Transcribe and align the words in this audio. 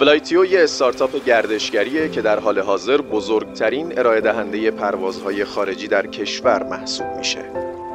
فلایتیو 0.00 0.44
یه 0.44 0.62
استارتاپ 0.62 1.24
گردشگریه 1.24 2.08
که 2.08 2.22
در 2.22 2.38
حال 2.40 2.58
حاضر 2.58 3.00
بزرگترین 3.00 3.98
ارائه 3.98 4.20
دهنده 4.20 4.70
پروازهای 4.70 5.44
خارجی 5.44 5.88
در 5.88 6.06
کشور 6.06 6.62
محسوب 6.62 7.06
میشه. 7.18 7.44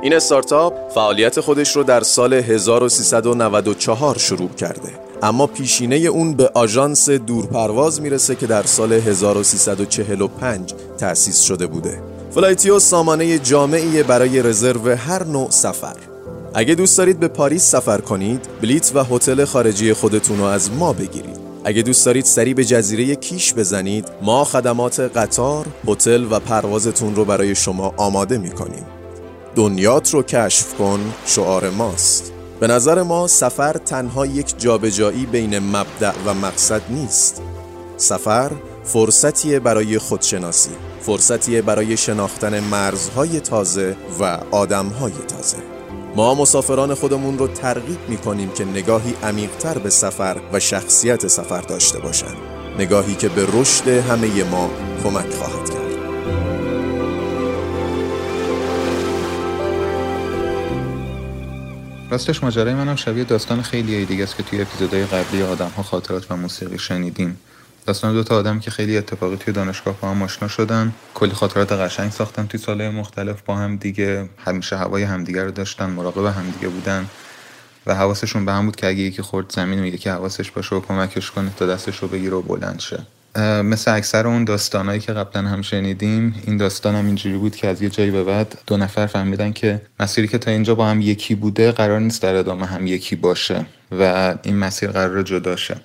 این 0.02 0.14
استارتاپ 0.14 0.90
فعالیت 0.90 1.40
خودش 1.40 1.76
رو 1.76 1.84
در 1.84 2.02
سال 2.02 2.34
1394 2.34 4.18
شروع 4.18 4.50
کرده 4.50 4.92
اما 5.24 5.48
پیشینه 5.48 5.96
اون 5.96 6.34
به 6.34 6.52
آژانس 6.54 7.10
دورپرواز 7.10 8.02
می‌رسه 8.02 8.36
که 8.36 8.48
در 8.48 8.64
سال 8.64 8.94
1345 8.94 10.74
تأسیس 10.98 11.42
شده 11.42 11.68
بوده. 11.68 12.15
فلایتیو 12.36 12.80
سامانه 12.80 13.40
جامعی 13.40 14.04
برای 14.04 14.42
رزرو 14.42 14.96
هر 14.96 15.24
نوع 15.24 15.50
سفر. 15.50 15.96
اگه 16.54 16.76
دوست 16.76 16.98
دارید 16.98 17.20
به 17.20 17.28
پاریس 17.28 17.64
سفر 17.64 18.02
کنید، 18.02 18.48
بلیت 18.62 18.92
و 18.96 19.04
هتل 19.04 19.46
خارجی 19.46 19.94
خودتون 19.94 20.38
رو 20.38 20.44
از 20.44 20.72
ما 20.72 20.94
بگیرید. 20.94 21.38
اگه 21.64 21.82
دوست 21.82 22.06
دارید 22.06 22.26
سری 22.26 22.54
به 22.54 22.66
جزیره 22.66 23.16
کیش 23.16 23.54
بزنید 23.54 24.08
ما 24.22 24.44
خدمات 24.44 25.00
قطار، 25.00 25.66
هتل 25.88 26.26
و 26.32 26.40
پروازتون 26.40 27.16
رو 27.16 27.26
برای 27.26 27.56
شما 27.56 27.94
آماده 27.98 28.38
می‌کنیم 28.38 28.86
دنیات 29.56 30.14
رو 30.14 30.24
کشف 30.24 30.74
کن 30.74 31.00
شعار 31.26 31.70
ماست 31.70 32.32
به 32.60 32.68
نظر 32.68 33.02
ما 33.02 33.28
سفر 33.28 33.74
تنها 33.74 34.26
یک 34.26 34.60
جابجایی 34.60 35.26
بین 35.26 35.60
مبدع 35.60 36.14
و 36.26 36.34
مقصد 36.34 36.82
نیست 36.90 37.42
سفر 37.98 38.52
فرصتیه 38.86 39.60
برای 39.60 39.98
خودشناسی 39.98 40.72
فرصتیه 41.02 41.62
برای 41.62 41.98
شناختن 41.98 42.60
مرزهای 42.60 43.40
تازه 43.40 43.96
و 44.20 44.24
آدمهای 44.52 45.14
تازه. 45.28 45.58
ما 46.16 46.36
مسافران 46.36 46.94
خودمون 46.94 47.38
رو 47.38 47.48
ترغیب 47.48 48.00
می 48.10 48.18
کنیم 48.18 48.50
که 48.50 48.66
نگاهی 48.66 49.14
عمیقتر 49.24 49.78
به 49.78 49.90
سفر 49.90 50.42
و 50.54 50.60
شخصیت 50.60 51.28
سفر 51.28 51.62
داشته 51.62 52.00
باشند 52.00 52.38
نگاهی 52.80 53.16
که 53.16 53.30
به 53.30 53.48
رشد 53.54 53.88
همه 53.88 54.44
ما 54.44 54.70
کمک 55.04 55.34
خواهد 55.34 55.70
کرد. 55.70 55.86
راستش 62.10 62.44
ماجرای 62.44 62.74
منم 62.74 62.96
شبیه 62.96 63.24
داستان 63.24 63.62
خیلی 63.62 64.06
دیگه 64.06 64.24
است 64.24 64.38
که 64.38 64.44
توی 64.44 64.62
اپیزودهای 64.62 65.06
قبلی 65.06 65.44
آدم 65.44 65.72
ها 65.78 65.84
خاطرات 65.84 66.32
و 66.32 66.38
موسیقی 66.38 66.80
شنیدیم. 66.80 67.38
داستان 67.86 68.14
دو 68.14 68.24
تا 68.24 68.36
آدم 68.36 68.60
که 68.60 68.72
خیلی 68.72 68.98
اتفاقی 68.98 69.36
توی 69.36 69.54
دانشگاه 69.54 69.96
با 70.02 70.10
هم 70.10 70.22
آشنا 70.22 70.48
شدن. 70.48 70.94
کلی 71.14 71.32
خاطرات 71.32 71.72
قشنگ 71.72 72.12
ساختن 72.12 72.48
توی 72.48 72.60
سالهای 72.60 72.90
مختلف 72.90 73.42
با 73.42 73.56
هم 73.56 73.76
دیگه. 73.76 74.30
همیشه 74.46 74.78
هوای 74.78 75.04
همدیگه 75.04 75.44
رو 75.44 75.52
داشتن 75.52 75.86
مراقب 75.86 76.26
همدیگه 76.26 76.68
بودن 76.68 77.06
و 77.86 77.96
حواسشون 77.96 78.46
به 78.46 78.52
هم 78.52 78.66
بود 78.66 78.76
که 78.76 78.88
اگه 78.88 79.00
یکی 79.00 79.22
خورد 79.22 79.52
زمین 79.52 79.80
و 79.80 79.86
یکی 79.86 80.10
حواسش 80.10 80.52
باشه 80.52 80.76
و 80.76 80.80
کمکش 80.80 81.32
کنه 81.32 81.52
تا 81.58 81.66
دستش 81.66 81.98
رو 81.98 82.08
بگیره 82.08 82.36
و 82.36 82.42
بلند 82.42 82.80
شه. 82.80 83.00
مثل 83.64 83.92
اکثر 83.92 84.28
اون 84.28 84.44
داستانهایی 84.44 85.00
که 85.00 85.14
قبلا 85.14 85.42
هم 85.42 85.62
شنیدیم 85.62 86.44
این 86.48 86.58
داستان 86.58 86.96
هم 86.96 87.06
اینجوری 87.06 87.38
بود 87.38 87.56
که 87.56 87.68
از 87.68 87.82
یه 87.82 87.90
جایی 87.90 88.12
به 88.12 88.24
بعد 88.24 88.58
دو 88.68 88.78
نفر 88.78 89.08
فهمیدن 89.08 89.52
که 89.54 89.82
مسیری 90.00 90.28
که 90.28 90.38
تا 90.38 90.52
اینجا 90.52 90.76
با 90.76 90.88
هم 90.88 91.02
یکی 91.02 91.36
بوده 91.36 91.72
قرار 91.72 92.00
نیست 92.00 92.22
در 92.22 92.36
ادامه 92.36 92.66
هم 92.66 92.88
یکی 92.88 93.16
باشه 93.16 93.66
و 93.92 94.36
این 94.44 94.58
مسیر 94.58 94.92
قرار 94.92 95.24
جدا 95.24 95.56
شه. 95.56 95.76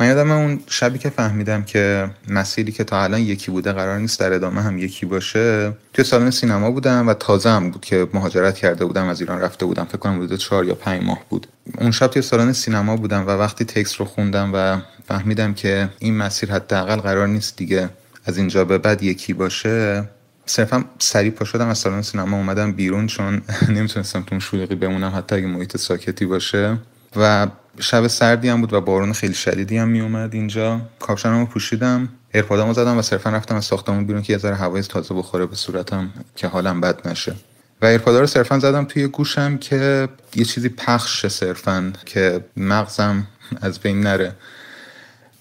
من 0.00 0.06
یادم 0.06 0.30
اون 0.30 0.60
شبی 0.66 0.98
که 0.98 1.10
فهمیدم 1.10 1.62
که 1.62 2.10
مسیری 2.28 2.72
که 2.72 2.84
تا 2.84 3.02
الان 3.02 3.20
یکی 3.20 3.50
بوده 3.50 3.72
قرار 3.72 3.98
نیست 3.98 4.20
در 4.20 4.32
ادامه 4.32 4.62
هم 4.62 4.78
یکی 4.78 5.06
باشه 5.06 5.72
توی 5.92 6.04
سالن 6.04 6.30
سینما 6.30 6.70
بودم 6.70 7.08
و 7.08 7.14
تازه 7.14 7.50
هم 7.50 7.70
بود 7.70 7.84
که 7.84 8.06
مهاجرت 8.14 8.54
کرده 8.54 8.84
بودم 8.84 9.08
از 9.08 9.20
ایران 9.20 9.40
رفته 9.40 9.66
بودم. 9.66 9.84
فکر 9.84 9.98
کنم 9.98 10.16
حدود 10.16 10.38
چهار 10.38 10.64
یا 10.64 10.74
پنج 10.74 11.02
ماه 11.04 11.20
بود. 11.28 11.46
اون 11.78 11.90
شب 11.90 12.06
توی 12.06 12.22
سالن 12.22 12.52
سینما 12.52 12.96
بودم 12.96 13.26
و 13.26 13.30
وقتی 13.30 13.64
text 13.64 13.94
رو 13.94 14.04
خوندم 14.04 14.50
و 14.54 14.78
فهمیدم 15.08 15.54
که 15.54 15.88
این 15.98 16.16
مسیر 16.16 16.52
حداقل 16.52 16.96
قرار 16.96 17.28
نیست 17.28 17.56
دیگه 17.56 17.88
از 18.24 18.38
اینجا 18.38 18.64
به 18.64 18.78
بعد 18.78 19.02
یکی 19.02 19.32
باشه 19.32 20.04
صرفا 20.46 20.84
سریع 20.98 21.30
پا 21.30 21.44
شدم 21.44 21.68
از 21.68 21.78
سالن 21.78 22.02
سینما 22.02 22.36
اومدم 22.36 22.72
بیرون 22.72 23.06
چون 23.06 23.42
نمی‌تونستم 23.76 24.22
تو 24.22 24.40
شلوغی 24.40 24.74
بمونم 24.74 25.12
حتی 25.16 25.36
اگه 25.36 25.46
محیط 25.46 25.76
ساکتی 25.76 26.26
باشه. 26.26 26.78
و 27.16 27.46
شب 27.80 28.06
سردی 28.06 28.48
هم 28.48 28.60
بود 28.60 28.72
و 28.72 28.80
بارون 28.80 29.12
خیلی 29.12 29.34
شدیدی 29.34 29.76
هم 29.76 29.88
میومد 29.88 30.34
اینجا. 30.34 30.80
کاپشنمو 30.98 31.46
پوشیدم 31.46 32.08
AirPod 32.34 32.63
مو 32.63 32.72
زدم 32.74 32.98
و 32.98 33.02
صرفا 33.02 33.30
رفتم 33.30 33.56
از 33.56 33.64
ساختمون 33.64 34.06
بیرون 34.06 34.22
که 34.22 34.32
یه 34.32 34.38
ذره 34.38 34.54
هوای 34.54 34.82
تازه 34.82 35.14
بخوره 35.14 35.46
به 35.46 35.56
صورتم 35.56 36.10
که 36.36 36.46
حالم 36.46 36.80
بد 36.80 37.08
نشه. 37.08 37.34
و 37.82 37.86
AirPod 37.86 38.15
ا 38.15 38.20
رو 38.20 38.26
صرفا 38.26 38.58
زدم 38.58 38.84
توی 38.84 39.06
گوشم 39.06 39.58
که 39.58 40.08
یه 40.36 40.44
چیزی 40.44 40.68
پخش 40.68 41.26
صرفا 41.26 41.92
که 42.06 42.44
مغزم 42.56 43.26
از 43.60 43.78
بین 43.78 44.00
نره. 44.00 44.32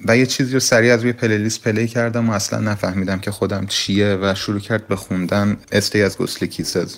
و 0.07 0.17
یه 0.17 0.25
چیزی 0.25 0.53
رو 0.53 0.59
سریع 0.59 0.93
از 0.93 1.01
روی 1.01 1.13
playlist 1.13 1.63
play 1.63 1.87
کردم 1.87 2.29
و 2.29 2.33
اصلا 2.33 2.59
نفهمیدم 2.59 3.19
که 3.19 3.31
خودم 3.31 3.65
چیه 3.65 4.17
و 4.21 4.35
شروع 4.35 4.59
کرد 4.59 4.87
به 4.87 4.95
خوندن 4.95 5.57
Stay 5.71 6.01
از 6.01 6.17
Ghostly 6.17 6.47
Kisses 6.47 6.95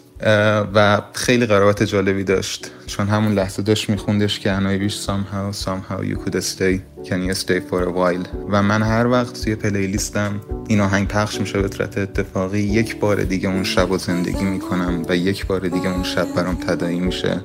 و 0.73 1.01
خیلی 1.13 1.45
قرابت 1.45 1.83
جالبی 1.83 2.23
داشت. 2.23 2.71
چون 2.87 3.07
همون 3.07 3.33
لحظه 3.33 3.61
داشت 3.61 3.89
میخوندش 3.89 4.39
که 4.39 4.57
I 4.57 4.89
wish 4.89 4.95
somehow 4.95 5.65
somehow 5.65 6.03
you 6.03 6.17
could 6.25 6.43
stay. 6.43 6.79
Can 7.07 7.29
you 7.29 7.33
stay 7.33 7.59
for 7.69 7.81
a 7.81 7.91
while? 7.91 8.27
و 8.49 8.63
من 8.63 8.83
هر 8.83 9.07
وقت 9.07 9.43
توی 9.43 9.55
playlist 9.55 10.32
م 10.32 10.41
این 10.67 10.81
آهنگ 10.81 11.07
پخش 11.07 11.39
میشه 11.39 11.61
به 11.61 11.67
صورت 11.67 11.97
اتفاقی 11.97 12.59
یک 12.59 12.99
بار 12.99 13.23
دیگه 13.23 13.49
اون 13.49 13.63
شب 13.63 13.91
و 13.91 13.97
زندگی 13.97 14.43
می‌کنم 14.43 15.03
و 15.09 15.15
یک 15.15 15.45
بار 15.45 15.59
دیگه 15.59 15.93
اون 15.93 16.03
شب 16.03 16.27
برام 16.35 16.55
تدایی 16.55 16.99
میشه. 16.99 17.41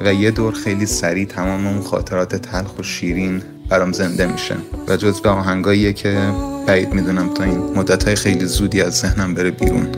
و 0.00 0.14
یه 0.14 0.30
دور 0.30 0.54
خیلی 0.54 0.86
سریع 0.86 1.26
تمام 1.26 1.66
اون 1.66 1.82
خاطرات 1.82 2.36
تلخ 2.36 2.78
و 2.78 2.82
شیرین 2.82 3.42
برام 3.72 3.92
زنده 3.92 4.26
میشه. 4.26 4.56
و 4.88 4.96
جز 4.96 5.20
به 5.20 5.28
آهنگاییه 5.28 5.92
که 5.92 6.18
بعید 6.66 6.94
می‌دونم 6.94 7.34
تا 7.34 7.44
این 7.44 7.58
مدت 7.58 8.04
های 8.04 8.16
خیلی 8.16 8.44
زودی 8.44 8.82
از 8.82 8.92
ذهنم 8.98 9.34
بره 9.34 9.50
بیرون. 9.50 9.88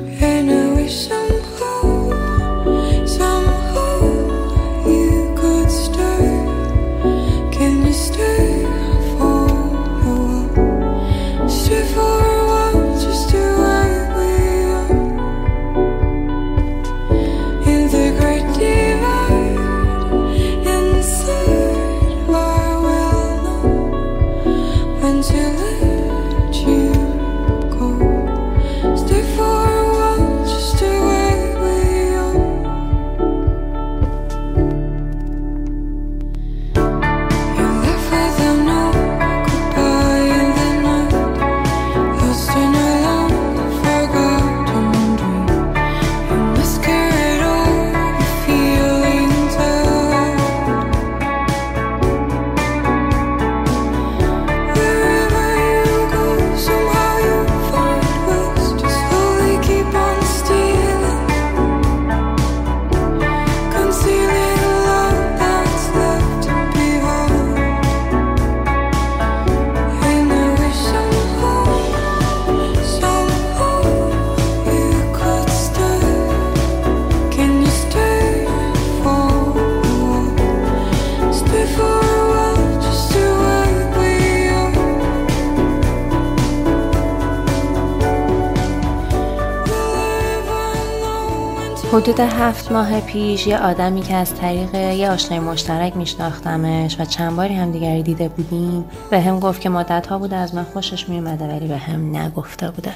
حدود 92.05 92.21
هفت 92.21 92.73
ماه 92.73 93.01
پیش 93.01 93.47
یه 93.47 93.59
آدمی 93.59 94.03
که 94.03 94.15
از 94.15 94.35
طریق 94.35 94.75
یه 94.75 95.11
آشنای 95.11 95.41
مشترک 95.41 95.97
میشناختمش 95.97 97.01
و 97.01 97.05
چند 97.05 97.37
باری 97.37 97.55
هم 97.55 97.73
دیگری 97.73 98.03
دیده 98.03 98.29
بودیم 98.29 98.85
به 99.11 99.21
هم 99.21 99.41
گفت 99.41 99.61
که 99.61 99.69
مدت 99.69 100.07
ها 100.07 100.19
بوده 100.19 100.37
از 100.37 100.55
من 100.55 100.65
خوشش 100.65 101.09
میومده 101.09 101.45
ولی 101.45 101.69
به 101.69 101.77
هم 101.77 102.17
نگفته 102.17 102.71
بوده 102.71 102.93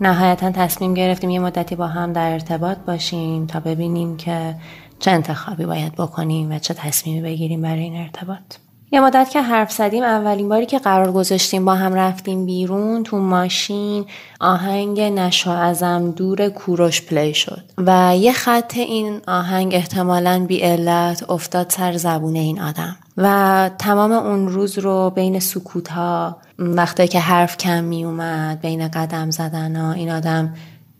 نهایتا 0.00 0.50
تصمیم 0.50 0.94
گرفتیم 0.94 1.30
یه 1.30 1.38
مدتی 1.38 1.76
با 1.76 1.86
هم 1.86 2.12
در 2.12 2.32
ارتباط 2.32 2.78
باشیم 2.78 3.46
تا 3.46 3.60
ببینیم 3.60 4.16
که 4.16 4.54
چه 4.98 5.10
انتخابی 5.10 5.66
باید 5.66 5.92
بکنیم 5.92 6.52
و 6.52 6.58
چه 6.58 6.74
تصمیمی 6.74 7.20
بگیریم 7.20 7.62
برای 7.62 7.82
این 7.82 7.96
ارتباط. 7.96 8.63
یه 8.94 9.00
مدت 9.00 9.30
که 9.30 9.42
حرف 9.42 9.72
زدیم 9.72 10.02
اولین 10.02 10.48
باری 10.48 10.66
که 10.66 10.78
قرار 10.78 11.12
گذاشتیم 11.12 11.64
با 11.64 11.74
هم 11.74 11.94
رفتیم 11.94 12.46
بیرون 12.46 13.02
تو 13.02 13.18
ماشین 13.18 14.06
آهنگ 14.40 15.00
نشو 15.00 15.50
ازم 15.50 16.10
دور 16.10 16.48
کوروش 16.48 17.02
پلی 17.02 17.34
شد. 17.34 17.62
و 17.78 18.16
یه 18.16 18.32
خط 18.32 18.76
این 18.76 19.20
آهنگ 19.28 19.74
احتمالا 19.74 20.44
بی 20.48 20.60
علت 20.60 21.30
افتاد 21.30 21.70
سر 21.70 21.96
زبون 21.96 22.36
این 22.36 22.60
آدم. 22.60 22.96
و 23.16 23.70
تمام 23.78 24.12
اون 24.12 24.48
روز 24.48 24.78
رو 24.78 25.10
بین 25.10 25.40
سکوت 25.40 25.88
ها 25.88 26.36
وقتی 26.58 27.08
که 27.08 27.20
حرف 27.20 27.56
کم 27.56 27.84
می 27.84 28.04
اومد 28.04 28.60
بین 28.60 28.88
قدم 28.88 29.30
زدن 29.30 29.76
ها 29.76 29.92
این 29.92 30.10
آدم 30.10 30.54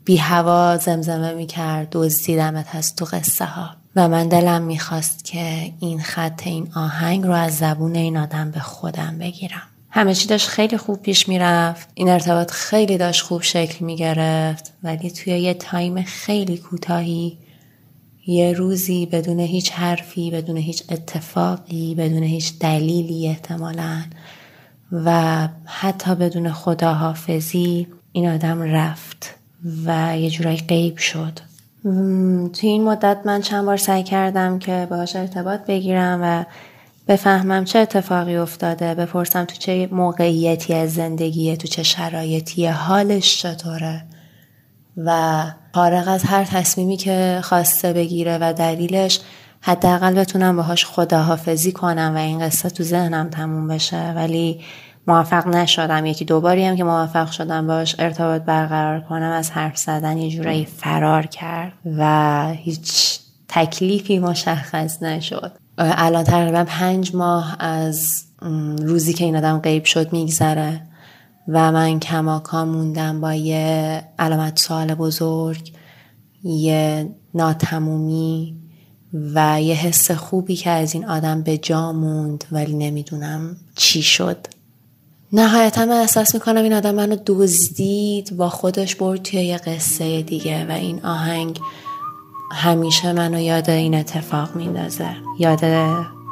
بی 0.05 0.17
هوا 0.17 0.77
زمزمه 0.77 1.33
می 1.33 1.45
کرد 1.45 1.87
دزدیدمت 1.91 2.67
هست 2.67 2.97
تو 2.97 3.05
قصه 3.05 3.45
ها 3.45 3.69
و 3.95 4.07
من 4.07 4.27
دلم 4.27 4.61
می‌خواست 4.61 5.25
که 5.25 5.73
این 5.79 6.01
خط 6.01 6.41
این 6.45 6.67
آهنگ 6.75 7.23
رو 7.23 7.31
از 7.31 7.57
زبون 7.57 7.95
این 7.95 8.17
آدم 8.17 8.51
به 8.51 8.59
خودم 8.59 9.17
بگیرم. 9.19 9.61
همه 9.89 10.13
چی 10.13 10.27
داشت 10.27 10.47
خیلی 10.47 10.77
خوب 10.77 11.01
پیش 11.01 11.29
می‌رفت. 11.29 11.89
این 11.93 12.09
ارتباط 12.09 12.51
خیلی 12.51 12.97
داشت 12.97 13.21
خوب 13.21 13.41
شکل 13.41 13.85
می‌گرفت. 13.85 14.73
ولی 14.83 15.11
توی 15.11 15.39
یه 15.39 15.53
تایم 15.53 16.03
خیلی 16.03 16.57
کوتاهی 16.57 17.37
یه 18.27 18.53
روزی 18.53 19.05
بدون 19.05 19.39
هیچ 19.39 19.71
حرفی 19.71 20.31
بدون 20.31 20.57
هیچ 20.57 20.83
اتفاقی 20.89 21.95
بدون 21.95 22.23
هیچ 22.23 22.59
دلیلی 22.59 23.27
احتمالا 23.27 24.03
و 24.91 25.49
حتی 25.65 26.15
بدون 26.15 26.51
خداحافظی 26.51 27.87
این 28.11 28.29
آدم 28.29 28.61
رفت 28.61 29.35
و 29.85 30.17
یه 30.19 30.29
جورایی 30.29 30.57
غیب 30.57 30.97
شد. 30.97 31.39
توی 32.53 32.69
این 32.69 32.83
مدت 32.83 33.17
من 33.25 33.41
چند 33.41 33.65
بار 33.65 33.77
سعی 33.77 34.03
کردم 34.03 34.59
که 34.59 34.87
باهاش 34.89 35.15
ارتباط 35.15 35.59
بگیرم 35.59 36.19
و 36.23 36.45
بفهمم 37.07 37.65
چه 37.65 37.79
اتفاقی 37.79 38.35
افتاده 38.35 38.95
بپرسم 38.95 39.45
تو 39.45 39.55
چه 39.55 39.89
موقعیتی 39.91 40.73
از 40.73 40.93
زندگیه 40.93 41.57
تو 41.57 41.67
چه 41.67 41.83
شرایطی 41.83 42.67
حالش 42.67 43.41
چطوره 43.41 44.03
و 44.97 45.43
فارغ 45.73 46.07
از 46.07 46.23
هر 46.23 46.43
تصمیمی 46.43 46.97
که 46.97 47.39
خواسته 47.43 47.93
بگیره 47.93 48.37
و 48.41 48.53
دلیلش 48.53 49.19
حداقل 49.61 50.13
بتونم 50.13 50.57
باهاش 50.57 50.85
خداحافظی 50.85 51.71
کنم 51.71 52.11
و 52.15 52.17
این 52.17 52.39
قصه 52.39 52.69
تو 52.69 52.83
ذهنم 52.83 53.29
تموم 53.29 53.67
بشه. 53.67 54.13
ولی 54.15 54.61
موفق 55.07 55.47
نشدم. 55.47 56.05
یکی 56.05 56.25
دوباری 56.25 56.65
هم 56.65 56.75
که 56.75 56.83
موفق 56.83 57.31
شدم 57.31 57.67
باش 57.67 57.95
ارتباط 57.99 58.41
برقرار 58.41 59.01
کنم 59.01 59.31
از 59.31 59.51
حرف 59.51 59.77
زدن 59.77 60.17
یه 60.17 60.29
جورایی 60.29 60.65
فرار 60.65 61.25
کرد 61.25 61.73
و 61.97 62.51
هیچ 62.51 63.19
تکلیفی 63.47 64.19
مشخص 64.19 65.03
نشد. 65.03 65.51
الان 65.77 66.23
تقریبا 66.23 66.63
پنج 66.63 67.15
ماه 67.15 67.55
از 67.59 68.23
روزی 68.79 69.13
که 69.13 69.25
این 69.25 69.35
آدم 69.35 69.59
غیب 69.59 69.85
شد 69.85 70.13
میگذره 70.13 70.81
و 71.47 71.71
من 71.71 71.99
کماکان 71.99 72.67
موندم 72.67 73.21
با 73.21 73.33
یه 73.33 74.01
علامت 74.19 74.59
سوال 74.59 74.95
بزرگ 74.95 75.73
یه 76.43 77.09
ناتمومی 77.33 78.55
و 79.13 79.61
یه 79.61 79.75
حس 79.75 80.11
خوبی 80.11 80.55
که 80.55 80.69
از 80.69 80.93
این 80.93 81.05
آدم 81.05 81.41
به 81.41 81.57
جا 81.57 81.93
موند 81.93 82.45
ولی 82.51 82.73
نمی‌دونم 82.73 83.57
چی 83.75 84.01
شد. 84.01 84.47
نهایتا 85.35 85.85
من 85.85 85.91
احساس 85.91 86.33
می‌کنم 86.33 86.63
این 86.63 86.73
آدم 86.73 86.95
منو 86.95 87.17
دزدید 87.25 88.37
با 88.37 88.49
خودش 88.49 88.95
برد 88.95 89.21
توی 89.21 89.39
یه 89.39 89.57
قصه 89.57 90.21
دیگه 90.21 90.65
و 90.69 90.71
این 90.71 91.05
آهنگ 91.05 91.59
همیشه 92.51 93.13
منو 93.13 93.39
یاد 93.39 93.69
این 93.69 93.95
اتفاق 93.95 94.55
میندازه. 94.55 95.09
یاد 95.39 95.59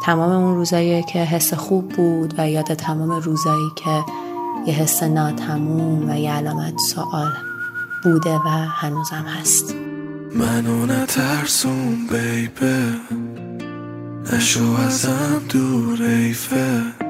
تمام 0.05 0.43
اون 0.43 0.55
روزایی 0.55 1.03
که 1.03 1.19
حس 1.19 1.53
خوب 1.53 1.89
بود 1.89 2.33
و 2.37 2.49
یاد 2.49 2.73
تمام 2.73 3.11
روزایی 3.11 3.69
که 3.75 4.03
یه 4.67 4.73
حس 4.73 5.03
ناتموم 5.03 6.09
و 6.09 6.19
یه 6.19 6.31
علامت 6.31 6.77
سوال 6.77 7.31
بوده 8.03 8.35
و 8.35 8.49
هنوزم 8.49 9.25
هست. 9.39 9.75
منو 10.35 10.85
نترسون 10.85 12.07
بیبه. 12.07 12.83
نشو 14.33 14.75
ازم 14.87 15.41
دور 15.49 16.03
ایفه. 16.03 17.02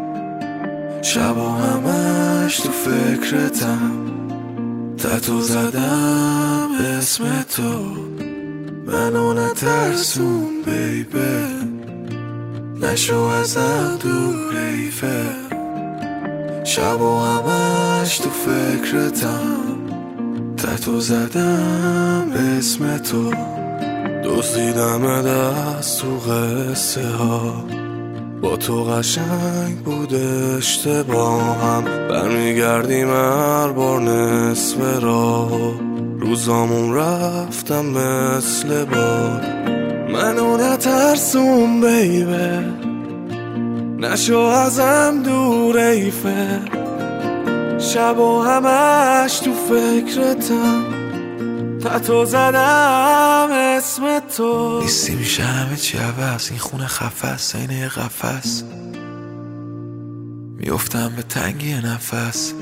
شب 1.03 1.37
و 1.37 1.49
همش 1.49 2.59
تو 2.59 2.69
فکرتم. 2.71 3.91
تتو 4.97 5.41
زدم 5.41 6.69
اسم 6.99 7.23
تو. 7.41 7.85
منو 8.85 9.33
نترسون 9.33 10.47
بیبه. 10.65 11.43
نشو 12.81 13.19
ازم 13.19 13.97
دور 14.03 14.55
ایفه 14.57 15.25
شب 16.63 17.01
و 17.01 17.19
همش 17.19 18.17
تو 18.17 18.29
فکرتم. 18.29 19.57
تتو 20.57 20.99
زدم 20.99 22.31
اسم 22.57 22.97
تو. 22.97 23.33
دزدیدم 24.23 25.21
دست 25.21 26.01
تو 26.01 26.17
قصه 26.17 27.07
ها. 27.07 27.82
با 28.43 28.57
تو 28.57 28.83
قشنگ 28.83 29.77
بود 29.85 30.13
اشتباهم 30.57 31.83
برمیگردیم 31.83 33.07
هر 33.07 33.67
بار 33.67 34.01
نصف 34.01 34.77
راه. 35.01 35.73
روزامون 36.19 36.95
رفتم 36.95 37.85
مثل 37.85 38.85
باد. 38.85 39.45
منو 40.13 40.57
نترسون 40.57 41.81
بیبه. 41.81 42.59
نشو 43.97 44.37
ازم 44.37 45.21
دور 45.25 45.77
ایفه. 45.77 46.59
شب 47.79 48.19
و 48.19 48.41
همش 48.41 49.39
تو 49.39 49.51
فکرتم. 49.53 50.92
تو 51.89 52.25
زدم 52.25 53.49
اسم 53.51 54.19
تو. 54.37 54.79
نیستی 54.81 55.15
میشه 55.15 55.43
همه 55.43 55.75
چی 55.75 55.97
عوض؟ 55.97 56.49
این 56.49 56.59
خونه 56.59 56.87
خفص 56.87 57.55
این 57.55 57.71
یه 57.71 57.87
قفص 57.87 58.63
میفتم 60.57 61.13
به 61.15 61.21
تنگی 61.21 61.73
نفس. 61.73 62.53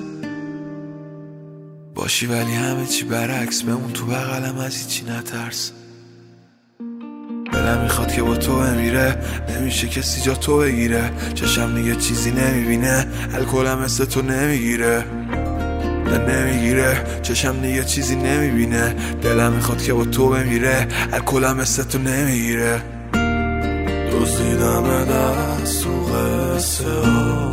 باشی 1.96 2.26
ولی 2.26 2.54
همه 2.54 2.86
چی 2.86 3.06
برعکس 3.06 3.64
بمون 3.64 3.92
تو 3.94 4.06
بغلم 4.06 4.58
از 4.58 4.90
چی 4.90 5.06
نترس. 5.06 5.72
دلم 7.54 7.82
می‌خواد 7.84 8.12
که 8.12 8.24
با 8.24 8.36
تو 8.36 8.60
بمیره. 8.60 9.18
نمیشه 9.50 9.88
کسی 9.88 10.22
جا 10.22 10.34
تو 10.34 10.58
بگیره. 10.58 11.12
چشم 11.34 11.76
دیگه 11.76 11.96
چیزی 11.96 12.32
نمی‌بینه. 12.32 13.08
الکلم 13.34 13.80
مثل 13.80 14.06
تو 14.06 14.22
نمی‌گیره. 14.22 15.06
نه 16.12 16.18
نمی‌گیره. 16.18 16.98
چشم 17.22 17.62
دیگه 17.62 17.84
چیزی 17.84 18.16
نمی‌بینه. 18.16 18.96
دلم 19.24 19.52
می‌خواد 19.52 19.82
که 19.84 19.94
با 19.94 20.06
تو 20.06 20.30
بمیره. 20.30 20.88
الکلم 21.14 21.58
مثل 21.58 21.84
تو 21.84 21.98
نمی‌گیره. 21.98 22.82
دزدیدم 24.12 25.06
دست 25.06 25.84
تو 25.84 25.90
قصه 25.90 26.90
ها 26.90 27.52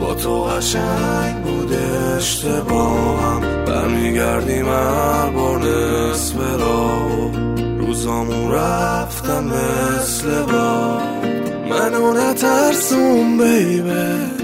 با 0.00 0.14
تو 0.14 0.44
قشنگ 0.44 1.42
بوده 1.44 1.78
اشتباهم. 2.16 3.40
برمیگردیم 3.66 4.68
هر 4.68 5.30
بار 5.30 5.58
نصف 5.58 6.36
راه. 6.60 7.30
روزامون 7.78 8.52
رفتم 8.52 9.44
مثل 9.44 10.42
با 10.42 11.00
منو 11.70 12.12
نترسون 12.12 13.38
بیبه 13.38 14.35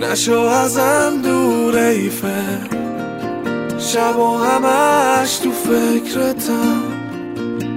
نشو 0.00 0.38
ازم 0.40 1.22
دور 1.22 1.76
ایفه 1.76 2.58
شب 3.78 4.16
و 4.18 4.36
همش 4.36 5.36
تو 5.36 5.50
فکرتم. 5.52 6.82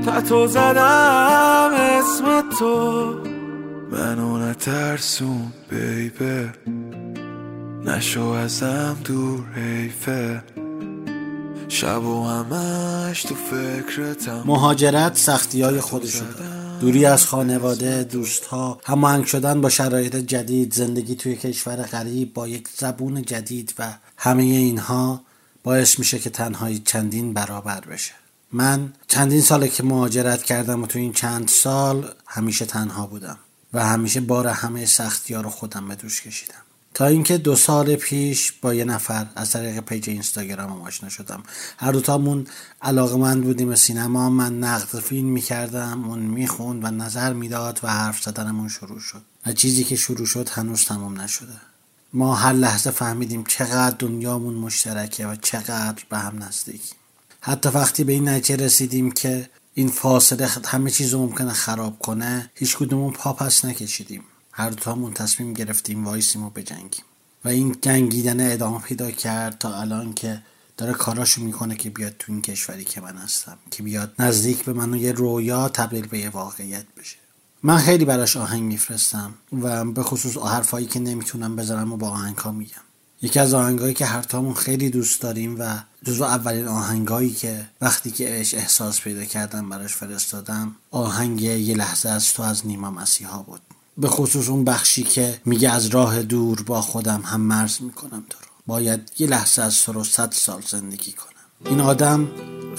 تتو 0.05 0.47
زدم 0.47 1.71
اسم 1.73 2.43
تو. 2.59 3.13
منو 3.91 4.37
نترسون 4.37 5.51
بیبه. 5.69 6.49
نشو 7.85 8.27
ازم 8.27 8.97
دور 9.05 9.39
ایفه 9.55 10.43
شب 11.67 12.03
و 12.03 12.27
همش 12.27 13.23
تو 13.23 13.35
فکرتم. 13.35 14.43
مهاجرت 14.45 15.17
سختی 15.17 15.61
های 15.61 15.79
خودشو 15.79 16.25
دوری 16.81 17.05
از 17.05 17.25
خانواده 17.25 18.03
دوستها 18.03 18.81
هماهنگ 18.85 19.25
شدن 19.25 19.61
با 19.61 19.69
شرایط 19.69 20.15
جدید 20.15 20.73
زندگی 20.73 21.15
توی 21.15 21.35
کشور 21.35 21.75
غریب 21.75 22.33
با 22.33 22.47
یک 22.47 22.67
زبون 22.77 23.21
جدید 23.21 23.73
و 23.79 23.93
همه 24.17 24.43
اینها 24.43 25.21
باعث 25.63 25.99
میشه 25.99 26.19
که 26.19 26.29
تنهایی 26.29 26.79
چندین 26.79 27.33
برابر 27.33 27.81
بشه. 27.81 28.13
من 28.51 28.93
چندین 29.07 29.41
ساله 29.41 29.67
که 29.67 29.83
مهاجرت 29.83 30.43
کردم 30.43 30.83
و 30.83 30.87
تو 30.87 30.99
این 30.99 31.13
چند 31.13 31.47
سال 31.47 32.11
همیشه 32.27 32.65
تنها 32.65 33.07
بودم 33.07 33.37
و 33.73 33.85
همیشه 33.85 34.21
بار 34.21 34.47
همه 34.47 34.85
سختی 34.85 35.33
ها 35.33 35.41
رو 35.41 35.49
خودم 35.49 35.87
به 35.87 35.95
دوش 35.95 36.21
کشیدم. 36.21 36.63
تا 36.93 37.05
اینکه 37.05 37.37
دو 37.37 37.55
سال 37.55 37.95
پیش 37.95 38.51
با 38.61 38.73
یه 38.73 38.85
نفر 38.85 39.27
از 39.35 39.51
طریق 39.51 39.79
پیج 39.79 40.09
اینستاگرام 40.09 40.81
آشنا 40.81 41.09
شدم. 41.09 41.43
هر 41.77 41.91
دوتامون 41.91 42.47
علاقه 42.81 43.17
من 43.17 43.41
بودیم 43.41 43.69
به 43.69 43.75
سینما. 43.75 44.29
من 44.29 44.59
نقد 44.59 44.99
فیلم 44.99 45.27
می‌کردم 45.27 46.03
اون 46.03 46.19
می‌خوند 46.19 46.83
و 46.83 46.87
نظر 46.87 47.33
می‌داد 47.33 47.79
و 47.83 47.87
حرف 47.87 48.23
زدنمون 48.23 48.69
شروع 48.69 48.99
شد. 48.99 49.21
و 49.45 49.53
چیزی 49.53 49.83
که 49.83 49.95
شروع 49.95 50.25
شد 50.25 50.49
هنوز 50.49 50.85
تمام 50.85 51.21
نشده. 51.21 51.53
ما 52.13 52.35
هر 52.35 52.53
لحظه 52.53 52.91
فهمیدیم 52.91 53.43
چقدر 53.43 53.95
دنیامون 53.99 54.53
مشترکه 54.53 55.27
و 55.27 55.35
چقدر 55.35 56.03
به 56.09 56.17
هم 56.17 56.43
نزدیک. 56.43 56.81
حتی 57.41 57.69
وقتی 57.69 58.03
به 58.03 58.13
این 58.13 58.29
نتیجه 58.29 58.65
رسیدیم 58.65 59.11
که 59.11 59.49
این 59.73 59.89
فاصله 59.89 60.47
همه 60.65 60.91
چیز 60.91 61.13
رو 61.13 61.19
ممکنه 61.19 61.53
خراب 61.53 61.99
کنه 61.99 62.51
هیچ 62.55 62.77
کدومون 62.77 63.13
پا 63.13 63.33
پس 63.33 63.65
نکشیدیم. 63.65 64.23
هر 64.51 64.69
دوتامون 64.69 65.13
تصمیم 65.13 65.53
گرفتیم 65.53 66.05
وایسیم 66.05 66.43
و 66.43 66.49
بجنگیم. 66.49 67.05
و 67.45 67.47
این 67.49 67.75
جنگیدن 67.81 68.51
ادامه 68.51 68.79
پیدا 68.79 69.11
کرد 69.11 69.57
تا 69.57 69.81
الان 69.81 70.13
که 70.13 70.41
داره 70.77 70.93
کاراشو 70.93 71.41
می‌کنه 71.41 71.75
که 71.75 71.89
بیاد 71.89 72.15
تو 72.19 72.31
این 72.31 72.41
کشوری 72.41 72.83
که 72.83 73.01
من 73.01 73.17
هستم 73.17 73.57
که 73.71 73.83
بیاد 73.83 74.13
نزدیک 74.19 74.63
به 74.63 74.73
منو 74.73 74.97
یه 74.97 75.11
رویا 75.11 75.69
تبدیل 75.69 76.07
به 76.07 76.19
یه 76.19 76.29
واقعیت 76.29 76.85
بشه. 76.97 77.17
من 77.63 77.77
خیلی 77.77 78.05
براش 78.05 78.37
آهنگ 78.37 78.63
میفرستم 78.63 79.33
و 79.61 79.85
به 79.85 80.03
خصوص 80.03 80.37
حرفایی 80.37 80.85
که 80.85 80.99
نمی‌تونم 80.99 81.55
بذارم 81.55 81.93
و 81.93 81.97
با 81.97 82.09
آهنگ 82.09 82.47
میگم. 82.47 82.81
یکی 83.21 83.39
از 83.39 83.53
آهنگایی 83.53 83.93
که 83.93 84.05
هر 84.05 84.21
تامون 84.21 84.53
خیلی 84.53 84.89
دوست 84.89 85.21
داریم 85.21 85.59
و 85.59 85.77
جزو 86.03 86.23
اولین 86.23 86.67
آهنگایی 86.67 87.33
که 87.33 87.67
وقتی 87.81 88.11
که 88.11 88.41
اش 88.41 88.53
احساس 88.53 89.01
پیدا 89.01 89.25
کردم 89.25 89.69
براش 89.69 89.95
فرستادم 89.95 90.75
آهنگ 90.91 91.41
یه 91.41 91.75
لحظه 91.75 92.09
از 92.09 92.33
تو 92.33 92.43
از 92.43 92.67
نیما 92.67 92.91
مسیحا 92.91 93.43
بود. 93.43 93.61
به 94.01 94.07
خصوص 94.07 94.49
اون 94.49 94.63
بخشی 94.63 95.03
که 95.03 95.41
میگه 95.45 95.69
از 95.69 95.87
راه 95.87 96.23
دور 96.23 96.63
با 96.63 96.81
خودم 96.81 97.21
هم 97.25 97.41
مرز 97.41 97.77
می‌کنم 97.81 98.23
تو 98.29 98.37
رو. 98.41 98.47
باید 98.67 99.11
یه 99.19 99.27
لحظه 99.27 99.61
از 99.61 99.81
تو 99.81 99.93
رو 99.93 100.03
صد 100.03 100.31
سال 100.31 100.61
زندگی 100.67 101.11
کنم. 101.11 101.71
این 101.71 101.81
آدم 101.81 102.27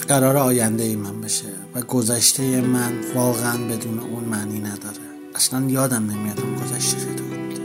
قرار 0.07 0.37
آینده 0.37 0.95
من 0.95 1.21
بشه 1.21 1.45
و 1.75 1.81
گذشته 1.81 2.61
من 2.61 2.93
واقعا 3.15 3.57
بدون 3.57 3.99
اون 3.99 4.23
معنی 4.23 4.59
نداره. 4.59 4.97
اصلا 5.35 5.69
یادم 5.69 6.11
نمیاد 6.11 6.39
اون 6.39 6.55
گذشته 6.55 6.99
چطور 6.99 7.37
بوده. 7.37 7.61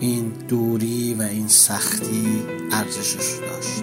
این 0.00 0.32
دوری 0.48 1.14
و 1.14 1.22
این 1.22 1.48
سختی 1.48 2.42
ارزشش 2.72 3.38
داشت. 3.40 3.82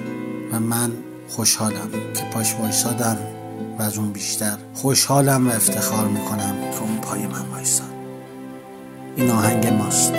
و 0.51 0.59
من 0.59 0.91
خوشحالم 1.29 1.89
که 2.15 2.24
پاش 2.33 2.55
وایسادم 2.55 3.17
و 3.79 3.81
از 3.81 3.98
اون 3.98 4.12
بیشتر 4.12 4.57
خوشحالم 4.74 5.48
و 5.48 5.51
افتخار 5.51 6.07
می‌کنم 6.07 6.71
که 6.71 6.81
اون 6.81 6.98
پای 6.98 7.27
من 7.27 7.45
وایساد. 7.45 7.99
این 9.16 9.32
آهنگ 9.32 9.68
ماست. 9.68 10.13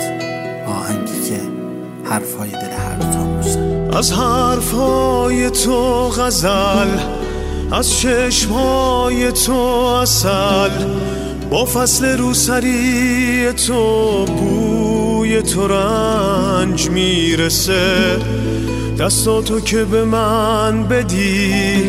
آهنگی 0.67 1.29
که 1.29 1.39
حرفای 2.09 2.49
دل 2.49 2.57
هر 2.57 2.95
دوتا 2.95 3.97
از 3.97 4.11
حرفای 4.11 5.49
تو 5.49 6.09
غزل 6.09 6.89
از 7.71 7.99
چشمای 7.99 9.31
تو 9.31 9.53
اصل 10.01 10.69
با 11.49 11.65
فصل 11.65 12.17
روسری 12.17 13.53
تو 13.67 14.25
بوی 14.25 15.41
تو 15.41 15.67
رنج 15.67 16.89
می‌رسه. 16.89 18.17
دستاتو 18.99 19.59
که 19.59 19.83
به 19.85 20.03
من 20.05 20.83
بدی 20.83 21.83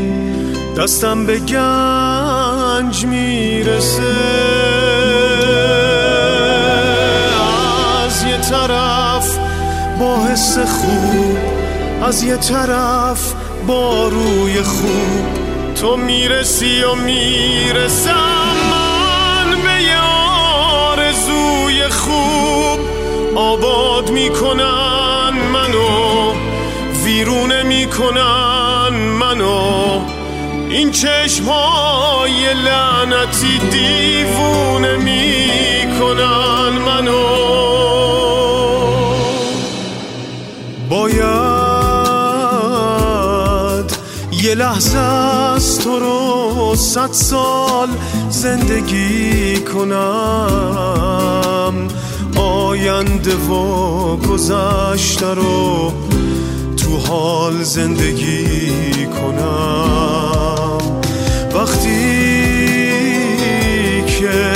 دستم 0.78 1.26
به 1.26 1.38
گنج 1.38 3.06
می‌رسه. 3.06 4.71
طرف 8.52 9.38
با 10.00 10.16
حس 10.26 10.58
خوب 10.58 11.38
از 12.02 12.22
یه 12.22 12.36
طرف 12.36 13.34
با 13.66 14.08
روی 14.08 14.62
خوب. 14.62 15.26
تو 15.80 15.96
می‌رسی 15.96 16.82
و 16.82 16.94
می‌رسم 16.94 18.10
من 18.70 19.62
به 19.62 19.82
یه 19.82 19.98
آرزوی 20.88 21.88
خوب. 21.88 22.80
آباد 23.36 24.10
می‌کنن 24.10 25.32
منو 25.52 26.32
ویرونه 27.04 27.62
می‌کنن 27.62 28.94
منو. 29.20 30.00
این 30.70 30.90
چشمای 30.90 32.54
لعنتی 32.54 33.58
دیوونه 33.70 34.96
می‌کنن 34.96 36.68
منو. 36.86 37.61
لحظه 44.72 44.98
از 44.98 45.78
تو 45.78 45.98
رو 45.98 46.74
صد 46.76 47.12
سال 47.12 47.88
زندگی 48.30 49.56
کنم. 49.60 50.94
آینده 52.36 53.34
و 53.34 54.16
گذشته 54.16 55.34
رو 55.34 55.92
تو 56.76 56.96
حال 57.08 57.62
زندگی 57.62 59.06
کنم. 59.06 60.78
وقتی 61.54 62.22
که 64.06 64.54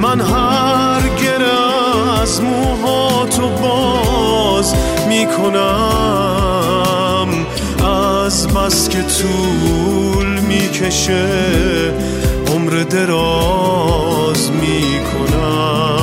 من 0.00 0.20
هر 0.20 1.00
گره 1.22 2.20
از 2.22 2.40
موهاتو 2.42 3.48
باز 3.48 4.74
می‌کنم 5.08 5.91
که 9.02 9.08
طول 9.08 10.40
می‌کشه 10.40 11.92
عمر 12.46 12.70
دراز 12.82 14.50
می‌کنم. 14.50 16.02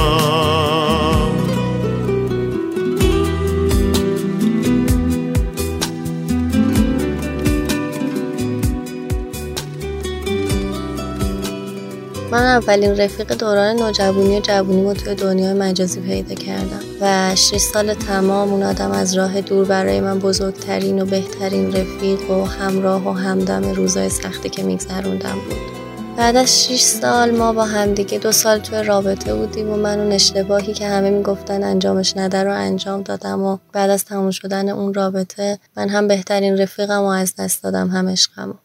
من 12.32 12.44
اولین 12.44 12.98
رفیق 12.98 13.34
دوران 13.34 13.76
نوجوانی 13.76 14.38
و 14.38 14.40
جوونی 14.40 14.84
رو 14.84 14.94
توی 14.94 15.16
دنیای 15.16 15.54
مجازی 15.54 16.00
پیدا 16.00 16.36
کردم. 16.36 16.89
و 17.02 17.36
6 17.36 17.58
سال 17.58 17.94
تمام 17.94 18.54
اون 18.54 18.64
آدم 18.64 18.92
از 18.92 19.14
راه 19.14 19.42
دور 19.42 19.66
برای 19.66 20.02
من 20.02 20.20
بزرگترین 20.20 21.02
و 21.02 21.06
بهترین 21.06 21.74
رفیق 21.76 22.32
و 22.32 22.46
همراه 22.46 23.08
و 23.08 23.12
همدم 23.12 23.74
روزای 23.74 24.10
سختی 24.10 24.50
که 24.50 24.64
میگذروندم 24.64 25.36
بود. 25.50 25.80
بعد 26.18 26.36
از 26.36 26.66
6 26.66 26.82
سال 26.82 27.32
ما 27.32 27.54
با 27.54 27.66
همدیگه 27.66 28.18
دو 28.18 28.32
سال 28.32 28.60
توی 28.60 28.84
رابطه 28.84 29.36
بودیم 29.36 29.70
و 29.70 29.78
من 29.78 30.00
اون 30.00 30.12
اشتباهی 30.12 30.74
که 30.74 30.88
همه 30.88 31.10
می‌گفتن 31.10 31.64
انجامش 31.64 32.18
نده 32.18 32.44
رو 32.44 32.54
انجام 32.54 33.02
دادم 33.02 33.44
و 33.44 33.58
بعد 33.74 33.90
از 33.90 34.06
تموم 34.06 34.32
شدن 34.32 34.70
اون 34.70 34.94
رابطه 34.94 35.60
من 35.78 35.90
هم 35.90 36.08
بهترین 36.08 36.58
رفیقم 36.58 37.02
و 37.02 37.08
از 37.08 37.36
دست 37.36 37.64
دادم 37.64 37.88
هم 37.88 38.10
عشقم. 38.10 38.60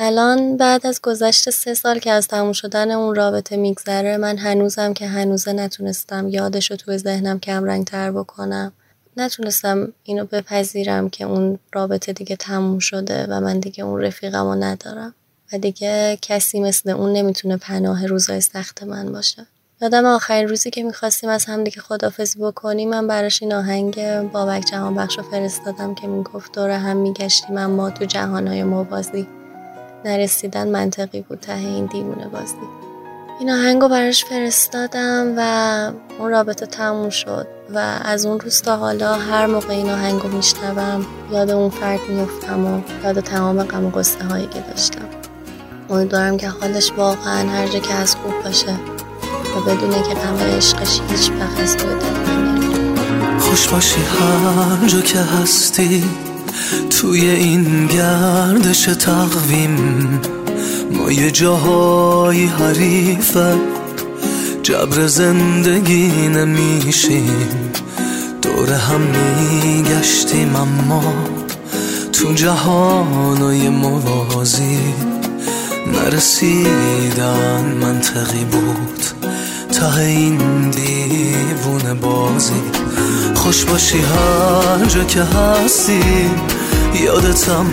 الان 0.00 0.56
بعد 0.56 0.86
از 0.86 1.00
گذشت 1.02 1.50
سه 1.50 1.74
سال 1.74 1.98
که 1.98 2.10
از 2.10 2.28
تموم 2.28 2.52
شدن 2.52 2.90
اون 2.90 3.14
رابطه 3.14 3.56
میگذره 3.56 4.16
من 4.16 4.38
هنوزم 4.38 4.92
که 4.92 5.06
هنوزه 5.06 5.52
نتونستم 5.52 6.28
یادش 6.28 6.70
رو 6.70 6.76
توی 6.76 6.98
ذهنم 6.98 7.40
کم 7.40 7.64
رنگ 7.64 7.86
تر 7.86 8.10
بکنم. 8.10 8.72
نتونستم 9.16 9.92
اینو 10.02 10.24
بپذیرم 10.24 11.10
که 11.10 11.24
اون 11.24 11.58
رابطه 11.72 12.12
دیگه 12.12 12.36
تموم 12.36 12.78
شده 12.78 13.26
و 13.26 13.40
من 13.40 13.60
دیگه 13.60 13.84
اون 13.84 14.02
رفیقم 14.02 14.44
رو 14.44 14.54
ندارم. 14.54 15.14
و 15.52 15.58
دیگه 15.58 16.18
کسی 16.22 16.60
مثل 16.60 16.90
اون 16.90 17.12
نمی‌تونه 17.12 17.56
پناه 17.56 18.06
روزای 18.06 18.40
سخت 18.40 18.82
من 18.82 19.12
باشه. 19.12 19.46
یادم 19.80 20.04
آخرین 20.04 20.48
روزی 20.48 20.70
که 20.70 20.82
می‌خواستیم 20.82 21.30
از 21.30 21.44
هم 21.44 21.64
دیگه 21.64 21.80
خدافزی 21.80 22.38
بکنیم 22.38 22.88
من 22.90 23.06
براش 23.06 23.42
این 23.42 23.54
آهنگ 23.54 24.22
بابک 24.32 24.64
جهان 24.70 24.94
بخش 24.94 25.18
رو 25.18 25.24
فرستادم 25.24 25.94
که 25.94 26.06
می‌گفت 26.06 26.52
دور 26.52 26.70
هم 26.70 26.96
میگشتیم 26.96 27.56
اما 27.56 27.90
تو 27.90 28.04
جهانهای 28.04 28.62
موازی 28.62 29.37
نرسیدن 30.08 30.68
منطقی 30.68 31.20
بود 31.20 31.40
ته 31.40 31.52
این 31.52 31.86
دیوونه 31.86 32.28
بازی. 32.28 32.54
این 33.40 33.50
آهنگ 33.50 33.82
رو 33.82 33.88
براش 33.88 34.24
فرستادم 34.24 35.34
و 35.36 35.42
اون 36.18 36.30
رابطه 36.30 36.66
تموم 36.66 37.10
شد 37.10 37.46
و 37.74 37.78
از 38.04 38.26
اون 38.26 38.40
روز 38.40 38.62
تا 38.62 38.76
حالا 38.76 39.14
هر 39.14 39.46
موقع 39.46 39.74
این 39.74 39.90
آهنگ 39.90 40.22
رو 40.22 40.28
میشنوم 40.36 41.06
یاد 41.32 41.50
اون 41.50 41.70
فرد 41.70 42.00
میفتم 42.08 42.66
و 42.66 42.80
یاد 43.04 43.20
تمام 43.20 43.62
غم 43.62 43.84
و 43.84 43.90
قصه 43.90 44.24
هایی 44.24 44.46
که 44.46 44.60
داشتم. 44.60 45.08
امیدوارم 45.90 46.36
که 46.36 46.48
حالش 46.48 46.92
واقعا 46.96 47.48
هر 47.48 47.66
جا 47.66 47.78
که 47.78 47.94
از 47.94 48.16
خوب 48.16 48.44
باشه 48.44 48.72
و 49.56 49.60
بدونه 49.60 50.02
که 50.02 50.14
غم 50.14 50.36
عشقش 50.56 51.00
هیچ 51.10 51.30
وقت 51.30 51.60
از 51.60 51.76
خوش 53.40 53.68
باشی 53.68 54.00
هر 54.00 54.86
جا 54.86 55.00
که 55.00 55.18
هستی. 55.18 56.27
توی 56.90 57.30
این 57.30 57.86
گردش 57.86 58.82
تقویم 58.82 60.20
ما 60.92 61.12
یه 61.12 61.30
جاهای 61.30 62.44
حریفه. 62.44 63.54
جبر 64.62 65.06
زندگی 65.06 66.28
نمیشیم. 66.28 67.72
دور 68.42 68.72
هم 68.72 69.00
میگشتیم 69.00 70.56
اما 70.56 71.14
تو 72.12 72.32
جهانای 72.32 73.68
موازی. 73.68 74.78
نرسیدن 75.92 77.64
منطقی 77.80 78.44
بود. 78.44 79.04
ته 79.78 79.98
این 79.98 80.70
دیوون 80.70 82.00
بازی. 82.00 82.62
خوش 83.34 83.64
باشی 83.64 83.98
هر 83.98 84.84
جا 84.84 85.04
که 85.04 85.22
هستی. 85.22 86.00
یادتم 87.04 87.66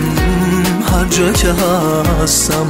هر 0.92 1.04
جا 1.04 1.32
که 1.32 1.52
هستم. 2.22 2.66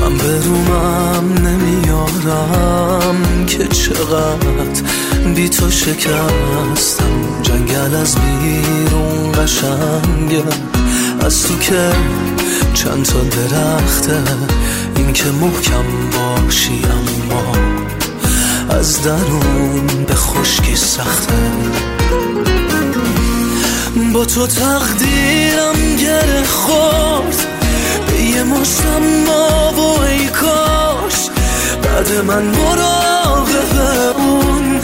من 0.00 0.18
برومم 0.18 1.46
نمیارم 1.46 3.16
که 3.46 3.66
چقدر 3.66 4.82
بی 5.34 5.48
تو 5.48 5.70
شکستم. 5.70 7.04
جنگل 7.42 7.94
از 7.94 8.14
بیرون 8.14 9.32
قشنگه. 9.32 10.44
از 11.20 11.42
تو 11.42 11.58
که 11.58 11.90
چند 12.74 13.04
تا 13.04 13.18
درخته. 13.18 14.22
این 14.96 15.12
که 15.12 15.24
محکم 15.24 15.84
باشی 16.12 16.82
اما 16.84 17.69
از 18.70 19.02
درون 19.02 19.86
به 20.08 20.14
خشکی 20.14 20.76
سخته. 20.76 21.34
با 24.14 24.24
تو 24.24 24.46
تقدیرم 24.46 25.96
گره 25.96 26.44
خورد. 26.44 27.36
به 28.06 28.22
یه 28.22 28.42
مشتم 28.42 29.02
ما 29.26 29.72
و 29.72 30.02
ای 30.02 30.26
کاش. 30.26 31.30
بعد 31.82 32.24
من 32.24 32.42
مراقب 32.42 34.16
اون 34.16 34.80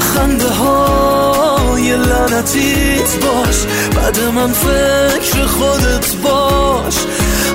خنده 0.00 0.48
های 0.48 1.96
لعنتیت 1.96 3.24
باش. 3.24 3.56
بعد 3.96 4.20
من 4.20 4.52
فکر 4.52 5.46
خودت 5.46 6.16
باش. 6.16 6.94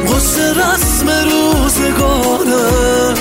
قصه 0.07 0.51
رسم 0.51 1.09
روزگاره. 1.09 3.13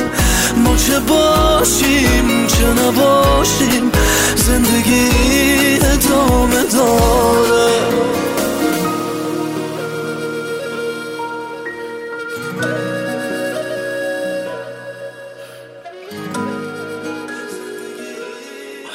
ما 0.57 0.77
چه 0.77 1.01
باشیم 1.01 2.47
چه 2.47 2.67
نباشیم 2.67 3.93
زندگی 4.37 5.09
ادامه 5.83 6.63
داره. 6.73 7.73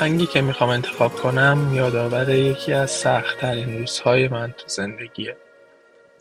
آهنگی 0.01 0.25
که 0.25 0.41
می‌خوام 0.41 0.69
انتخاب 0.69 1.15
کنم 1.15 1.71
یادآور 1.73 2.29
یکی 2.29 2.73
از 2.73 2.91
سختترین 2.91 3.79
روزهای 3.79 4.27
من 4.27 4.51
تو 4.57 4.63
زندگیه. 4.67 5.37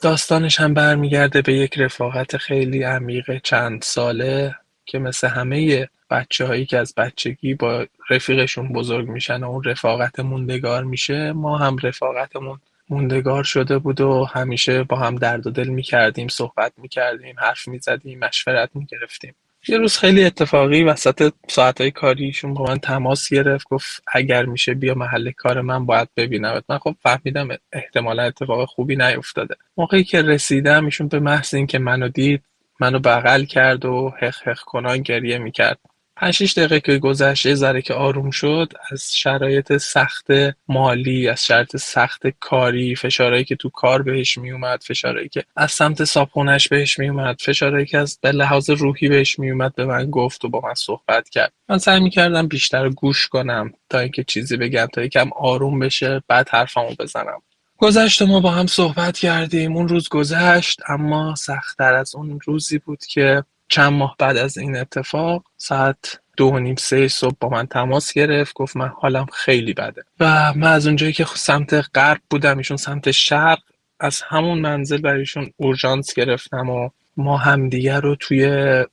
داستانش 0.02 0.60
هم 0.60 0.74
برمیگرده 0.74 1.42
به 1.42 1.52
یک 1.52 1.78
رفاقت 1.78 2.36
خیلی 2.36 2.82
عمیق 2.82 3.38
چند 3.42 3.82
ساله. 3.82 4.54
که 4.86 4.98
مثل 4.98 5.28
همه 5.28 5.88
بچه 6.10 6.46
هایی 6.46 6.66
که 6.66 6.78
از 6.78 6.94
بچگی 6.96 7.54
با 7.54 7.86
رفیقشون 8.10 8.72
بزرگ 8.72 9.08
میشن 9.08 9.44
و 9.44 9.50
اون 9.50 9.64
رفاقت 9.64 10.20
موندگار 10.20 10.84
میشه 10.84 11.32
ما 11.32 11.58
هم 11.58 11.76
رفاقتمون 11.82 12.60
موندگار 12.88 13.44
شده 13.44 13.78
بود 13.78 14.00
و 14.00 14.24
همیشه 14.24 14.82
با 14.82 14.96
هم 14.96 15.16
درد 15.16 15.46
و 15.46 15.50
دل 15.50 15.68
می‌کردیم 15.68 16.28
صحبت 16.28 16.72
می‌کردیم 16.76 17.36
حرف 17.38 17.68
می‌زدیم 17.68 18.18
مشورت 18.18 18.70
می‌گرفتیم. 18.74 19.34
یه 19.68 19.78
روز 19.78 19.98
خیلی 19.98 20.24
اتفاقی 20.24 20.84
وسط 20.84 21.32
ساعتهای 21.48 21.90
کاریشون 21.90 22.54
با 22.54 22.64
من 22.64 22.78
تماس 22.78 23.28
گرفت 23.28 23.68
گفت 23.68 24.02
اگر 24.12 24.44
میشه 24.44 24.74
بیا 24.74 24.94
محل 24.94 25.30
کار 25.30 25.60
من 25.60 25.86
باید 25.86 26.08
ببینمت. 26.16 26.64
من 26.68 26.78
خب 26.78 26.96
فهمیدم 27.02 27.48
احتمالا 27.72 28.22
اتفاق 28.22 28.68
خوبی 28.68 28.96
نیفتاده. 28.96 29.56
موقعی 29.76 30.04
که 30.04 30.22
رسیدم 30.22 30.84
ایشون 30.84 31.08
به 31.08 31.20
محض 31.20 31.54
اینکه 31.54 31.78
منو 31.78 32.08
دید 32.08 32.42
منو 32.80 32.98
بغل 32.98 33.44
کرد 33.44 33.84
و 33.84 34.12
هخ 34.22 34.48
هخ 34.48 34.62
کنان 34.62 35.02
گریه 35.02 35.38
می‌کرد. 35.38 35.78
پنج 36.16 36.58
دقیقه 36.58 36.80
که 36.80 36.98
گذشت 36.98 37.46
یه 37.46 37.54
ذره 37.54 37.82
که 37.82 37.94
آروم 37.94 38.30
شد 38.30 38.72
از 38.90 39.16
شرایط 39.16 39.76
سخت 39.76 40.26
مالی 40.68 41.28
از 41.28 41.46
شرایط 41.46 41.76
سخت 41.76 42.22
کاری 42.40 42.96
فشارهایی 42.96 43.44
که 43.44 43.56
تو 43.56 43.70
کار 43.70 44.02
بهش 44.02 44.38
میومد 44.38 44.82
فشارهایی 44.82 45.28
که 45.28 45.44
از 45.56 45.72
سمت 45.72 46.04
صابخونش 46.04 46.68
بهش 46.68 46.98
میومد 46.98 47.36
فشارهایی 47.40 47.86
که 47.86 47.98
از 47.98 48.18
به 48.22 48.32
لحاظ 48.32 48.70
روحی 48.70 49.08
بهش 49.08 49.38
میومد 49.38 49.74
به 49.74 49.84
من 49.84 50.10
گفت 50.10 50.44
و 50.44 50.48
با 50.48 50.60
من 50.60 50.74
صحبت 50.74 51.28
کرد. 51.28 51.52
من 51.68 51.78
سعی 51.78 52.00
می‌کردم 52.00 52.48
بیشتر 52.48 52.88
گوش 52.88 53.28
کنم 53.28 53.72
تا 53.90 53.98
اینکه 53.98 54.24
چیزی 54.24 54.56
بگم 54.56 54.86
تا 54.92 55.02
یکم 55.02 55.30
آروم 55.36 55.78
بشه 55.78 56.22
بعد 56.28 56.48
حرفمو 56.48 56.94
بزنم. 56.98 57.42
گذشت 57.78 58.22
ما 58.22 58.40
با 58.40 58.50
هم 58.50 58.66
صحبت 58.66 59.18
کردیم 59.18 59.76
اون 59.76 59.88
روز 59.88 60.08
گذشت 60.08 60.80
اما 60.88 61.34
سختتر 61.34 61.94
از 61.94 62.14
اون 62.14 62.40
روزی 62.44 62.78
بود 62.78 63.04
که 63.04 63.44
چند 63.68 63.92
ماه 63.92 64.16
بعد 64.18 64.36
از 64.36 64.58
این 64.58 64.76
اتفاق 64.76 65.44
ساعت 65.56 66.20
دو 66.36 66.46
و 66.46 66.58
نیم 66.58 66.74
سه 66.74 67.08
صبح 67.08 67.36
با 67.40 67.48
من 67.48 67.66
تماس 67.66 68.12
گرفت 68.12 68.54
گفت 68.54 68.76
من 68.76 68.88
حالم 68.88 69.26
خیلی 69.32 69.74
بده. 69.74 70.04
و 70.20 70.52
من 70.54 70.72
از 70.72 70.86
اونجایی 70.86 71.12
که 71.12 71.24
سمت 71.24 71.74
غرب 71.94 72.20
بودم 72.30 72.58
ایشون 72.58 72.76
سمت 72.76 73.10
شرق 73.10 73.58
از 74.00 74.22
همون 74.22 74.58
منزل 74.58 75.00
برایشون 75.00 75.50
اورژانس 75.56 76.14
گرفتم 76.14 76.70
و 76.70 76.90
ما 77.16 77.36
همدیگه 77.36 78.00
رو 78.00 78.16
توی 78.16 78.84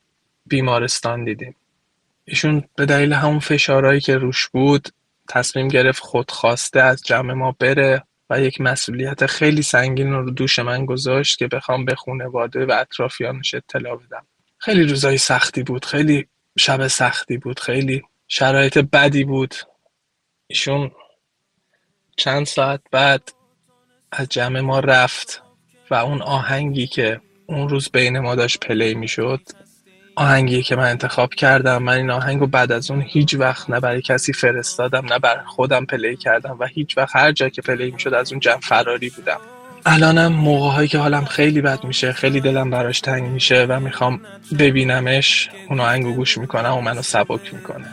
بیمارستان 0.46 1.24
دیدیم. 1.24 1.56
ایشون 2.26 2.64
به 2.76 2.86
دلیل 2.86 3.14
همون 3.14 3.40
فشارهایی 3.40 4.00
که 4.00 4.18
روش 4.18 4.48
بود 4.48 4.90
تصمیم 5.30 5.68
گرفت 5.68 6.02
خودخواسته 6.02 6.82
از 6.82 7.02
جمع 7.06 7.34
ما 7.34 7.56
بره. 7.60 8.04
و 8.30 8.42
یک 8.42 8.62
مسئولیت 8.62 9.26
خیلی 9.26 9.62
سنگین 9.62 10.14
رو 10.14 10.32
دوش 10.32 10.60
من 10.60 10.86
گذاشت 10.86 11.38
که 11.40 11.48
بخوام 11.48 11.86
به 11.86 11.96
خانواده 11.96 12.66
و 12.66 12.72
اطرافیانش 12.72 13.54
اطلاع 13.54 13.96
بدم. 13.96 14.28
خیلی 14.58 14.84
روزای 14.84 15.18
سختی 15.18 15.64
بود 15.64 15.86
خیلی 15.86 16.28
شب 16.58 16.88
سختی 16.88 17.38
بود 17.38 17.60
خیلی 17.60 18.04
شرایط 18.28 18.78
بدی 18.78 19.24
بود. 19.24 19.56
ایشون 20.48 20.92
چند 22.18 22.46
ساعت 22.46 22.82
بعد 22.92 23.30
از 24.12 24.30
جمع 24.30 24.60
ما 24.60 24.80
رفت 24.80 25.44
و 25.90 25.96
اون 25.96 26.22
آهنگی 26.22 26.88
که 26.88 27.22
اون 27.48 27.70
روز 27.70 27.90
بین 27.90 28.20
ما 28.20 28.36
داشت 28.36 28.60
play 28.60 28.96
می‌شد 28.96 29.42
آهنگی 30.16 30.64
که 30.64 30.76
من 30.76 30.90
انتخاب 30.90 31.34
کردم. 31.34 31.84
من 31.84 31.94
این 31.94 32.12
آهنگ 32.12 32.40
رو 32.40 32.48
بعد 32.48 32.72
از 32.72 32.92
اون 32.92 33.02
هیچ 33.08 33.34
وقت 33.34 33.70
نه 33.70 33.80
برای 33.80 34.02
کسی 34.02 34.34
فرستادم 34.34 35.06
نه 35.14 35.20
بر 35.20 35.42
خودم 35.46 35.86
play 35.86 36.16
کردم 36.16 36.58
و 36.60 36.66
هیچ 36.66 36.98
وقت 36.98 37.16
هر 37.16 37.32
جا 37.32 37.50
که 37.50 37.62
play 37.62 37.92
می‌شد 37.92 38.14
از 38.14 38.32
اون 38.32 38.40
جمع 38.40 38.60
فراری 38.60 39.10
بودم. 39.10 39.38
الانم 39.86 40.28
موقع 40.28 40.70
هایی 40.70 40.88
که 40.88 40.98
حالم 40.98 41.26
خیلی 41.26 41.62
بد 41.62 41.84
میشه 41.84 42.14
خیلی 42.14 42.42
دلم 42.42 42.70
براش 42.70 43.02
تنگ 43.02 43.24
میشه 43.24 43.66
و 43.70 43.80
می‌خوام 43.80 44.22
ببینمش 44.60 45.50
اون 45.70 45.80
آهنگ 45.80 46.06
رو 46.06 46.14
گوش 46.14 46.38
می‌کنم 46.38 46.74
و 46.74 46.82
منو 46.82 47.02
سبک 47.02 47.54
می‌کنه. 47.54 47.88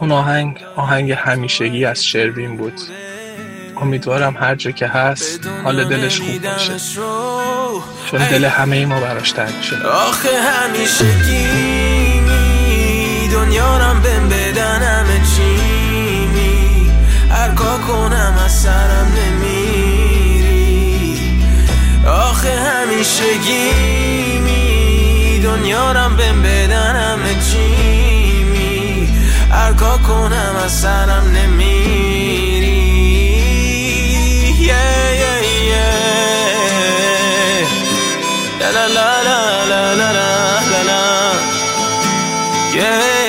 اون 0.00 0.12
آهنگ 0.12 0.64
آهنگ 0.76 1.12
همیشگی 1.12 1.84
از 1.84 2.06
شروین 2.06 2.56
بود. 2.56 2.80
امیدوارم 3.80 4.36
هر 4.36 4.54
جا 4.54 4.70
که 4.70 4.86
هست 4.86 5.46
حال 5.64 5.84
دلش 5.84 6.20
خوب 6.20 6.42
باشه. 6.42 7.31
چون 8.10 8.28
دل 8.28 8.44
همه 8.44 8.86
ما 8.86 9.00
براش 9.00 9.32
تنگ 9.32 9.62
شده 9.62 9.86
آخه 9.86 10.28
همیشگی 10.40 11.72
دنیارم 13.32 14.00
بهم 14.00 14.28
بدن 14.28 14.82
همه 14.82 15.20
چی 15.36 15.56
هر 17.30 17.54
کنم 17.54 18.38
از 18.44 18.52
سرم 18.52 19.12
آخه 22.06 22.60
همیشگی 22.60 23.70
می 24.38 25.40
دنیارم 25.44 26.16
بهم 26.16 26.42
بدن 26.42 26.96
همه 26.96 27.34
چی 27.34 28.42
می 28.42 29.08
هر 29.50 29.72
کنم 29.72 30.56
از 30.64 30.72
سرم 30.72 31.24
نمیری. 31.36 32.51
La 38.82 38.88
la 38.88 39.22
la 39.70 39.94
la 39.94 40.12
la 40.18 40.30
la 40.70 40.80
la 40.90 41.02
yeah 42.74 43.22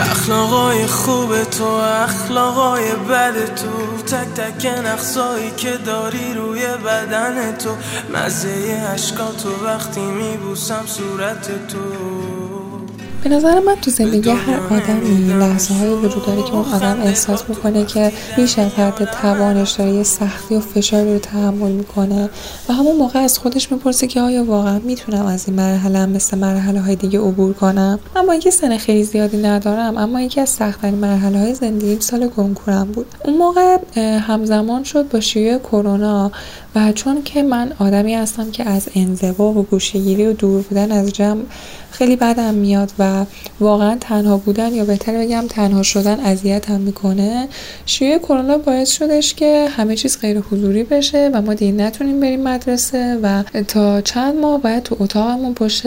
اخلاقای 0.00 0.86
خوب 0.86 1.44
تو 1.44 1.64
اخلاقای 2.04 2.92
بد 2.94 3.54
تو 3.54 3.81
تک 4.12 4.34
تک 4.34 4.66
نقصایی 4.66 5.50
که 5.50 5.70
داری 5.86 6.34
روی 6.34 6.66
بدن 6.66 7.56
تو 7.56 7.76
مزه 8.14 8.88
اشکا 8.94 9.32
تو 9.32 9.64
وقتی 9.64 10.00
میبوسم 10.00 10.86
صورت 10.86 11.66
تو. 11.68 12.31
به 13.22 13.28
نظر 13.28 13.60
من 13.60 13.74
تو 13.74 13.90
زندگی 13.90 14.30
هر 14.30 14.60
آدمی 14.70 15.34
لحظه 15.34 15.74
های 15.74 15.88
وجود 15.88 16.26
داره 16.26 16.42
که 16.42 16.54
اون 16.54 16.64
آدم 16.64 17.00
احساس 17.02 17.48
می‌کنه 17.48 17.84
که 17.84 18.12
بیش 18.36 18.58
از 18.58 18.72
حد 18.72 19.04
توانش 19.04 19.70
داره 19.70 19.92
یه 19.92 20.02
سختی 20.02 20.54
و 20.54 20.60
فشاری 20.60 21.12
رو 21.12 21.18
تحمل 21.18 21.70
می‌کنه 21.70 22.30
و 22.68 22.72
همون 22.72 22.96
موقع 22.96 23.18
از 23.18 23.38
خودش 23.38 23.72
می‌پرسه 23.72 24.06
که 24.06 24.20
آیا 24.20 24.44
واقعا 24.44 24.78
می‌تونم 24.78 25.26
از 25.26 25.48
این 25.48 25.56
مرحله 25.56 26.06
مثل 26.06 26.38
مرحله 26.38 26.80
های 26.80 26.96
دیگه 26.96 27.18
عبور 27.18 27.52
کنم؟ 27.52 27.98
اما 28.16 28.32
اینکه 28.32 28.50
سن 28.50 28.78
خیلی 28.78 29.04
زیادی 29.04 29.36
ندارم 29.36 29.96
اما 29.96 30.20
یکی 30.20 30.40
از 30.40 30.48
سختترین 30.48 30.94
مرحله 30.94 31.38
های 31.38 31.54
زندگیم 31.54 32.00
سال 32.00 32.28
کنکورم 32.28 32.84
بود. 32.84 33.06
اون 33.24 33.38
موقع 33.38 33.78
همزمان 34.18 34.84
شد 34.84 35.08
با 35.08 35.20
شیوع 35.20 35.58
کرونا 35.58 36.32
و 36.74 36.92
چون 36.92 37.22
که 37.22 37.42
من 37.42 37.72
آدمی 37.78 38.14
هستم 38.14 38.50
که 38.50 38.64
از 38.64 38.88
انزوا 38.94 39.44
و 39.44 39.62
گوشهگیری 39.62 40.26
و 40.26 40.32
دور 40.32 40.62
بودن 40.62 40.92
از 40.92 41.12
جمع 41.12 41.42
خیلی 41.92 42.16
بدم 42.16 42.54
میاد 42.54 42.92
و 42.98 43.24
واقعا 43.60 43.96
تنها 44.00 44.36
بودن 44.36 44.74
یا 44.74 44.84
بهتر 44.84 45.18
بگم 45.18 45.44
تنها 45.48 45.82
شدن 45.82 46.20
اذیتم 46.20 46.80
می‌کنه. 46.80 47.48
شیوع 47.86 48.18
کرونا 48.18 48.58
باعث 48.58 48.90
شدش 48.90 49.34
که 49.34 49.68
همه 49.76 49.96
چیز 49.96 50.18
غیر 50.20 50.38
حضوری 50.38 50.84
بشه 50.84 51.30
و 51.34 51.42
ما 51.42 51.54
دیگه 51.54 51.72
نتونیم 51.72 52.20
بریم 52.20 52.42
مدرسه 52.42 53.18
و 53.22 53.42
تا 53.68 54.00
چند 54.00 54.34
ماه 54.34 54.60
باید 54.60 54.82
تو 54.82 54.96
اتاقمون 55.00 55.54
پشت 55.54 55.82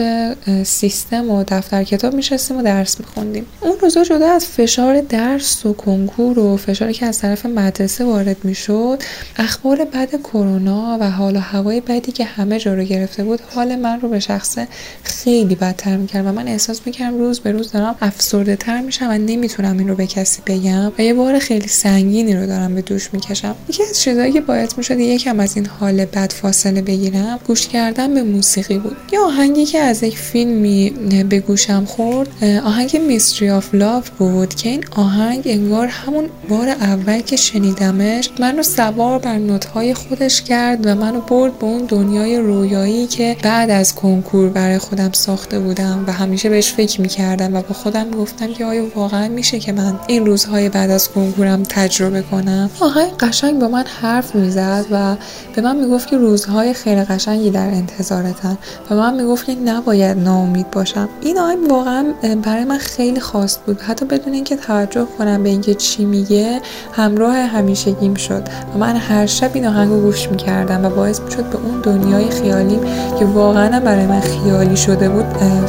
سیستم 0.62 1.30
و 1.30 1.44
دفتر 1.48 1.84
کتاب 1.84 2.14
میشستیم 2.14 2.58
و 2.58 2.62
درس 2.62 3.00
میخوندیم. 3.00 3.46
اون 3.60 3.78
روزا 3.80 4.04
جدا 4.04 4.30
از 4.30 4.46
فشار 4.46 5.00
درس 5.00 5.66
و 5.66 5.72
کنکور 5.72 6.38
و 6.38 6.56
فشاری 6.56 6.92
که 6.92 7.06
از 7.06 7.18
طرف 7.18 7.46
مدرسه 7.46 8.04
وارد 8.04 8.36
می‌شد 8.44 9.02
اخبار 9.36 9.84
بد 9.84 10.22
کرونا 10.22 10.98
و 11.00 11.10
حال 11.10 11.36
و 11.36 11.40
هوای 11.40 11.80
بدی 11.80 12.12
که 12.12 12.24
همه 12.24 12.58
جا 12.58 12.74
رو 12.74 12.82
گرفته 12.82 13.24
بود 13.24 13.40
حال 13.54 13.76
من 13.76 14.00
رو 14.00 14.08
به 14.08 14.20
شخصه 14.20 14.68
خیلی 15.02 15.54
بدتر 15.54 15.95
می‌کرد 15.96 16.26
و 16.26 16.32
من 16.32 16.48
احساس 16.48 16.80
می‌کردم 16.86 17.18
روز 17.18 17.40
به 17.40 17.52
روز 17.52 17.72
دارم 17.72 17.94
افسرده 18.00 18.56
تر 18.56 18.80
میشم 18.80 19.08
و 19.10 19.18
نمی‌تونم 19.18 19.78
این 19.78 19.88
رو 19.88 19.94
به 19.94 20.06
کسی 20.06 20.42
بگم 20.46 20.92
و 20.98 21.02
یه 21.02 21.14
بار 21.14 21.38
خیلی 21.38 21.68
سنگینی 21.68 22.36
رو 22.36 22.46
دارم 22.46 22.74
به 22.74 22.82
دوش 22.82 23.08
می‌کشم. 23.12 23.54
یکی 23.68 23.82
از 23.82 24.00
چیزهایی 24.00 24.32
که 24.32 24.40
باعث 24.40 24.78
می‌شد 24.78 24.98
یکم 24.98 25.40
از 25.40 25.56
این 25.56 25.66
حال 25.66 26.04
بد 26.04 26.32
فاصله 26.32 26.82
بگیرم 26.82 27.38
گوش 27.46 27.68
کردن 27.68 28.14
به 28.14 28.22
موسیقی 28.22 28.78
بود. 28.78 28.96
یه 29.12 29.20
آهنگی 29.20 29.64
که 29.64 29.78
از 29.78 30.02
یک 30.02 30.18
فیلمی 30.18 30.90
به 31.28 31.40
گوشم 31.40 31.84
خورد 31.84 32.28
آهنگ 32.64 32.96
میستری 33.08 33.50
آف 33.50 33.74
لاف 33.74 34.10
بود 34.10 34.54
که 34.54 34.68
این 34.68 34.84
آهنگ 34.90 35.42
انگار 35.46 35.86
همون 35.86 36.24
بار 36.48 36.68
اول 36.68 37.20
که 37.20 37.36
شنیدمش 37.36 38.30
منو 38.38 38.62
سوار 38.62 39.18
بر 39.18 39.38
نوتهای 39.38 39.94
خودش 39.94 40.42
کرد 40.42 40.86
و 40.86 40.94
منو 40.94 41.20
برد 41.20 41.58
به 41.58 41.66
اون 41.66 41.84
دنیای 41.88 42.38
رویایی 42.38 43.06
که 43.06 43.36
بعد 43.42 43.70
از 43.70 43.94
کنکور 43.94 44.48
برای 44.48 44.78
خودم 44.78 45.12
ساخته 45.12 45.60
بودم. 45.60 45.85
و 46.06 46.12
همیشه 46.12 46.48
بهش 46.48 46.72
فکر 46.72 47.00
می‌کردم 47.00 47.54
و 47.54 47.62
با 47.62 47.74
خودم 47.74 48.10
گفتم 48.10 48.52
که 48.52 48.64
آیا 48.64 48.84
واقعا 48.94 49.28
میشه 49.28 49.58
که 49.58 49.72
من 49.72 49.98
این 50.06 50.26
روزهای 50.26 50.68
بعد 50.68 50.90
از 50.90 51.08
کنکورم 51.08 51.62
تجربه 51.62 52.22
کنم؟ 52.22 52.70
آهنگ 52.80 53.16
قشنگ 53.20 53.58
با 53.58 53.68
من 53.68 53.84
حرف 54.02 54.34
می‌زد 54.34 54.84
و 54.90 55.16
به 55.54 55.62
من 55.62 55.76
می‌گفت 55.76 56.08
که 56.08 56.16
روزهای 56.16 56.74
خیلی 56.74 57.02
قشنگی 57.02 57.50
در 57.50 57.66
انتظارتن 57.66 58.58
و 58.90 58.94
من 58.94 59.14
می‌گفت 59.14 59.46
که 59.46 59.54
نباید 59.54 60.18
ناامید 60.18 60.70
باشم. 60.70 61.08
این 61.22 61.38
آهنگ 61.38 61.70
واقعا 61.70 62.04
برای 62.42 62.64
من 62.64 62.78
خیلی 62.78 63.20
خاص 63.20 63.58
بود. 63.66 63.80
حتی 63.80 64.06
بدون 64.06 64.32
اینکه 64.34 64.56
توجه 64.56 65.06
کنم 65.18 65.42
به 65.42 65.48
اینکه 65.48 65.74
چی 65.74 66.04
میگه 66.04 66.60
همراه 66.92 67.36
همیشگیم 67.36 68.14
شد 68.14 68.42
و 68.74 68.78
من 68.78 68.96
هر 68.96 69.26
شب 69.26 69.50
این 69.54 69.66
آهنگ 69.66 69.90
گوش 69.90 70.28
می‌کردم 70.28 70.84
و 70.84 70.90
باعث 70.90 71.20
می‌شد 71.20 71.44
به 71.50 71.56
اون 71.56 71.80
دنیای 71.80 72.30
خیالیم 72.30 72.80
که 73.18 73.24
واقعا 73.24 73.80
برای 73.80 74.06
من 74.06 74.20
خیالی 74.20 74.76
شده 74.76 75.08
بود 75.08 75.24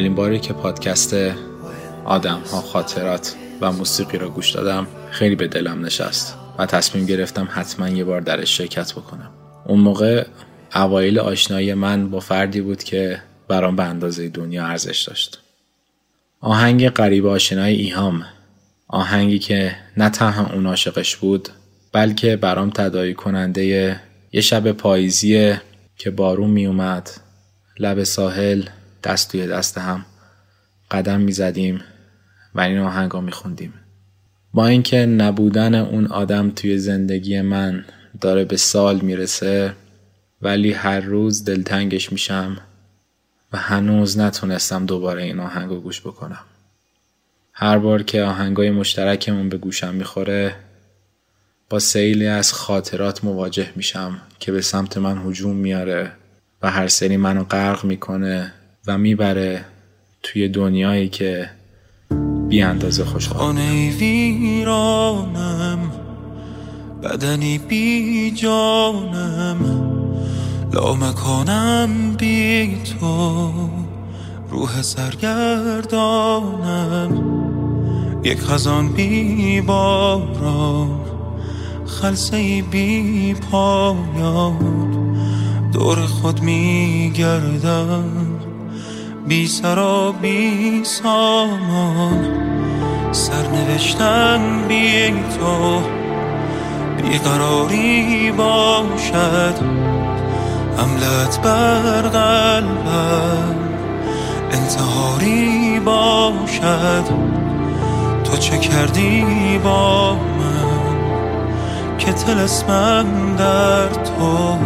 اولین 0.00 0.14
باری 0.14 0.40
که 0.40 0.52
پادکست 0.52 1.14
آدم 2.04 2.40
ها 2.52 2.60
خاطرات 2.60 3.34
و 3.60 3.72
موسیقی 3.72 4.18
را 4.18 4.28
گوش 4.28 4.50
دادم 4.50 4.86
خیلی 5.10 5.34
به 5.34 5.48
دلم 5.48 5.84
نشست 5.84 6.36
و 6.58 6.66
تصمیم 6.66 7.06
گرفتم 7.06 7.48
حتما 7.50 7.88
یه 7.88 8.04
بار 8.04 8.20
درش 8.20 8.58
شرکت 8.58 8.92
بکنم. 8.92 9.30
اون 9.66 9.80
موقع 9.80 10.26
اوایل 10.74 11.18
آشنایی 11.18 11.74
من 11.74 12.10
با 12.10 12.20
فردی 12.20 12.60
بود 12.60 12.82
که 12.82 13.22
برام 13.48 13.76
به 13.76 13.84
اندازه 13.84 14.28
دنیا 14.28 14.66
ارزش 14.66 15.02
داشت. 15.02 15.40
آهنگ 16.40 16.88
قریب 16.88 17.26
آشنای 17.26 17.74
ایهام. 17.74 18.24
آهنگی 18.88 19.38
که 19.38 19.76
نه 19.96 20.10
تنها 20.10 20.52
اون 20.52 20.66
عاشقش 20.66 21.16
بود 21.16 21.48
بلکه 21.92 22.36
برام 22.36 22.70
تدایی 22.70 23.14
کننده 23.14 24.00
یه 24.32 24.40
شب 24.40 24.72
پاییزی 24.72 25.54
که 25.96 26.10
بارون 26.10 26.50
می 26.50 26.66
اومد 26.66 27.10
لب 27.78 28.04
ساحل 28.04 28.62
دست 29.02 29.30
توی 29.30 29.46
دست 29.46 29.78
هم 29.78 30.04
قدم 30.90 31.20
می 31.20 31.32
زدیم 31.32 31.80
و 32.54 32.60
این 32.60 32.78
آهنگا 32.78 33.20
می 33.20 33.32
خوندیم. 33.32 33.74
با 34.54 34.66
اینکه 34.66 35.06
نبودن 35.06 35.74
اون 35.74 36.06
آدم 36.06 36.50
توی 36.50 36.78
زندگی 36.78 37.40
من 37.40 37.84
داره 38.20 38.44
به 38.44 38.56
سال 38.56 39.00
می‌رسه 39.00 39.72
ولی 40.42 40.72
هر 40.72 41.00
روز 41.00 41.44
دلتنگش 41.44 42.12
میشم 42.12 42.56
و 43.52 43.58
هنوز 43.58 44.18
نتونستم 44.18 44.86
دوباره 44.86 45.22
این 45.22 45.40
آهنگو 45.40 45.80
گوش 45.80 46.00
بکنم. 46.00 46.44
هر 47.52 47.78
بار 47.78 48.02
که 48.02 48.22
آهنگای 48.22 48.70
مشترکمون 48.70 49.48
به 49.48 49.56
گوشم 49.56 49.94
می‌خوره 49.94 50.56
با 51.70 51.78
سیلی 51.78 52.26
از 52.26 52.52
خاطرات 52.52 53.24
مواجه 53.24 53.72
میشم 53.76 54.20
که 54.38 54.52
به 54.52 54.60
سمت 54.60 54.98
من 54.98 55.18
هجوم 55.26 55.56
میاره 55.56 56.12
و 56.62 56.70
هر 56.70 56.88
سری 56.88 57.16
منو 57.16 57.44
غرق 57.44 57.84
می‌کنه 57.84 58.52
و 58.86 58.98
می‌بره 58.98 59.64
توی 60.22 60.48
دنیایی 60.48 61.08
که 61.08 61.50
بی 62.48 62.62
اندازه 62.62 63.04
خوشحال. 63.04 63.58
ویرانم 63.98 65.78
بدنی 67.02 67.58
بی 67.58 68.30
جانم. 68.30 69.90
لامکانم 70.72 72.16
بی 72.18 72.76
تو 72.76 73.52
روح 74.50 74.82
سرگردانم. 74.82 75.80
یک 78.24 78.40
خزان 78.40 78.88
بی 78.88 79.60
باران 79.60 81.00
خلصه 81.86 82.62
بی 82.62 83.34
پایان. 83.34 84.80
دور 85.72 86.06
خود 86.06 86.42
می 86.42 87.12
گردم 87.14 88.29
بی 89.28 89.46
سر 89.46 89.78
و 89.78 90.12
بی 90.12 90.84
سامان. 90.84 92.40
سرنوشتن 93.12 94.40
بی 94.68 95.10
تو 95.10 95.82
بیقراری 97.02 98.32
باشد. 98.32 99.54
حملت 100.76 101.40
بر 101.42 102.02
قلبم 102.02 103.56
انتحاری 104.52 105.80
باشد. 105.84 107.04
تو 108.24 108.36
چه 108.36 108.58
کردی 108.58 109.24
با 109.64 110.14
من 110.14 110.98
که 111.98 112.12
تلسمم 112.12 113.36
در 113.38 113.88
تو؟ 113.88 114.58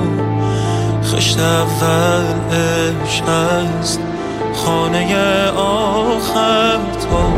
خشت 1.04 1.38
اول 1.38 2.56
عشق 2.56 3.28
است. 3.28 4.13
خانه 4.54 5.50
آخر 5.56 6.78
تو. 6.78 7.32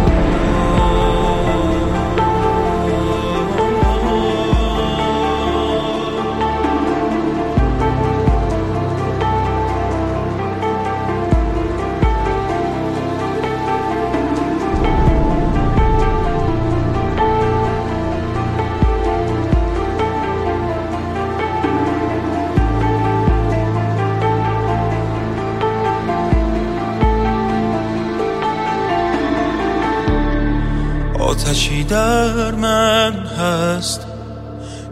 آتشی 31.37 31.85
در 31.85 32.51
من 32.51 33.13
هست 33.13 34.07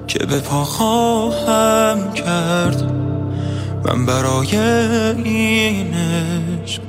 که 0.07 0.19
به 0.19 0.41
پا 0.41 0.65
خواهم 0.65 2.13
کرد. 2.13 2.93
من 3.85 4.07
برای 4.07 4.59
این 5.25 5.95
عشق 6.65 6.83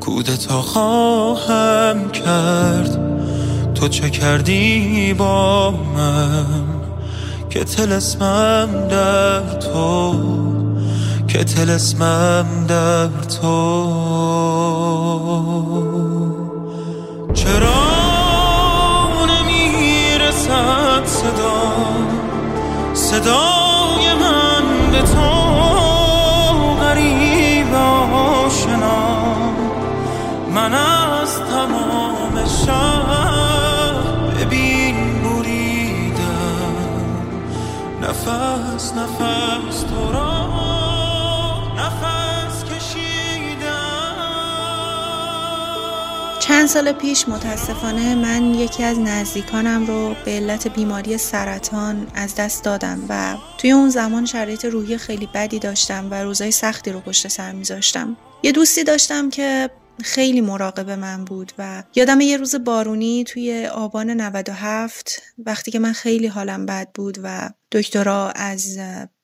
کودتا 0.00 0.62
خواهم 0.62 2.10
کرد. 2.10 2.98
تو 3.74 3.88
چه 3.88 4.10
کردی 4.10 5.14
با 5.14 5.70
من 5.70 6.64
که 7.50 7.64
تلسمم 7.64 8.88
در 8.88 9.40
تو 9.58 10.14
که 11.28 11.44
تلسمم 11.44 12.66
در 12.68 13.08
تو؟ 13.08 13.92
چرا 17.34 17.81
صدا 21.22 21.62
صدای 22.94 24.14
من 24.14 24.90
به 24.92 25.02
تو 25.02 25.30
غریب 26.80 27.74
آشنا. 28.14 29.22
من 30.54 30.74
از 30.74 31.40
تمام 31.40 32.44
شهر 32.66 33.94
ببین 34.40 34.96
بریدم. 35.22 36.76
نفس 38.02 38.92
نفس 38.92 39.82
تو 39.82 40.12
را 40.12 40.31
چند 46.52 46.66
سال 46.66 46.92
پیش 46.92 47.28
متاسفانه 47.28 48.14
من 48.14 48.54
یکی 48.54 48.82
از 48.82 48.98
نزدیکانم 48.98 49.86
رو 49.86 50.16
به 50.24 50.30
علت 50.30 50.68
بیماری 50.68 51.18
سرطان 51.18 52.06
از 52.14 52.34
دست 52.34 52.64
دادم 52.64 53.04
و 53.08 53.36
توی 53.58 53.70
اون 53.70 53.90
زمان 53.90 54.26
شرایط 54.26 54.64
روحی 54.64 54.98
خیلی 54.98 55.28
بدی 55.34 55.58
داشتم 55.58 56.10
و 56.10 56.14
روزای 56.14 56.50
سختی 56.50 56.92
رو 56.92 57.00
پشت 57.00 57.28
سر 57.28 57.52
میذاشتم. 57.52 58.16
یه 58.42 58.52
دوستی 58.52 58.84
داشتم 58.84 59.30
که 59.30 59.70
خیلی 60.02 60.40
مراقب 60.40 60.90
من 60.90 61.24
بود 61.24 61.52
و 61.58 61.82
یادم 61.94 62.20
یه 62.20 62.36
روز 62.36 62.54
بارونی 62.54 63.24
توی 63.24 63.66
آبان 63.66 64.10
97 64.10 65.22
وقتی 65.38 65.70
که 65.70 65.78
من 65.78 65.92
خیلی 65.92 66.26
حالم 66.26 66.66
بد 66.66 66.88
بود 66.94 67.18
و 67.22 67.50
دکترا 67.72 68.30
از 68.30 68.78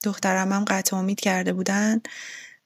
دخترمم 0.04 0.64
قطع 0.64 0.96
امید 0.96 1.20
کرده 1.20 1.52
بودن 1.52 2.00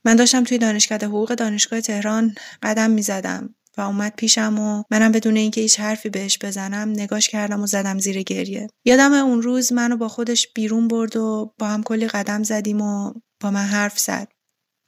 من 0.05 0.17
داشتم 0.17 0.45
توی 0.45 0.59
دانشکده 0.59 1.07
حقوق 1.07 1.35
دانشگاه 1.35 1.81
تهران 1.81 2.35
قدم 2.63 2.91
می‌زدم. 2.91 3.55
و 3.79 3.81
اومد 3.81 4.13
پیشم 4.17 4.59
و 4.59 4.83
منم 4.91 5.13
بدون 5.13 5.37
اینکه 5.37 5.61
هیچ 5.61 5.81
حرفی 5.81 6.09
بهش 6.09 6.39
بزنم 6.43 6.89
نگاش 6.89 7.29
کردم 7.29 7.63
و 7.63 7.67
زدم 7.67 7.99
زیر 7.99 8.23
گریه 8.23 8.69
یادم 8.85 9.13
اون 9.13 9.43
روز 9.43 9.73
منو 9.73 9.97
با 9.97 10.09
خودش 10.09 10.49
بیرون 10.55 10.89
برد 10.89 11.17
و 11.17 11.55
با 11.59 11.67
هم 11.67 11.83
کلی 11.83 12.09
قدم 12.09 12.43
زدیم 12.43 12.81
و 12.81 13.13
با 13.41 13.51
من 13.51 13.65
حرف 13.65 13.99
زد 13.99 14.29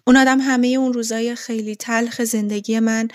اون 0.07 0.17
آدم 0.17 0.41
همه 0.41 0.67
اون 0.67 0.93
روزای 0.93 1.35
خیلی 1.35 1.77
تلخ 1.77 2.25
زندگی 2.25 2.81
من 2.81 3.09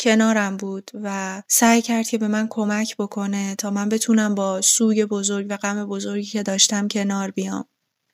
کنارم 0.00 0.56
بود 0.56 0.90
و 0.94 1.42
سعی 1.48 1.82
کرد 1.82 2.08
که 2.08 2.18
به 2.18 2.28
من 2.28 2.46
کمک 2.50 2.96
بکنه 2.96 3.54
تا 3.54 3.70
من 3.70 3.88
بتونم 3.88 4.34
با 4.34 4.60
سوی 4.60 5.06
بزرگ 5.06 5.46
و 5.50 5.56
غم 5.56 5.86
بزرگی 5.86 6.26
که 6.26 6.42
داشتم 6.42 6.88
کنار 6.88 7.30
بیام. 7.30 7.64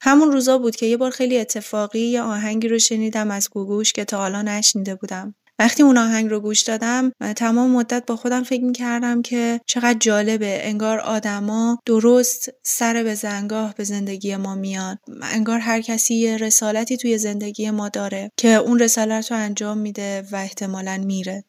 همون 0.01 0.31
روزا 0.31 0.57
بود 0.57 0.75
که 0.75 0.85
یه 0.85 0.97
بار 0.97 1.11
خیلی 1.11 1.39
اتفاقی 1.39 1.99
یه 1.99 2.21
آهنگی 2.21 2.67
رو 2.67 2.79
شنیدم 2.79 3.31
از 3.31 3.49
گوگوش 3.49 3.93
که 3.93 4.05
تا 4.05 4.17
حالا 4.17 4.41
نشنیده 4.41 4.95
بودم. 4.95 5.35
وقتی 5.59 5.83
اون 5.83 5.97
آهنگ 5.97 6.29
رو 6.29 6.39
گوش 6.39 6.61
دادم 6.61 7.11
تمام 7.35 7.71
مدت 7.71 8.03
با 8.07 8.15
خودم 8.15 8.43
فکر 8.43 8.63
می‌کردم 8.63 9.21
که 9.21 9.61
چقدر 9.65 9.97
جالبه. 9.99 10.59
انگار 10.61 10.99
آدما 10.99 11.79
درست 11.85 12.49
سر 12.63 13.03
به 13.03 13.15
زنگاه 13.15 13.73
به 13.77 13.83
زندگی 13.83 14.35
ما 14.35 14.55
میان. 14.55 14.97
انگار 15.21 15.59
هر 15.59 15.81
کسی 15.81 16.15
یه 16.15 16.37
رسالتی 16.37 16.97
توی 16.97 17.17
زندگی 17.17 17.71
ما 17.71 17.89
داره 17.89 18.31
که 18.37 18.55
اون 18.55 18.79
رسالت 18.79 19.31
رو 19.31 19.37
انجام 19.37 19.77
میده 19.77 20.23
و 20.31 20.35
احتمالا 20.35 20.97
میره. 21.05 21.43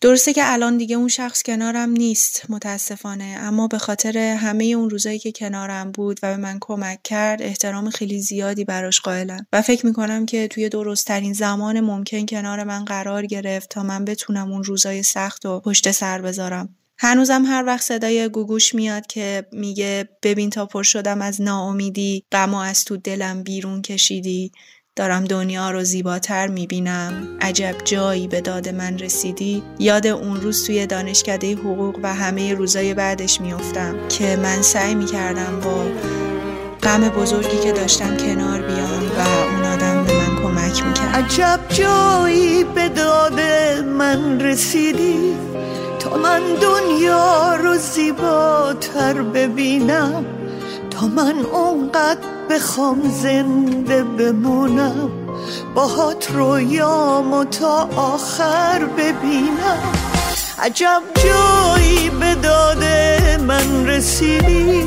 درسته 0.00 0.32
که 0.32 0.52
الان 0.52 0.76
دیگه 0.76 0.96
اون 0.96 1.08
شخص 1.08 1.42
کنارم 1.42 1.90
نیست 1.90 2.46
متاسفانه. 2.48 3.36
اما 3.40 3.68
به 3.68 3.78
خاطر 3.78 4.18
همه 4.18 4.64
اون 4.64 4.90
روزایی 4.90 5.18
که 5.18 5.32
کنارم 5.32 5.92
بود 5.92 6.20
و 6.22 6.30
به 6.30 6.36
من 6.36 6.58
کمک 6.60 7.02
کرد 7.04 7.42
احترام 7.42 7.90
خیلی 7.90 8.20
زیادی 8.20 8.64
براش 8.64 9.00
قائلم. 9.00 9.46
و 9.52 9.62
فکر 9.62 9.86
می‌کنم 9.86 10.26
که 10.26 10.48
توی 10.48 10.68
درستترین 10.68 11.32
زمان 11.32 11.80
ممکن 11.80 12.26
کنار 12.26 12.64
من 12.64 12.84
قرار 12.84 13.26
گرفت 13.26 13.70
تا 13.70 13.82
من 13.82 14.04
بتونم 14.04 14.52
اون 14.52 14.64
روزای 14.64 15.02
سخت 15.02 15.46
و 15.46 15.60
پشت 15.60 15.90
سر 15.90 16.22
بذارم. 16.22 16.74
هنوزم 17.00 17.44
هر 17.46 17.64
وقت 17.66 17.82
صدای 17.82 18.28
گوگوش 18.28 18.74
میاد 18.74 19.06
که 19.06 19.46
میگه 19.52 20.08
ببین 20.22 20.50
تا 20.50 20.66
پر 20.66 20.82
شدم 20.82 21.22
از 21.22 21.40
ناامیدی 21.42 22.24
غم 22.32 22.54
از 22.54 22.84
تو 22.84 22.96
دلم 22.96 23.42
بیرون 23.42 23.82
کشیدی. 23.82 24.52
دارم 24.98 25.24
دنیا 25.24 25.70
رو 25.70 25.84
زیباتر 25.84 26.46
می‌بینم. 26.46 27.12
عجب 27.40 27.74
جایی 27.84 28.28
به 28.28 28.40
داد 28.40 28.68
من 28.68 28.98
رسیدی. 28.98 29.62
یاد 29.78 30.06
اون 30.06 30.40
روز 30.40 30.66
توی 30.66 30.86
دانشکده 30.86 31.54
حقوق 31.54 31.98
و 32.02 32.14
همه 32.14 32.54
روزای 32.54 32.94
بعدش 32.94 33.40
میافتم 33.40 33.94
که 34.08 34.36
من 34.42 34.62
سعی 34.62 34.94
می‌کردم 34.94 35.60
با 35.64 35.84
غم 36.82 37.08
بزرگی 37.08 37.58
که 37.58 37.72
داشتم 37.72 38.16
کنار 38.16 38.62
بیام 38.62 39.04
و 39.18 39.20
اون 39.54 39.64
آدم 39.64 40.04
به 40.04 40.12
من 40.12 40.42
کمک 40.42 40.86
می‌کرد. 40.86 41.14
عجب 41.14 41.60
جایی 41.68 42.64
به 42.64 42.88
داد 42.88 43.40
من 43.98 44.40
رسیدی. 44.40 45.34
تا 45.98 46.16
من 46.16 46.40
دنیا 46.62 47.54
رو 47.54 47.76
زیباتر 47.76 49.22
ببینم. 49.22 50.24
تا 50.90 51.06
من 51.06 51.34
اونقدر 51.52 52.37
بخوام 52.50 53.02
زنده 53.22 54.02
بمونم. 54.02 55.10
باهات 55.74 56.30
رویامو 56.30 57.44
تا 57.44 57.88
آخر 57.96 58.84
ببینم. 58.84 59.82
عجب 60.58 61.02
جایی 61.24 62.10
به 62.10 62.34
داده 62.34 63.38
من 63.46 63.86
رسیدی. 63.86 64.84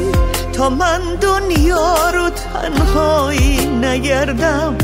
تا 0.53 0.69
من 0.69 1.01
دنیا 1.21 2.09
رو 2.09 2.29
تنهایی 2.29 3.65
نگردم. 3.65 4.75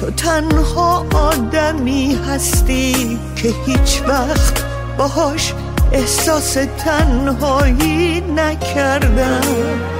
تو 0.00 0.10
تنها 0.10 1.06
آدمی 1.14 2.18
هستی 2.28 3.18
که 3.36 3.54
هیچ 3.66 4.02
وقت 4.08 4.64
باهاش 4.98 5.54
احساس 5.92 6.56
تنهایی 6.78 8.20
نکردم. 8.20 9.99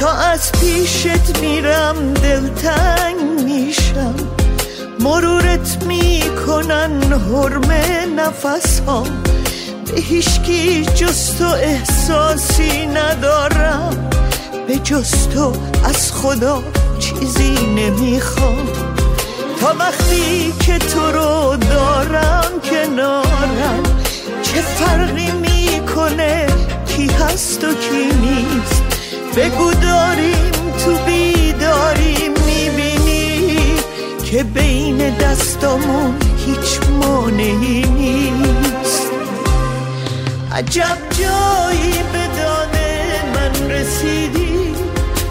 تا 0.00 0.12
از 0.12 0.52
پیشت 0.52 1.38
میرم 1.40 2.14
دلتنگ 2.14 3.16
میشم. 3.44 4.14
مرورت 5.00 5.84
می‌کنن 5.84 7.02
حرم 7.12 7.72
نفس 8.16 8.80
ها 8.80 9.04
به 9.94 10.00
هیشکی 10.00 10.84
جز 10.84 11.36
تو 11.38 11.44
احساسی 11.44 12.86
ندارم. 12.86 14.10
به 14.68 14.76
جز 14.76 15.28
تو 15.28 15.52
از 15.84 16.12
خدا 16.12 16.62
چیزی 16.98 17.66
نمی‌خوام. 17.66 18.68
تا 19.60 19.74
وقتی 19.78 20.54
که 20.60 20.78
تو 20.78 21.10
رو 21.12 21.56
دارم 21.56 22.48
فرقی 24.78 25.30
می‌کنه 25.30 26.46
کی 26.86 27.06
هست 27.06 27.64
و 27.64 27.66
کی 27.66 28.16
نیست؟ 28.20 28.77
بگو 29.36 29.72
داریم 29.72 30.50
تو 30.84 30.96
بیداری 31.06 32.28
می‌بینی 32.28 33.76
که 34.24 34.44
بین 34.44 35.16
دستامون 35.16 36.14
هیچ 36.46 36.80
مانعی 37.00 37.82
نیست. 37.82 39.08
عجب 40.52 40.98
جایی 41.10 41.92
به 42.12 42.26
داده 42.38 43.22
من 43.34 43.70
رسیدی 43.70 44.74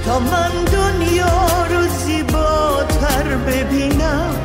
تا 0.06 0.20
من 0.20 0.52
دنیا 0.74 1.66
رو 1.72 1.88
زیباتر 2.06 3.24
ببینم. 3.48 4.36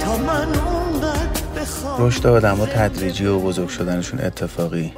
تا 0.00 0.16
من 0.16 0.48
اونقدر 0.54 1.42
بخوام 1.56 2.06
رشد 2.06 2.26
آدم 2.26 2.56
ها 2.56 2.66
تدریجی 2.66 3.26
و 3.26 3.38
بزرگ 3.38 3.68
شدنشون 3.68 4.20
اتفاقی. 4.20 4.92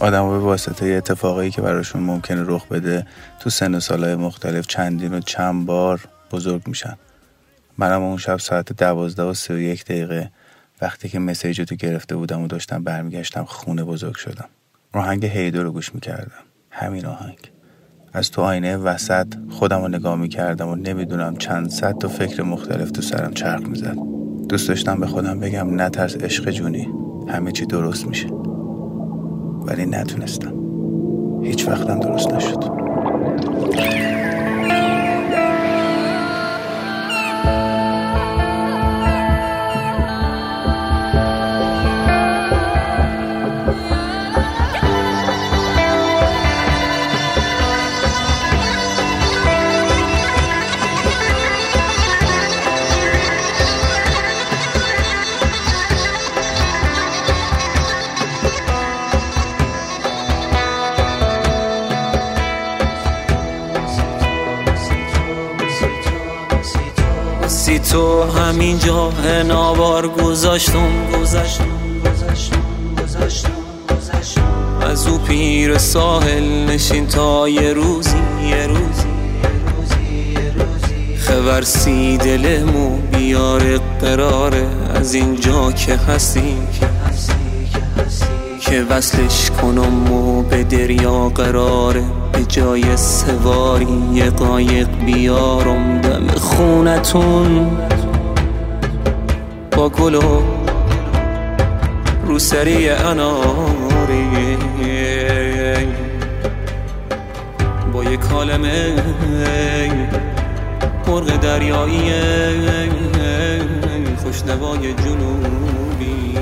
آدم 0.00 0.28
به 0.28 0.38
واسطه 0.38 0.86
اتفاقایی 0.86 1.50
که 1.50 1.62
براشون 1.62 2.02
ممکنه 2.02 2.42
رخ 2.46 2.66
بده 2.66 3.06
تو 3.40 3.50
سن 3.50 3.74
و 3.74 3.80
سالهای 3.80 4.14
مختلف 4.14 4.66
چندین 4.66 5.14
و 5.14 5.20
چند 5.20 5.66
بار 5.66 6.00
بزرگ 6.32 6.62
میشن. 6.66 6.96
منم 7.78 8.02
اون 8.02 8.16
شب 8.16 8.36
ساعت 8.36 8.72
دوازده 8.72 9.22
و 9.22 9.34
سی 9.34 9.52
و 9.52 9.58
یک 9.58 9.84
دقیقه 9.84 10.30
وقتی 10.82 11.08
که 11.08 11.18
مسیج 11.18 11.60
تو 11.60 11.74
گرفته 11.74 12.16
بودم 12.16 12.42
و 12.42 12.46
داشتم 12.46 12.84
برمیگشتم 12.84 13.44
خونه 13.44 13.84
بزرگ 13.84 14.14
شدم. 14.14 14.48
آهنگ 14.92 15.26
هیدو 15.26 15.62
رو 15.62 15.72
گوش 15.72 15.94
می‌کردم. 15.94 16.44
همین 16.70 17.06
آهنگ. 17.06 17.50
از 18.12 18.30
تو 18.30 18.42
آینه 18.42 18.76
وسط 18.76 19.26
خودم 19.50 19.82
رو 19.82 19.88
نگاه 19.88 20.16
می‌کردم 20.16 20.68
و 20.68 20.76
نمی‌دونم 20.76 21.36
چند 21.36 21.70
صد 21.70 21.98
تا 21.98 22.08
فکر 22.08 22.42
مختلف 22.42 22.90
تو 22.90 23.02
سرم 23.02 23.34
چرخ 23.34 23.62
می‌زد. 23.62 23.96
دوست 24.48 24.68
داشتم 24.68 25.00
به 25.00 25.06
خودم 25.06 25.40
بگم 25.40 25.80
نترس 25.80 26.16
عشق 26.16 26.50
جونی. 26.50 26.88
همه 27.28 27.52
چی 27.52 27.66
درست 27.66 28.06
میشه. 28.06 28.49
ولی 29.66 29.86
نتونستم. 29.86 30.54
هیچ 31.42 31.68
وقتم 31.68 32.00
درست 32.00 32.32
نشد. 32.34 32.80
تو 67.90 68.22
همینجا 68.22 69.12
نوار 69.48 70.08
گذاشتم. 70.08 71.10
گذاشتم 71.22 71.80
از 74.80 75.06
او 75.06 75.18
پیر 75.18 75.78
ساحل 75.78 76.66
نشین 76.66 77.06
تا 77.06 77.48
یه 77.48 77.72
روزی 77.72 78.16
یه 78.42 78.66
روزی 78.66 79.10
خبرسی 81.18 82.18
دلمو 82.18 82.96
بیاره 82.96 83.78
قراره 84.00 84.66
از 84.94 85.14
اینجا 85.14 85.72
که 85.72 85.96
هستی 85.96 86.56
که 88.60 88.82
وصلش 88.90 89.50
کنم 89.50 90.12
و 90.12 90.42
به 90.42 90.64
دریا 90.64 91.28
قراره 91.28 92.19
به 92.40 92.46
جای 92.46 92.96
سواری 92.96 93.86
یه 94.12 94.30
قایق 94.30 94.88
بیارم 95.06 96.00
دم 96.00 96.26
خونتون. 96.26 97.70
با 99.76 99.88
گل 99.88 100.14
و 100.14 100.42
روسری 102.26 102.88
اناری 102.88 104.56
با 107.92 108.04
یه 108.04 108.16
کالمه 108.16 108.94
مرغ 111.06 111.40
دریایی. 111.40 112.12
خوشنوای 114.22 114.94
جنوبی. 114.94 116.36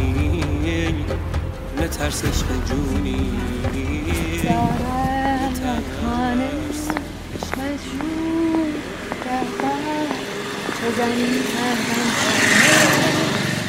نترس 1.82 2.24
عشق 2.24 2.46
جونی. 2.68 3.30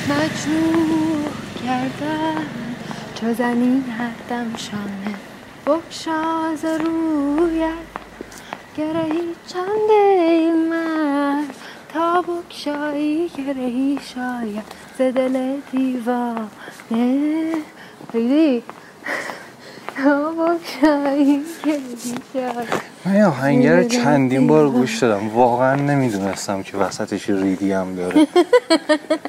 مجنون 0.10 1.26
کردن 1.64 2.46
چو 3.16 3.34
زنی 3.34 3.84
هردم 3.98 4.56
شانه. 4.58 5.16
بکشا 5.66 6.56
ز 6.56 6.66
رویت. 6.66 7.74
گرهی 8.78 9.36
چنده 9.48 10.52
من؟ 10.70 11.46
تا 11.94 12.22
بکشایی 12.22 13.30
گرهی 13.38 14.00
شاید. 14.16 14.66
ز 14.98 15.02
دل 15.02 15.56
دیوانه. 15.72 16.46
دیدی 16.90 17.54
تا 18.12 18.14
بکشایی 18.14 18.14
گرهی 18.14 18.64
شاید 18.64 18.64
من 23.06 23.12
این 23.12 23.24
آهنگه 23.24 23.76
رو 23.76 23.88
چندین 23.88 24.48
بار 24.48 24.70
گوش 24.70 25.00
دادم 25.00 25.30
واقعا 25.30 25.76
نمی‌دونستم 25.76 26.64
که 26.64 26.78
وسطش 26.78 27.30
ریدی 27.30 27.72
هم 27.72 27.96
داره 27.96 28.28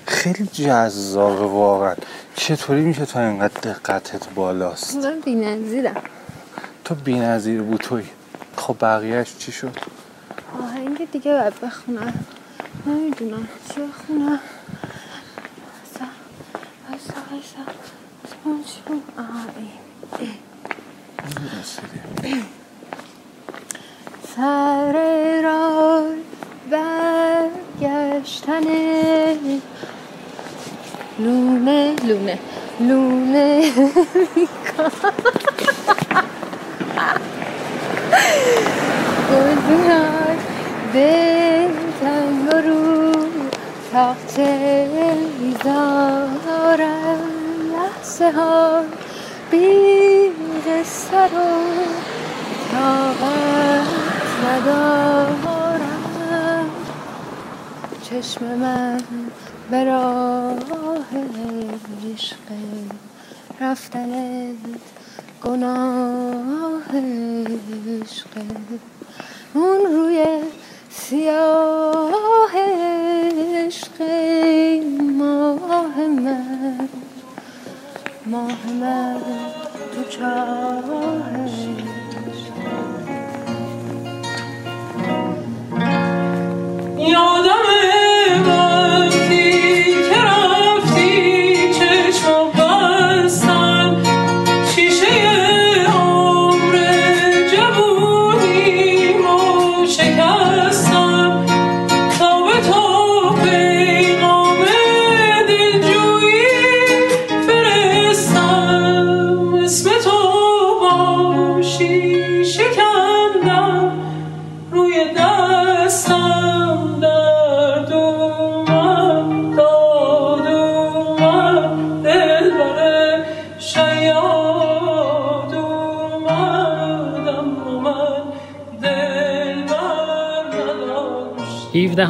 خیلی 0.06 0.46
جذابه 0.46 1.44
واقعا 1.44 1.94
چطوری 2.34 2.80
میشه 2.80 3.06
تا 3.06 3.20
اینقدر 3.20 3.60
دقتت 3.60 4.28
بالاست 4.34 4.96
من 4.96 5.20
بی 5.20 5.34
نظیرم 5.34 6.02
تو 6.84 6.94
بی 6.94 7.18
نظیر 7.18 7.62
بود 7.62 7.80
توی 7.80 8.02
خب 8.56 8.76
بقیهش 8.80 9.36
چی 9.38 9.52
شد 9.52 9.76
آهنگ 10.62 11.10
دیگه 11.12 11.32
باید 11.32 11.60
بخونم 11.60 12.24
نمی‌دونم 12.86 13.48
چی 13.74 13.80
بخونم 13.80 14.40
اسمون 18.24 18.64
چی 18.64 18.80
بود 18.86 19.02
آها 19.18 19.44
این 19.58 20.28
سر 24.36 24.94
راه 25.42 26.04
برگشتن 27.80 28.66
لونه 31.18 31.94
لونه 32.04 32.38
لونه 32.80 33.72
گلبرای 39.30 40.36
به 40.92 41.68
تنگ 42.00 42.48
رو 42.66 43.12
تاخته 43.92 44.48
می‌ذارم 45.40 46.80
لحظه 47.72 48.30
ها 48.30 48.82
بی 49.50 50.30
قصه 50.60 51.22
رو 51.22 51.74
طاقت 52.72 53.88
ندارم 54.46 55.90
چشم 58.02 58.44
من 58.44 59.00
به 59.70 59.84
راه 59.84 61.10
عشق 62.14 62.36
رفتنت 63.60 64.56
گناه 65.44 66.88
عشق 68.02 68.28
اون 69.54 69.80
روی 69.92 70.24
سیاه 70.90 72.52
عشق 73.56 74.02
ماه 75.18 76.06
من 76.06 76.88
ماه 78.26 78.72
من 78.80 79.69
تو 80.00 80.08
چاه 80.10 80.82
یادم 86.98 87.49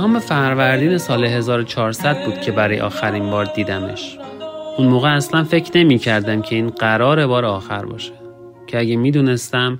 دهم 0.01 0.19
فروردین 0.19 0.99
سال 0.99 1.25
1400 1.25 2.25
بود 2.25 2.41
که 2.41 2.53
برای 2.53 2.81
آخرین 2.81 3.31
بار 3.31 3.45
دیدمش. 3.45 4.17
اون 4.79 4.89
موقع 4.89 5.17
اصلا 5.17 5.45
فکر 5.45 5.79
نمی 5.79 5.99
کردم 5.99 6.43
که 6.43 6.57
این 6.57 6.71
قرار 6.71 7.27
بار 7.27 7.45
آخر 7.45 7.85
باشه. 7.85 8.13
که 8.67 8.79
اگه 8.79 8.97
می‌دونستم 8.97 9.79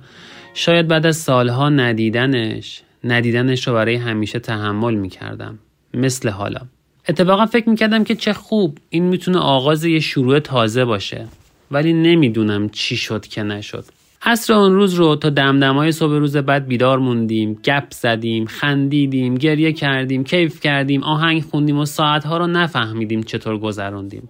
شاید 0.53 0.87
بعد 0.87 1.05
از 1.05 1.17
سالها 1.17 1.69
ندیدنش 1.69 2.81
ندیدنش 3.03 3.67
رو 3.67 3.73
برای 3.73 3.95
همیشه 3.95 4.39
تحمل 4.39 4.93
می 4.93 5.09
کردم 5.09 5.59
مثل 5.93 6.29
حالا. 6.29 6.61
اتفاقا 7.09 7.45
فکر 7.45 7.69
می‌کردم 7.69 8.03
که 8.03 8.15
چه 8.15 8.33
خوب 8.33 8.77
این 8.89 9.03
می‌تونه 9.03 9.39
آغاز 9.39 9.85
یه 9.85 9.99
شروع 9.99 10.39
تازه 10.39 10.85
باشه. 10.85 11.27
ولی 11.71 11.93
نمی‌دونم 11.93 12.69
چی 12.69 12.97
شد 12.97 13.27
که 13.27 13.43
نشد. 13.43 13.85
عصر 14.23 14.53
آن 14.53 14.73
روز 14.73 14.93
رو 14.93 15.15
تا 15.15 15.29
دمدمای 15.29 15.91
صبح 15.91 16.11
روز 16.11 16.37
بعد 16.37 16.67
بیدار 16.67 16.99
موندیم 16.99 17.53
گپ 17.53 17.83
زدیم 17.91 18.45
خندیدیم 18.45 19.35
گریه 19.35 19.73
کردیم 19.73 20.23
کیف 20.23 20.59
کردیم 20.59 21.03
آهنگ 21.03 21.43
خوندیم 21.43 21.77
و 21.77 21.85
ساعتها 21.85 22.37
رو 22.37 22.47
نفهمیدیم 22.47 23.23
چطور 23.23 23.57
گذروندیم. 23.57 24.29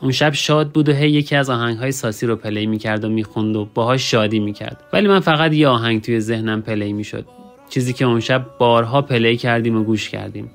اون 0.00 0.12
شب 0.12 0.32
شاد 0.32 0.72
بود 0.72 0.88
و 0.88 0.92
هی 0.92 1.10
یکی 1.10 1.36
از 1.36 1.50
آهنگهای 1.50 1.92
ساسی 1.92 2.26
رو 2.26 2.36
play 2.36 2.66
می‌کرد 2.66 3.04
و 3.04 3.08
می‌خوند 3.08 3.56
و 3.56 3.68
باهاش 3.74 4.10
شادی 4.10 4.38
می‌کرد. 4.38 4.84
ولی 4.92 5.08
من 5.08 5.20
فقط 5.20 5.52
یه 5.52 5.68
آهنگ 5.68 6.02
توی 6.02 6.20
ذهنم 6.20 6.62
play 6.62 6.92
می‌شد. 6.92 7.26
چیزی 7.70 7.92
که 7.92 8.04
اون 8.04 8.20
شب 8.20 8.46
بارها 8.58 9.02
play 9.02 9.36
کردیم 9.36 9.76
و 9.76 9.84
گوش 9.84 10.08
کردیم. 10.08 10.50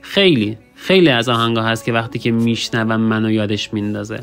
خیلی 0.00 0.58
خیلی 0.74 1.08
از 1.08 1.28
آهنگا 1.28 1.62
هست 1.62 1.84
که 1.84 1.92
وقتی 1.92 2.18
که 2.18 2.30
میشنوم 2.30 3.00
منو 3.00 3.30
یادش 3.30 3.74
میندازه. 3.74 4.20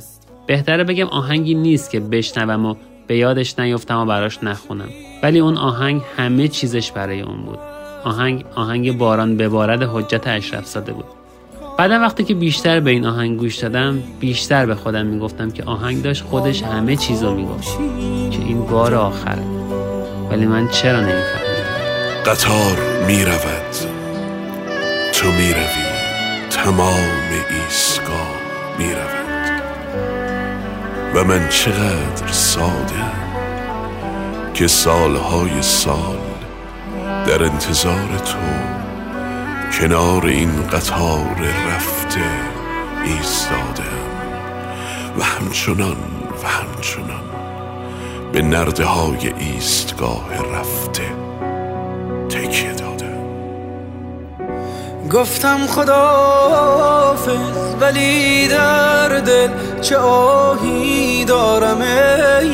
بهتره 0.47 0.83
بگم 0.83 1.07
آهنگی 1.07 1.53
نیست 1.53 1.91
که 1.91 1.99
بشنوم 1.99 2.65
و 2.65 2.75
به 3.11 3.17
یادش 3.17 3.59
نیفتم 3.59 3.97
و 3.97 4.05
براش 4.05 4.43
نخونم. 4.43 4.89
ولی 5.23 5.39
اون 5.39 5.57
آهنگ 5.57 6.01
همه 6.17 6.47
چیزش 6.47 6.91
برای 6.91 7.21
اون 7.21 7.37
بود. 7.37 7.59
آهنگ 8.03 8.45
آهنگ 8.55 8.97
باران 8.97 9.37
ببارد 9.37 9.83
حجت 9.83 10.27
اشرف 10.27 10.65
زاده 10.65 10.93
بود. 10.93 11.05
بعدا 11.77 11.99
وقتی 11.99 12.23
که 12.23 12.33
بیشتر 12.33 12.79
به 12.79 12.91
این 12.91 13.05
آهنگ 13.05 13.39
گوش 13.39 13.55
دادم 13.55 14.03
بیشتر 14.19 14.65
به 14.65 14.75
خودم 14.75 15.05
می‌گفتم 15.05 15.51
که 15.51 15.63
آهنگ 15.63 16.01
داشت 16.01 16.23
خودش 16.23 16.63
همه 16.63 16.95
چیزو 16.95 17.35
می‌گفت. 17.35 17.77
که 18.31 18.39
این 18.45 18.65
بار 18.65 18.95
آخره 18.95 19.43
ولی 20.29 20.45
من 20.45 20.67
چرا 20.67 21.01
نمیفهمیدم 21.01 22.23
قطار 22.25 22.77
می‌رود. 23.07 23.71
تو 25.13 25.27
می‌روی. 25.27 25.91
تمام 26.49 27.09
ایستگاه 27.67 28.35
می‌رود 28.79 29.20
و 31.15 31.23
من 31.23 31.49
چقدر 31.49 32.31
ساده 32.31 33.03
که 34.53 34.67
سالهای 34.67 35.61
سال 35.61 36.17
در 37.27 37.43
انتظار 37.43 38.17
تو 38.25 38.37
کنار 39.79 40.25
این 40.25 40.67
قطار 40.67 41.37
رفته 41.69 42.21
ایستادم 43.05 44.01
و 45.19 45.23
همچنان 45.23 45.97
و 46.43 46.47
همچنان 46.47 47.23
به 48.31 48.41
نرده 48.41 48.85
های 48.85 49.33
ایستگاه 49.37 50.29
رفته 50.53 51.03
تکیه 52.29 52.73
دادم 52.73 53.10
گفتم 55.13 55.67
خدافز 55.67 57.31
ولی 57.81 58.47
در 58.47 59.07
دل 59.07 59.49
چه 59.81 59.97
آهی 59.97 61.25
دارم 61.25 61.81
عشق. 61.81 62.51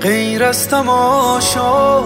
غیر 0.00 0.44
از 0.44 0.68
تماشای 0.68 2.02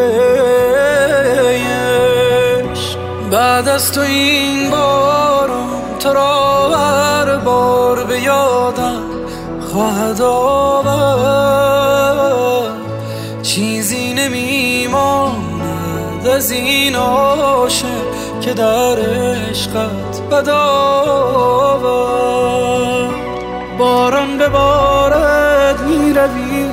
بعد 3.30 3.68
از 3.68 3.92
تو 3.92 4.00
این 4.00 4.70
باران 4.70 5.98
تو 6.00 6.12
را 6.12 6.70
هر 6.70 7.36
بار 7.36 8.04
به 8.04 8.20
یادم 8.20 9.02
خواهد 9.72 10.22
آورد. 10.22 11.71
نمیماند 16.22 16.26
از 16.26 16.50
این 16.50 16.96
عاشق 16.96 17.86
که 18.40 18.52
در 18.52 18.96
عشقت 19.50 20.20
بدآورد 20.30 21.82
باران 23.78 24.38
ببارد 24.38 25.80
می‌روی 25.80 26.66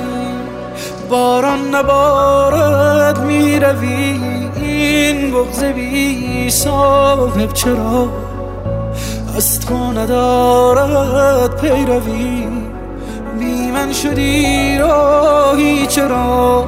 باران 1.10 1.74
نبارد 1.74 3.18
می‌روی. 3.18 4.20
این 4.56 5.30
بغز 5.30 5.64
بی 5.64 6.50
صاحب 6.50 7.52
چرا 7.52 8.08
از 9.36 9.60
تو 9.60 9.74
ندارد 9.92 11.60
پیروی؟ 11.60 12.46
بی 13.38 13.70
من 13.70 13.92
شدی 13.92 14.78
راهی 14.78 15.86
چرا 15.86 16.64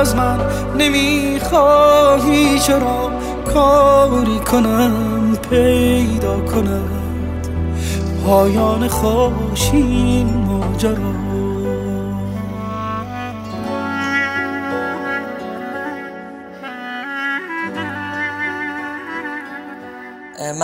از 0.00 0.14
من 0.16 0.38
نمی‌خواهی 0.78 2.58
چرا 2.58 3.10
کاری 3.54 4.38
کنم 4.38 5.36
پیدا 5.50 6.40
کند 6.40 7.48
پایان 8.26 8.88
خوشین 8.88 10.26
ماجرا. 10.26 11.23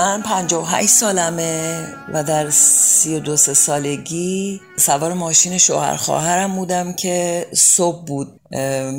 من 0.00 0.22
58 0.22 0.88
سالمه 0.88 1.86
و 2.12 2.24
در 2.24 2.50
32 2.50 3.36
سالگی 3.36 4.60
سوار 4.76 5.12
ماشین 5.12 5.58
شوهر 5.58 5.96
خواهرم 5.96 6.56
بودم 6.56 6.92
که 6.92 7.46
صبح 7.54 8.04
بود. 8.04 8.40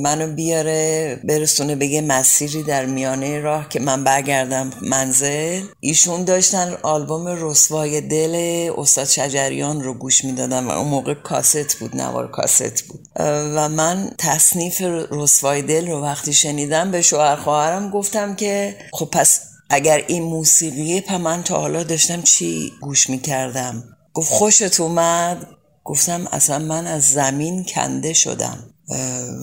منو 0.01 0.35
بیاره 0.35 1.19
برسونه 1.23 1.75
بگه 1.75 2.01
مسیری 2.01 2.63
در 2.63 2.85
میانه 2.85 3.39
راه 3.39 3.69
که 3.69 3.79
من 3.79 4.03
برگردم 4.03 4.71
منزل. 4.81 5.61
ایشون 5.79 6.23
داشتن 6.23 6.77
آلبوم 6.83 7.27
رسوای 7.27 8.01
دل 8.01 8.69
استاد 8.77 9.05
شجریان 9.05 9.83
رو 9.83 9.93
گوش 9.93 10.25
می‌دادم 10.25 10.67
و 10.67 10.71
اون 10.71 10.87
موقع 10.87 11.13
کاست 11.13 11.79
بود 11.79 11.95
نوار 11.95 12.31
کاست 12.31 12.83
بود. 12.87 13.07
و 13.55 13.69
من 13.69 14.11
تصنیف 14.17 14.81
رسوای 15.11 15.61
دل 15.61 15.87
رو 15.87 16.03
وقتی 16.03 16.33
شنیدم 16.33 16.91
به 16.91 17.01
شوهر 17.01 17.35
خواهرم 17.35 17.89
گفتم 17.89 18.35
که 18.35 18.75
خب 18.93 19.09
پس 19.11 19.50
اگر 19.74 20.03
این 20.07 20.24
موسیقیه 20.24 21.01
پا 21.01 21.17
من 21.17 21.43
تا 21.43 21.59
حالا 21.59 21.84
داشتم 21.84 22.22
چی 22.22 22.72
گوش 22.82 23.09
می‌کردم؟ 23.09 23.84
گفت 24.13 24.32
خوشت 24.32 24.80
اومد. 24.80 25.47
گفتم 25.84 26.28
اصلا 26.32 26.59
من 26.59 26.88
از 26.88 27.09
زمین 27.09 27.65
کنده 27.65 28.13
شدم. 28.13 28.74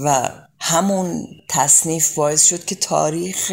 و 0.05 0.31
همون 0.61 1.27
تصنیف 1.49 2.15
باعث 2.15 2.45
شد 2.45 2.65
که 2.65 2.75
تاریخ 2.75 3.53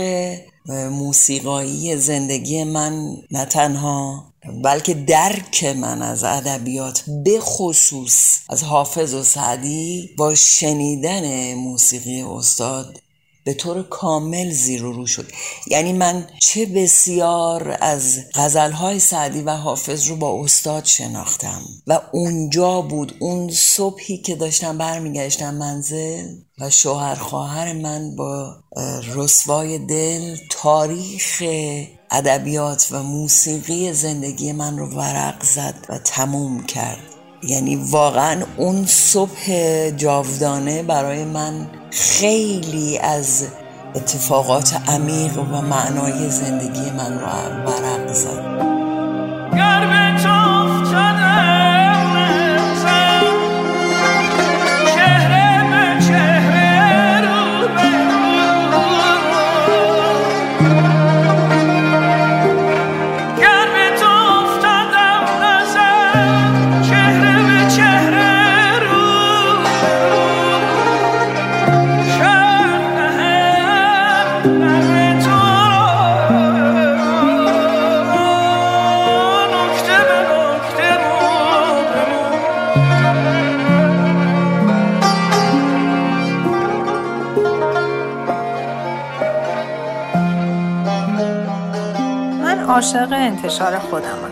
موسیقایی 0.70 1.98
زندگی 1.98 2.64
من 2.64 3.18
نه 3.32 3.46
تنها 3.46 4.34
بلکه 4.64 4.94
درک 4.94 5.64
من 5.64 6.02
از 6.02 6.24
ادبیات 6.24 7.04
به 7.24 7.40
خصوص 7.40 8.38
از 8.50 8.64
حافظ 8.64 9.14
و 9.14 9.24
سعدی 9.24 10.10
با 10.18 10.36
شنیدن 10.36 11.54
موسیقی 11.54 12.22
استاد 12.22 12.98
به 13.46 13.54
طور 13.54 13.84
کامل 13.84 14.50
زیر 14.50 14.84
و 14.84 14.92
رو 14.92 15.08
شد. 15.08 15.26
یعنی 15.68 15.94
من 15.94 16.28
چه 16.42 16.66
بسیار 16.66 17.78
از 17.82 18.20
غزلهای 18.36 19.00
سعدی 19.00 19.42
و 19.42 19.50
حافظ 19.50 20.08
رو 20.08 20.16
با 20.16 20.44
استاد 20.44 20.86
شناختم 20.86 21.62
و 21.88 22.02
اونجا 22.12 22.82
بود 22.82 23.16
اون 23.20 23.50
صبحی 23.52 24.18
که 24.18 24.36
داشتم 24.36 24.78
برمیگشتم 24.78 25.54
منزل 25.54 26.28
و 26.60 26.70
شوهر 26.70 27.16
خواهر 27.16 27.74
من 27.74 28.16
با 28.16 28.56
رسوای 29.16 29.78
دل 29.78 30.38
تاریخ 30.50 31.44
ادبیات 32.12 32.88
و 32.92 33.04
موسیقی 33.04 33.94
زندگی 33.94 34.52
من 34.52 34.78
رو 34.78 34.88
ورق 34.90 35.44
زد 35.44 35.86
و 35.90 35.98
تموم 35.98 36.66
کرد. 36.66 37.15
یعنی 37.44 37.76
واقعا 37.76 38.42
اون 38.58 38.86
صبح 38.86 39.52
جاودانه 39.90 40.84
برای 40.84 41.26
من 41.26 41.68
خیلی 41.92 42.98
از 42.98 43.48
اتفاقات 43.96 44.82
عمیق 44.88 45.38
و 45.38 45.62
معنای 45.62 46.30
زندگی 46.30 46.92
من 46.92 47.20
رو 47.20 47.28
ورق 47.66 48.14
زد. 48.14 48.76
عاشق 92.76 93.08
انتشار 93.12 93.80
خودمم. 93.80 94.32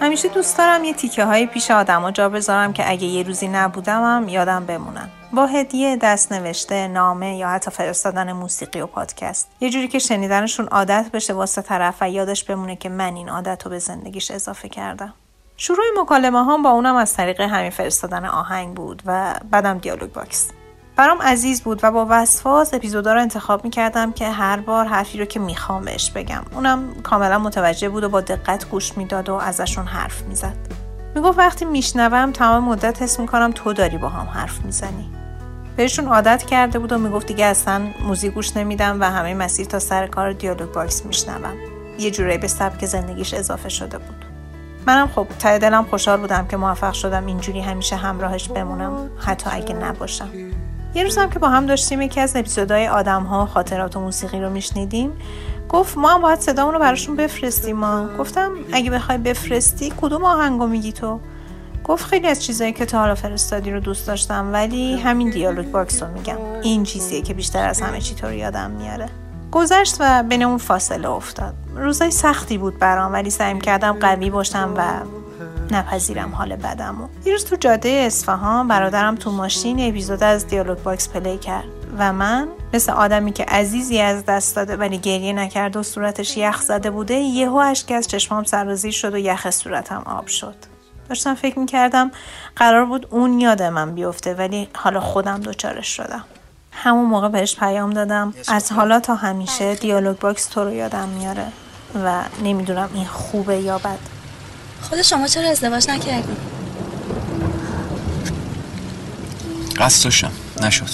همیشه 0.00 0.28
دوست 0.28 0.58
دارم 0.58 0.84
یه 0.84 0.92
تیکه 0.94 1.24
های 1.24 1.46
پیش 1.46 1.70
آدما 1.70 2.10
جا 2.10 2.28
بذارم 2.28 2.72
که 2.72 2.90
اگه 2.90 3.04
یه 3.04 3.22
روزی 3.22 3.48
نبودمم 3.48 4.28
یادم 4.28 4.66
بمونن. 4.66 5.08
با 5.32 5.46
هدیه 5.46 5.96
دست 5.96 6.32
نوشته 6.32 6.88
نامه 6.88 7.36
یا 7.36 7.48
حتی 7.48 7.70
فرستادن 7.70 8.32
موسیقی 8.32 8.80
و 8.80 8.86
پادکست. 8.86 9.48
یه 9.60 9.70
جوری 9.70 9.88
که 9.88 9.98
شنیدنشون 9.98 10.66
عادت 10.66 11.10
بشه 11.12 11.32
واسه 11.32 11.62
طرف 11.62 11.94
و 12.00 12.10
یادش 12.10 12.44
بمونه 12.44 12.76
که 12.76 12.88
من 12.88 13.16
این 13.16 13.28
عادت 13.28 13.62
رو 13.64 13.70
به 13.70 13.78
زندگیش 13.78 14.30
اضافه 14.30 14.68
کردم. 14.68 15.14
شروع 15.56 15.86
مکالمه 16.02 16.44
هم 16.44 16.62
با 16.62 16.70
اونم 16.70 16.96
از 16.96 17.14
طریق 17.14 17.40
همین 17.40 17.70
فرستادن 17.70 18.24
آهنگ 18.24 18.74
بود 18.74 19.02
و 19.06 19.34
بعدم 19.50 19.78
Dialogue 19.78 20.12
Box. 20.12 20.48
برام 20.98 21.22
عزیز 21.22 21.62
بود 21.62 21.80
و 21.82 21.90
با 21.90 22.06
وسواس 22.10 22.74
اپیزودا 22.74 23.14
رو 23.14 23.20
انتخاب 23.20 23.64
می‌کردم 23.64 24.12
که 24.12 24.30
هر 24.30 24.60
بار 24.60 24.86
حرفی 24.86 25.18
رو 25.18 25.24
که 25.24 25.40
می‌خوام 25.40 25.84
بهش 25.84 26.10
بگم. 26.10 26.42
اونم 26.54 26.94
کاملا 27.02 27.38
متوجه 27.38 27.88
بود 27.88 28.04
و 28.04 28.08
با 28.08 28.20
دقت 28.20 28.68
گوش 28.68 28.96
می‌داد 28.96 29.28
و 29.28 29.34
ازشون 29.34 29.86
حرف 29.86 30.22
می‌زد. 30.22 30.56
می‌گفت 31.14 31.38
وقتی 31.38 31.64
میشنوم 31.64 32.32
تمام 32.32 32.64
مدت 32.64 33.02
حس 33.02 33.20
می‌کنم 33.20 33.52
تو 33.54 33.72
داری 33.72 33.98
باهام 33.98 34.26
حرف 34.26 34.60
می‌زنی. 34.64 35.10
بهشون 35.76 36.08
عادت 36.08 36.42
کرده 36.42 36.78
بود 36.78 36.92
و 36.92 36.98
می‌گفت 36.98 37.26
دیگه 37.26 37.44
اصلا 37.44 37.86
موزیک 38.06 38.34
گوش 38.34 38.56
نمیدم 38.56 39.00
و 39.00 39.04
همه 39.04 39.34
مسیر 39.34 39.66
تا 39.66 39.78
سر 39.78 40.06
کار 40.06 40.32
Dialogue 40.32 40.72
Box 40.72 41.06
میشنوم. 41.06 41.54
یه 41.98 42.10
جورایی 42.10 42.38
به 42.38 42.48
سبک 42.48 42.86
زندگیش 42.86 43.34
اضافه 43.34 43.68
شده 43.68 43.98
بود. 43.98 44.24
منم 44.86 45.08
خب 45.08 45.26
ته 45.38 45.58
دلم 45.58 45.84
خوشحال 45.84 46.20
بودم 46.20 46.46
که 46.46 46.56
موفق 46.56 46.92
شدم 46.92 47.26
اینجوری 47.26 47.60
همیشه 47.60 47.96
همراهش 47.96 48.48
بمونم 48.48 49.10
حتی 49.18 49.50
اگه 49.52 49.74
نباشم. 49.74 50.28
یه 50.94 51.02
روز 51.02 51.18
هم 51.18 51.30
که 51.30 51.38
با 51.38 51.48
هم 51.48 51.66
داشتیم 51.66 52.00
یکی 52.00 52.20
از 52.20 52.36
اپیزودهای 52.36 52.88
آدم 52.88 53.22
ها 53.22 53.46
خاطرات 53.46 53.96
و 53.96 54.00
موسیقی 54.00 54.40
رو 54.40 54.50
میشنیدیم. 54.50 55.12
گفت 55.68 55.98
ما 55.98 56.08
هم 56.08 56.20
باید 56.20 56.40
صدامون 56.40 56.74
رو 56.74 56.80
براشون 56.80 57.16
بفرستیم 57.16 57.76
ما 57.76 58.08
گفتم 58.18 58.50
اگه 58.72 58.90
بخوای 58.90 59.18
بفرستی 59.18 59.92
کدوم 60.00 60.24
آهنگو 60.24 60.66
میگی 60.66 60.92
تو؟ 60.92 61.20
گفت 61.84 62.04
خیلی 62.04 62.26
از 62.26 62.44
چیزایی 62.44 62.72
که 62.72 62.86
تا 62.86 62.98
حالا 62.98 63.14
فرستادی 63.14 63.70
رو 63.70 63.80
دوست 63.80 64.06
داشتم 64.06 64.52
ولی 64.52 64.96
همین 64.96 65.30
Dialogue 65.30 65.66
Box 65.66 66.02
رو 66.02 66.08
میگم. 66.08 66.36
این 66.62 66.84
چیزیه 66.84 67.22
که 67.22 67.34
بیشتر 67.34 67.68
از 67.68 67.80
همه 67.80 68.00
چی 68.00 68.14
تو 68.14 68.32
یادم 68.32 68.70
میاره. 68.70 69.08
گذشت 69.52 69.96
و 70.00 70.22
بین 70.22 70.42
اون 70.42 70.58
فاصله 70.58 71.08
افتاد. 71.08 71.54
روزای 71.74 72.10
سختی 72.10 72.58
بود 72.58 72.78
برام 72.78 73.12
ولی 73.12 73.30
سعی 73.30 73.58
کردم 73.58 73.92
قوی 73.92 74.30
باشم 74.30 74.74
و 74.76 74.82
نپذیرم 75.70 76.34
حال 76.34 76.56
بدم 76.56 77.08
یه 77.24 77.32
روز 77.32 77.44
تو 77.44 77.56
جاده 77.56 77.88
اصفهان 77.88 78.68
برادرم 78.68 79.14
تو 79.14 79.30
ماشین 79.30 79.88
اپیزود 79.88 80.22
از 80.22 80.46
Dialogue 80.46 80.78
Box 80.78 81.08
play 81.08 81.38
کرد 81.38 81.64
و 81.98 82.12
من 82.12 82.48
مثل 82.74 82.92
آدمی 82.92 83.32
که 83.32 83.44
عزیزی 83.44 84.00
از 84.00 84.24
دست 84.24 84.56
داده 84.56 84.76
ولی 84.76 84.98
گریه 84.98 85.32
نکرده 85.32 85.78
و 85.78 85.82
صورتش 85.82 86.36
یخ 86.36 86.60
زده 86.62 86.90
بوده 86.90 87.14
یهو 87.14 87.56
اشک 87.56 87.92
از 87.92 88.08
چشمام 88.08 88.44
سرازیر 88.44 88.92
شد 88.92 89.14
و 89.14 89.18
یخ 89.18 89.50
صورتم 89.50 90.02
آب 90.06 90.26
شد. 90.26 90.54
داشتم 91.08 91.34
فکر 91.34 91.58
می‌کردم 91.58 92.10
قرار 92.56 92.84
بود 92.84 93.06
اون 93.10 93.40
یاد 93.40 93.62
من 93.62 93.94
بیفته 93.94 94.34
ولی 94.34 94.68
حالا 94.74 95.00
خودم 95.00 95.40
دوچارش 95.40 95.96
شدم. 95.96 96.24
همون 96.72 97.04
موقع 97.04 97.28
بهش 97.28 97.56
پیام 97.56 97.90
دادم 97.90 98.34
از 98.48 98.72
حالا 98.72 99.00
تا 99.00 99.14
همیشه 99.14 99.74
دیالوگ 99.74 100.18
باکس 100.18 100.46
تو 100.46 100.64
رو 100.64 100.72
یادم 100.72 101.08
میاره 101.08 101.46
و 102.04 102.22
نمی‌دونم 102.42 102.90
این 102.94 103.04
خوبه 103.04 103.56
یا 103.56 103.78
بد 103.78 104.17
خود 104.82 105.02
شما 105.02 105.26
چرا 105.26 105.50
ازدواج 105.50 105.90
نکردی؟ 105.90 106.36
قصد 109.76 110.04
داشتم. 110.04 110.32
نشد. 110.60 110.86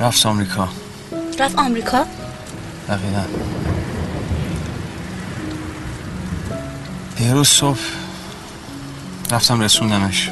رفت 0.00 0.26
آمریکا. 0.26 0.68
رفت 1.38 1.58
آمریکا؟ 1.58 2.06
دقیقا. 2.88 3.22
یه 7.20 7.32
روز 7.34 7.48
صبح 7.48 7.78
رفتم 9.30 9.60
رسوندمش. 9.60 10.30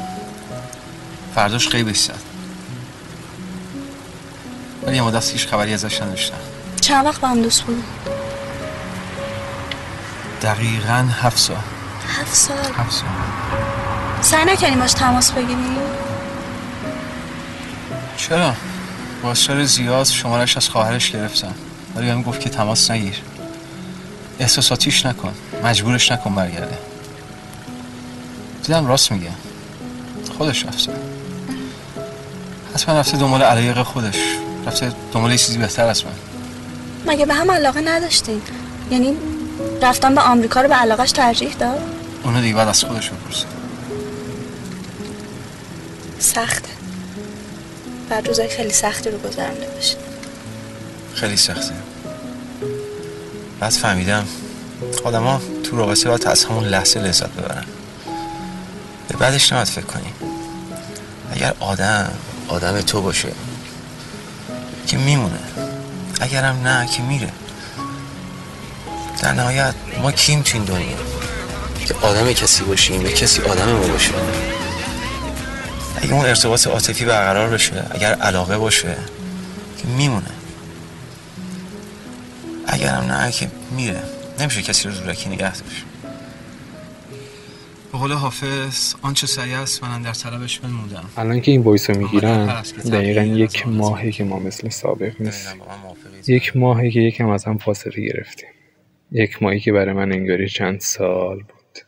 فرداش 1.35 1.69
قیبش 1.69 1.97
زد 1.99 2.19
ولی 4.83 4.95
یه 4.95 5.01
مدت 5.01 5.29
هیچ 5.29 5.47
خبری 5.47 5.73
ازش 5.73 6.01
نداشتم. 6.01 6.37
چند 6.81 7.05
وقت 7.05 7.21
با 7.21 7.27
هم 7.27 7.41
دوست 7.41 7.61
بود؟ 7.61 7.83
دقیقا 10.41 11.07
هفت 11.21 11.37
سال. 11.37 11.57
هفت 12.07 12.35
سال؟ 12.35 12.57
هفت 12.77 12.91
سال. 12.91 13.09
سعی 14.21 14.45
نکردیم 14.45 14.79
باش 14.79 14.93
تماس 14.93 15.31
بگیریم؟ 15.31 15.77
چرا؟ 18.17 18.53
با 19.23 19.31
اصرار 19.31 19.63
زیاد 19.63 20.05
شمارش 20.05 20.57
از 20.57 20.69
خواهرش 20.69 21.11
گرفتم. 21.11 21.53
ولی 21.95 22.05
بهم 22.07 22.21
گفت 22.21 22.39
که 22.39 22.49
تماس 22.49 22.91
نگیر. 22.91 23.15
احساساتیش 24.39 25.05
نکن. 25.05 25.33
مجبورش 25.63 26.11
نکن 26.11 26.35
برگرده. 26.35 26.77
دیدم 28.63 28.87
راست 28.87 29.11
میگه. 29.11 29.31
خودش 30.37 30.65
رفته. 30.65 30.91
حتما 32.75 32.99
رفته 32.99 33.17
دنبال 33.17 33.41
علایق 33.41 33.83
خودش. 33.83 34.17
رفته 34.65 34.91
دنبال 35.13 35.31
یه 35.31 35.37
چیزی 35.37 35.57
بهتر 35.57 35.87
از 35.87 36.03
من. 36.05 36.11
مگه 37.13 37.25
به 37.25 37.33
هم 37.33 37.51
علاقه 37.51 37.81
نداشتین؟ 37.81 38.41
یعنی 38.91 39.17
رفتن 39.81 40.15
به 40.15 40.21
آمریکا 40.21 40.61
رو 40.61 40.67
به 40.67 40.75
علاقش 40.75 41.11
ترجیح 41.11 41.53
داد؟ 41.53 41.81
اونو 42.23 42.41
دیگه 42.41 42.55
بعد 42.55 42.67
از 42.67 42.83
خودش 42.83 43.09
بپرسه 43.09 43.45
سخته. 46.19 46.69
بعد 48.09 48.27
روزای 48.27 48.47
خیلی 48.47 48.73
سختی 48.73 49.09
رو 49.09 49.17
گذرنده 49.17 49.67
باشید 49.75 49.97
خیلی 51.13 51.37
سخته. 51.37 51.73
بعد 53.59 53.71
فهمیدم 53.71 54.25
آدما 55.03 55.41
تو 55.63 55.77
رابطه 55.77 56.09
باید 56.09 56.27
از 56.27 56.45
همون 56.45 56.63
لحظه 56.63 56.99
لذت 56.99 57.29
ببرن. 57.29 57.65
به 59.07 59.17
بعدش 59.17 59.51
نباید 59.53 59.67
فکر 59.67 59.85
کنیم 59.85 60.13
اگر 61.31 61.53
آدم 61.59 62.11
آدم 62.47 62.81
تو 62.81 63.01
باشه 63.01 63.31
که 64.87 64.97
میمونه. 64.97 65.39
اگرم 66.21 66.67
نه 66.67 66.87
که 66.87 67.01
میره. 67.03 67.29
در 69.21 69.33
نهایت 69.33 69.75
ما 70.01 70.11
کیم 70.11 70.41
تو 70.41 70.57
این 70.57 70.65
دنیا؟ 70.65 70.97
که 71.85 71.93
آدم 72.01 72.33
کسی 72.33 72.63
باشیم 72.63 73.01
یا 73.01 73.11
کسی 73.11 73.41
آدم 73.41 73.71
ما 73.71 73.87
باشه. 73.87 74.11
اگه 76.01 76.13
اون 76.13 76.25
ارتباط 76.25 76.67
عاطفی 76.67 77.05
برقرار 77.05 77.49
بشه 77.49 77.85
اگر 77.91 78.13
علاقه 78.13 78.57
باشه 78.57 78.95
که 79.77 79.87
میمونه. 79.87 80.29
اگرم 82.67 83.11
نه 83.11 83.31
که 83.31 83.47
میره. 83.71 84.03
نمیشه 84.39 84.61
کسی 84.61 84.87
رو 84.87 84.93
زورکی 84.93 85.29
نگه 85.29 85.51
داشت. 85.51 85.85
به 87.91 87.97
قول 87.97 88.11
حافظ 88.11 88.93
آنچه 89.01 89.27
سعی 89.27 89.53
است 89.53 89.83
من 89.83 90.01
در 90.01 90.11
طلبش 90.13 90.59
بنمودم. 90.59 91.05
الان 91.17 91.41
که 91.41 91.51
این 91.51 91.61
وایس 91.61 91.89
رو 91.89 91.97
می‌گیرم 91.97 92.63
دقیقا 92.91 93.21
یک 93.21 93.67
ماهی 93.67 94.11
که 94.11 94.23
ما 94.23 94.39
مثل 94.39 94.69
سابق 94.69 95.11
نیست. 95.19 95.55
یک 96.27 96.57
ماهی 96.57 96.91
که 96.91 96.99
یکم 96.99 97.29
از 97.29 97.45
هم 97.45 97.57
فاصله 97.57 98.01
گرفتیم. 98.01 98.49
یک 99.11 99.43
ماهی 99.43 99.59
که 99.59 99.71
برای 99.71 99.93
من 99.93 100.11
انگاری 100.11 100.49
چند 100.49 100.79
سال 100.79 101.37
بود. 101.37 101.79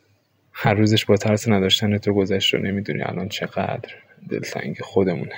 هر 0.53 0.74
روزش 0.74 1.05
با 1.05 1.17
ترس 1.17 1.47
نداشتن 1.47 1.97
تو 1.97 2.13
گذشت 2.13 2.53
رو 2.53 2.61
نمی‌دونی 2.61 3.01
الان 3.01 3.30
چقدر. 3.30 3.89
دلتنگ 4.30 4.78
خودمونه. 4.82 5.36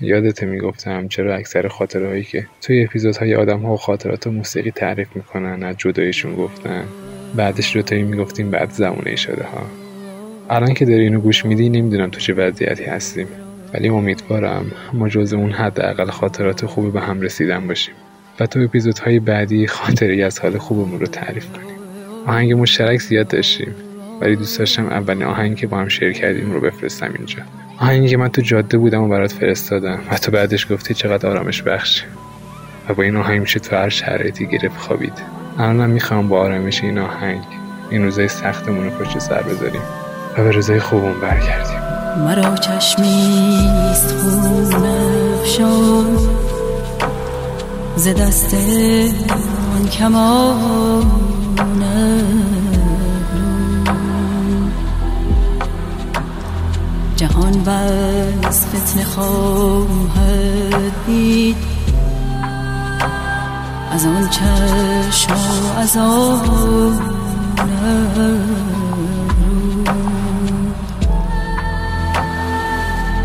یادت 0.00 0.42
می‌گفتم 0.42 1.08
چرا 1.08 1.36
اکثر 1.36 1.68
خاطره 1.68 2.08
هایی 2.08 2.24
که 2.24 2.46
توی 2.62 2.84
اپیزودهای 2.84 3.34
آدم 3.34 3.60
ها 3.60 3.74
و 3.74 3.76
خاطرات 3.76 4.26
و 4.26 4.30
موسیقی 4.30 4.70
تعریف 4.70 5.16
می‌کنن 5.16 5.62
از 5.62 5.76
جدایشون 5.78 6.34
گفتن. 6.34 6.84
بعدش 7.36 7.76
دوتایی 7.76 8.02
می‌گفتیم 8.02 8.50
بعد 8.50 8.70
زمونه 8.70 9.16
شده 9.16 9.44
ها 9.44 9.66
الان 10.50 10.74
که 10.74 10.84
داری 10.84 11.02
اینو 11.02 11.20
گوش 11.20 11.44
میدی 11.44 11.68
نمی‌دونم 11.68 12.10
تو 12.10 12.20
چه 12.20 12.34
وضعیتی 12.34 12.84
هستیم. 12.84 13.26
ولی 13.74 13.88
امیدوارم 13.88 14.72
ما 14.92 15.08
جز 15.08 15.32
اون 15.32 15.50
حداقل 15.50 16.10
خاطرات 16.10 16.66
خوب 16.66 16.92
به 16.92 17.00
هم 17.00 17.20
رسیدن 17.20 17.66
باشیم. 17.66 17.94
و 18.40 18.46
تو 18.46 18.60
اپیزودهای 18.60 19.20
بعدی 19.20 19.66
خاطری 19.66 20.22
از 20.22 20.40
حال 20.40 20.58
خوبمون 20.58 21.00
رو 21.00 21.06
تعریف 21.06 21.46
کنیم. 21.46 21.76
آهنگ 22.26 22.52
مشترک 22.52 23.00
زیاد 23.00 23.28
داشتیم 23.28 23.74
ولی 24.20 24.36
دوست 24.36 24.58
داشتم 24.58 24.86
اولین 24.86 25.22
آهنگی 25.22 25.54
که 25.54 25.66
با 25.66 25.78
هم 25.78 25.88
شیر 25.88 26.12
کردیم 26.12 26.52
رو 26.52 26.60
بفرستم 26.60 27.10
اینجا. 27.16 27.38
آهنگی 27.78 28.08
که 28.08 28.16
من 28.16 28.28
تو 28.28 28.42
جاده 28.42 28.78
بودم 28.78 29.02
و 29.02 29.08
برات 29.08 29.32
فرستادم 29.32 29.98
و 30.10 30.16
تو 30.16 30.30
بعدش 30.30 30.72
گفتی 30.72 30.94
چقدر 30.94 31.28
آرامش 31.28 31.62
بخش. 31.62 32.04
و 32.88 32.94
با 32.94 33.02
این 33.02 33.16
آهنگ 33.16 33.40
میشه 33.40 33.60
تو 33.60 33.76
هر 33.76 33.88
شرایطی 33.88 34.46
گرفت 34.46 34.76
خوابید. 34.76 35.12
الانم 35.58 35.90
می‌خوام 35.90 36.28
با 36.28 36.40
آرامش 36.40 36.82
این 36.82 36.98
آهنگ 36.98 37.42
این 37.90 38.04
روزای 38.04 38.28
سختمون 38.28 38.84
رو 38.84 38.90
پشت 38.90 39.18
سر 39.18 39.42
بذاریم 39.42 39.82
و 40.38 40.44
به 40.44 40.50
روزای 40.50 40.80
خوبمون 40.80 41.20
برگردیم. 41.20 41.78
مرا 42.24 42.56
چشمیست 42.56 44.14
خون 44.14 44.86
افشان. 45.34 46.57
ز 47.98 48.08
دست 48.08 48.54
آن 49.74 49.88
کمان 49.88 51.04
جهان 57.16 57.64
بس 57.64 58.66
فتنه 58.66 59.04
خواهد 59.04 60.92
دید. 61.06 61.56
از 63.92 64.06
آن 64.06 64.28
چشم 64.28 65.32
و 65.32 65.78
از 65.78 65.96
آن 65.96 66.98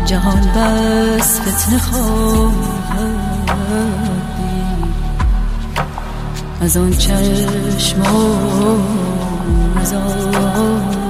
جهان 0.06 0.40
بس 0.56 1.40
فتنه 1.40 1.78
خواهد 1.78 3.24
از 6.64 6.76
آن 6.76 6.90
چشم 6.90 8.02
از 9.76 9.92
آن 9.92 11.03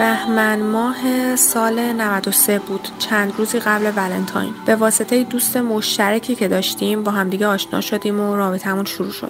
بهمن 0.00 0.62
ماه 0.62 1.36
سال 1.36 1.92
93 1.92 2.58
بود. 2.58 2.88
چند 2.98 3.32
روزی 3.38 3.58
قبل 3.58 3.92
ولنتاین. 3.96 4.54
به 4.66 4.76
واسطه 4.76 5.24
دوست 5.24 5.56
مشترکی 5.56 6.34
که 6.34 6.48
داشتیم 6.48 7.02
با 7.02 7.10
همدیگه 7.10 7.46
آشنا 7.46 7.80
شدیم 7.80 8.20
و 8.20 8.36
رابطمون 8.36 8.84
شروع 8.84 9.12
شد. 9.12 9.29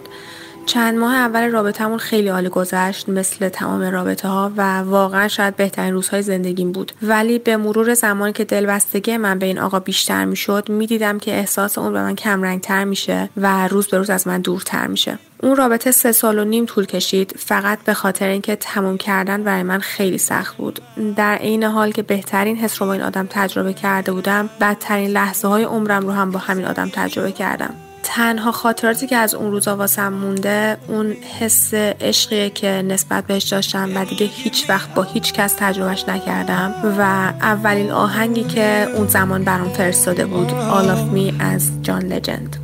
چند 0.70 0.98
ماه 0.98 1.14
اول 1.14 1.50
رابطمون 1.50 1.98
خیلی 1.98 2.28
عالی 2.28 2.48
گذشت 2.48 3.08
مثل 3.08 3.48
تمام 3.48 3.82
رابطه 3.82 4.28
ها 4.28 4.52
و 4.56 4.78
واقعا 4.78 5.28
شاید 5.28 5.56
بهترین 5.56 5.94
روزهای 5.94 6.22
زندگیم 6.22 6.72
بود. 6.72 6.92
ولی 7.02 7.38
به 7.38 7.56
مرور 7.56 7.94
زمانی 7.94 8.32
که 8.32 8.44
دلبستگی 8.44 9.16
من 9.16 9.38
به 9.38 9.46
این 9.46 9.58
آقا 9.58 9.80
بیشتر 9.80 10.24
می‌شد 10.24 10.68
می‌دیدم 10.68 11.18
که 11.18 11.34
احساس 11.34 11.78
اون 11.78 11.92
به 11.92 12.02
من 12.02 12.16
کمرنگتر 12.16 12.84
میشه 12.84 13.30
و 13.36 13.68
روز 13.68 13.88
به 13.88 13.98
روز 13.98 14.10
از 14.10 14.26
من 14.26 14.40
دورتر 14.40 14.86
میشه. 14.86 15.18
اون 15.42 15.56
رابطه 15.56 15.90
سه 15.90 16.12
سال 16.12 16.38
و 16.38 16.44
نیم 16.44 16.66
طول 16.66 16.86
کشید 16.86 17.34
فقط 17.38 17.78
به 17.84 17.94
خاطر 17.94 18.26
اینکه 18.26 18.56
تموم 18.56 18.98
کردن 18.98 19.42
برای 19.42 19.62
من 19.62 19.78
خیلی 19.78 20.18
سخت 20.18 20.56
بود. 20.56 20.80
در 21.16 21.34
عین 21.34 21.64
حال 21.64 21.92
که 21.92 22.02
بهترین 22.02 22.56
حس 22.56 22.82
رو 22.82 22.86
با 22.86 22.92
این 22.92 23.02
آدم 23.02 23.26
تجربه 23.30 23.72
کرده 23.72 24.12
بودم 24.12 24.50
بدترین 24.60 25.10
لحظه 25.10 25.48
های 25.48 25.64
عمرم 25.64 26.06
رو 26.06 26.12
هم 26.12 26.30
با 26.30 26.38
همین 26.38 26.66
آدم 26.66 26.88
تجربه 26.88 27.32
کردم. 27.32 27.74
تنها 28.16 28.52
خاطراتی 28.52 29.06
که 29.06 29.16
از 29.16 29.34
اون 29.34 29.50
روزا 29.50 29.76
واسم 29.76 30.12
مونده 30.12 30.76
اون 30.88 31.16
حس 31.40 31.74
عشقیه 31.74 32.50
که 32.50 32.68
نسبت 32.68 33.26
بهش 33.26 33.44
داشتم 33.44 33.90
و 33.94 34.04
دیگه 34.04 34.26
هیچ 34.26 34.64
وقت 34.68 34.94
با 34.94 35.02
هیچ 35.02 35.32
کس 35.32 35.54
تجربهش 35.58 36.04
نکردم 36.08 36.74
و 36.98 37.02
اولین 37.40 37.90
آهنگی 37.90 38.44
که 38.44 38.86
اون 38.96 39.06
زمان 39.06 39.44
برام 39.44 39.68
فرستاده 39.68 40.26
بود 40.26 40.48
All 40.48 40.86
of 40.86 41.16
Me 41.16 41.34
از 41.40 41.70
جان 41.82 42.02
لجند 42.02 42.56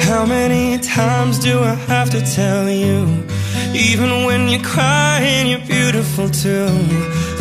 How 0.00 0.24
many 0.26 0.78
times 0.96 1.34
do 1.38 1.54
I 1.72 1.74
have 1.92 2.08
to 2.16 2.20
tell 2.38 2.64
you? 2.84 2.96
Even 3.90 4.10
when 4.26 4.40
you're 4.50 4.68
crying, 4.76 5.44
you're 5.50 5.68
beautiful 5.76 6.28
too. 6.44 6.70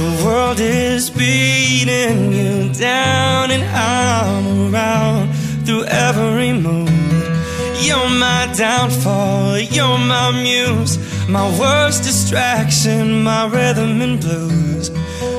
The 0.01 0.09
world 0.23 0.59
is 0.59 1.03
beating 1.21 2.19
you 2.39 2.53
down, 2.89 3.45
and 3.55 3.63
I'm 3.93 4.45
around 4.67 5.40
through 5.65 5.85
every 5.85 6.53
mood. 6.53 6.89
You're 7.81 8.09
my 8.09 8.53
downfall, 8.55 9.57
you're 9.57 9.97
my 9.97 10.31
muse, 10.31 10.97
my 11.27 11.47
worst 11.59 12.03
distraction, 12.03 13.23
my 13.23 13.45
rhythm 13.47 14.01
and 14.01 14.19
blues. 14.19 14.91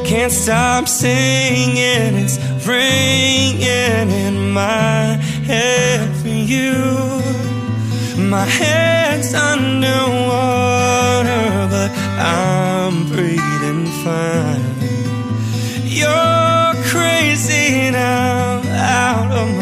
Can't 0.04 0.32
stop 0.32 0.88
singing, 0.88 2.16
it's 2.22 2.38
ringing 2.66 4.10
in 4.26 4.50
my 4.50 5.18
head 5.46 6.14
for 6.16 6.28
you. 6.28 6.72
My 8.28 8.44
head's 8.44 9.34
underwater, 9.34 10.08
but 11.70 11.90
I'm 12.18 13.06
breathing 13.08 13.86
fine. 14.04 14.62
You're 15.84 16.74
crazy 16.90 17.90
now, 17.90 18.62
out 18.74 19.30
of 19.30 19.48
my. 19.56 19.61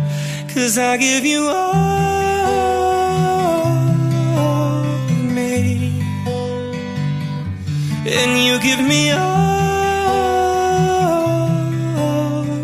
Cause 0.61 0.77
I 0.77 0.95
give 0.95 1.25
you 1.25 1.47
all 1.47 1.55
of 4.37 5.09
me. 5.33 6.03
And 8.05 8.31
you 8.45 8.59
give 8.61 8.79
me 8.79 9.09
all 9.09 9.17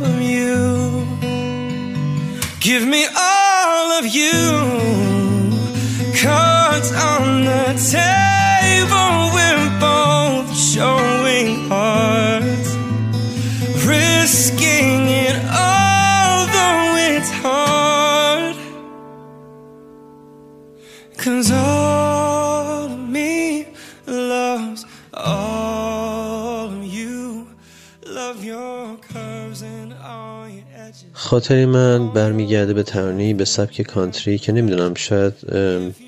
of 0.05 0.21
you. 0.21 1.07
Give 2.59 2.85
me 2.85 3.07
all 3.17 3.91
of 3.93 4.05
you. 4.05 4.31
Cards 6.21 6.91
on 6.91 7.45
the 7.45 7.73
table, 7.97 9.31
we're 9.33 9.71
both 9.79 10.55
showing 10.55 11.16
خاطری 31.27 31.65
من 31.65 32.07
برمیگرده 32.07 32.73
به 32.73 32.83
ترانه‌ای 32.83 33.33
به 33.33 33.45
سبک 33.45 33.81
کانتری 33.81 34.37
که 34.37 34.51
نمی‌دونم 34.51 34.93
شاید 34.93 35.33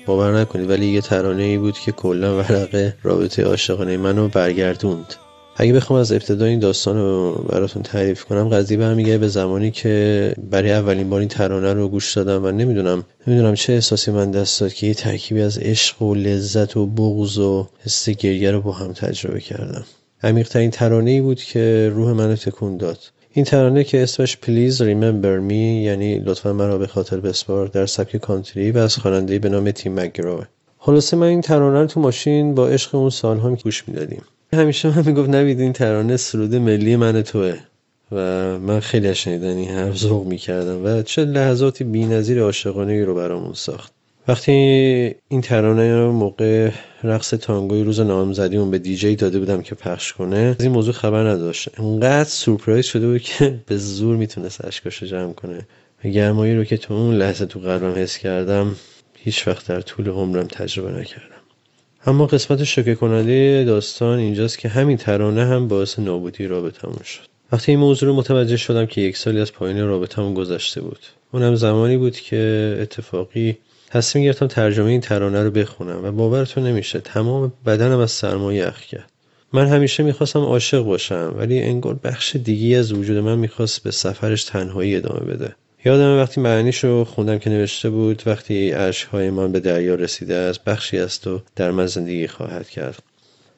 باور 0.06 0.40
نکنید 0.40 0.70
ولی 0.70 0.86
یه 0.86 1.00
ترانه 1.00 1.42
ای 1.42 1.58
بود 1.58 1.78
که 1.78 1.92
کلا 1.92 2.36
ورقه 2.36 2.96
رابطه 3.02 3.42
عاشقانه 3.42 3.96
منو 3.96 4.28
برگردوند. 4.28 5.14
اگه 5.56 5.72
بخوام 5.72 6.00
از 6.00 6.12
ابتدای 6.12 6.50
این 6.50 6.58
داستان 6.58 6.96
رو 6.96 7.32
براتون 7.32 7.82
تعریف 7.82 8.24
کنم 8.24 8.48
قضیه 8.48 8.76
برمیگرده 8.76 9.18
به 9.18 9.28
زمانی 9.28 9.70
که 9.70 10.34
برای 10.50 10.72
اولین 10.72 11.10
بار 11.10 11.20
این 11.20 11.28
ترانه 11.28 11.72
رو 11.72 11.88
گوش 11.88 12.14
دادم 12.16 12.44
و 12.44 12.50
نمی‌دونم 12.50 13.04
نمی‌دونم 13.26 13.54
چه 13.54 13.72
احساسی 13.72 14.10
من 14.10 14.30
دست 14.30 14.60
داد 14.60 14.72
که 14.72 14.86
یه 14.86 14.94
ترکیبی 14.94 15.40
از 15.40 15.58
عشق 15.58 16.02
و 16.02 16.14
لذت 16.14 16.76
و 16.76 16.86
بغض 16.86 17.38
و 17.38 17.68
حس 17.84 18.08
گریه 18.08 18.50
رو 18.50 18.60
با 18.60 18.72
هم 18.72 18.92
تجربه 18.92 19.40
کردم. 19.40 19.84
عمیقترین 20.22 20.70
ترانه 20.70 21.10
ای 21.10 21.20
بود 21.20 21.42
که 21.42 21.92
روح 21.94 22.12
منو 22.12 22.36
تکون 22.36 22.76
داد. 22.76 22.98
این 23.32 23.44
ترانه 23.44 23.84
که 23.84 24.02
اسمش 24.02 24.36
Please 24.36 24.82
Remember 24.82 25.38
Me 25.38 25.82
یعنی 25.82 26.18
لطفا 26.18 26.52
مرا 26.52 26.78
به 26.78 26.86
خاطر 26.86 27.20
بسپار 27.20 27.66
در 27.66 27.86
سبک 27.86 28.16
country 28.16 28.70
و 28.70 28.78
از 28.78 28.96
خواننده‌ای 28.96 29.38
به 29.38 29.48
نام 29.48 29.70
Tim 29.70 29.94
McGraw 29.94 30.39
ه 30.39 30.46
خلاصه 30.78 31.16
من 31.16 31.26
این 31.26 31.40
ترانه 31.40 31.80
رو 31.80 31.86
تو 31.86 32.00
ماشین 32.00 32.54
با 32.54 32.68
عشق 32.68 32.94
اون 32.94 33.10
سالها 33.10 33.50
گوش 33.50 33.88
می‌دادیم. 33.88 34.22
همیشه 34.52 34.96
من 34.96 35.06
می‌گفت 35.06 35.28
نوید 35.28 35.60
این 35.60 35.72
ترانه 35.72 36.16
سرود 36.16 36.54
ملی 36.54 36.96
من 36.96 37.22
و 37.22 37.28
توئه 37.28 37.56
و 38.12 38.16
من 38.58 38.80
خیلی 38.80 39.08
از 39.08 39.16
شنیدن 39.16 39.56
این 39.56 39.70
حرف 39.70 39.96
ذوق 39.96 40.26
می‌کردم 40.26 40.84
و 40.84 41.02
چه 41.02 41.24
لحظاتی 41.24 41.84
بی‌نظیر 41.84 42.42
عاشقانه 42.42 43.04
رو 43.04 43.14
برامون 43.14 43.52
ساخت. 43.54 43.92
وقتی 44.28 44.52
این 45.28 45.40
ترانه 45.40 45.96
رو 45.96 46.12
موقع 46.12 46.70
رقص 47.02 47.30
تانگوی 47.30 47.84
روز 47.84 48.00
نامزدیمون 48.00 48.70
به 48.70 48.78
دیجی 48.78 49.16
داده 49.16 49.38
بودم 49.38 49.62
که 49.62 49.74
پخش 49.74 50.12
کنه 50.12 50.36
از 50.36 50.64
این 50.64 50.72
موضوع 50.72 50.94
خبر 50.94 51.28
نداشت. 51.28 51.80
انقدر 51.80 52.28
سورپرایز 52.28 52.86
شده 52.86 53.06
بود 53.06 53.22
که 53.22 53.60
به 53.66 53.76
زور 53.76 54.16
می‌تونست 54.16 54.64
اشکاشو 54.64 55.06
جمع 55.06 55.32
کنه. 55.32 55.66
گرمایی 56.04 56.56
رو 56.56 56.64
که 56.64 56.76
تو 56.76 56.94
اون 56.94 57.14
لحظه 57.14 57.46
تو 57.46 57.60
قلبم 57.60 57.92
حس 57.96 58.18
کردم 58.18 58.76
هیچ 59.14 59.48
وقت 59.48 59.68
در 59.68 59.80
طول 59.80 60.08
عمرم 60.08 60.46
تجربه 60.46 60.90
نکردم. 60.90 61.40
اما 62.06 62.26
قسمت 62.26 62.64
شوکه 62.64 62.94
کننده 62.94 63.64
داستان 63.64 64.18
اینجاست 64.18 64.58
که 64.58 64.68
همین 64.68 64.96
ترانه 64.96 65.46
هم 65.46 65.68
باعث 65.68 65.98
نابودی 65.98 66.46
رابطمون 66.46 67.02
شد. 67.04 67.20
وقتی 67.52 67.72
این 67.72 67.80
موضوع 67.80 68.08
رو 68.08 68.16
متوجه 68.16 68.56
شدم 68.56 68.86
که 68.86 69.00
یک 69.00 69.16
سالی 69.16 69.40
از 69.40 69.52
پایین 69.52 69.86
رابطمون 69.86 70.34
گذشته 70.34 70.80
بود. 70.80 71.00
اونم 71.32 71.54
زمانی 71.54 71.96
بود 71.96 72.16
که 72.16 72.78
اتفاقی 72.80 73.58
تصمیم 73.90 74.24
گرفتم 74.24 74.46
ترجمه 74.46 74.90
این 74.90 75.00
ترانه 75.00 75.42
رو 75.42 75.50
بخونم 75.50 76.04
و 76.04 76.12
باورتون 76.12 76.66
نمیشه 76.66 77.00
تمام 77.00 77.52
بدنم 77.66 77.98
از 77.98 78.10
سرما 78.10 78.52
یخ 78.52 78.80
کرد. 78.80 79.10
من 79.52 79.66
همیشه 79.66 80.02
می‌خواستم 80.02 80.40
عاشق 80.40 80.82
باشم 80.82 81.34
ولی 81.38 81.62
انگار 81.62 81.94
بخش 81.94 82.36
دیگی 82.36 82.74
از 82.74 82.92
وجود 82.92 83.16
من 83.16 83.38
می‌خواست 83.38 83.82
به 83.82 83.90
سفرش 83.90 84.44
تنهایی 84.44 84.96
ادامه 84.96 85.20
بده. 85.20 85.54
یادم 85.84 86.18
وقتی 86.18 86.40
معنیش 86.40 86.84
رو 86.84 87.04
خوندم 87.04 87.38
که 87.38 87.50
نوشته 87.50 87.90
بود 87.90 88.22
وقتی 88.26 88.72
اشکهای 88.72 89.30
من 89.30 89.52
به 89.52 89.60
دریا 89.60 89.94
رسیده 89.94 90.34
است 90.34 90.64
بخشی 90.64 90.98
از 90.98 91.20
تو 91.20 91.40
در 91.56 91.70
من 91.70 91.86
زندگی 91.86 92.26
خواهد 92.26 92.68
کرد. 92.68 93.02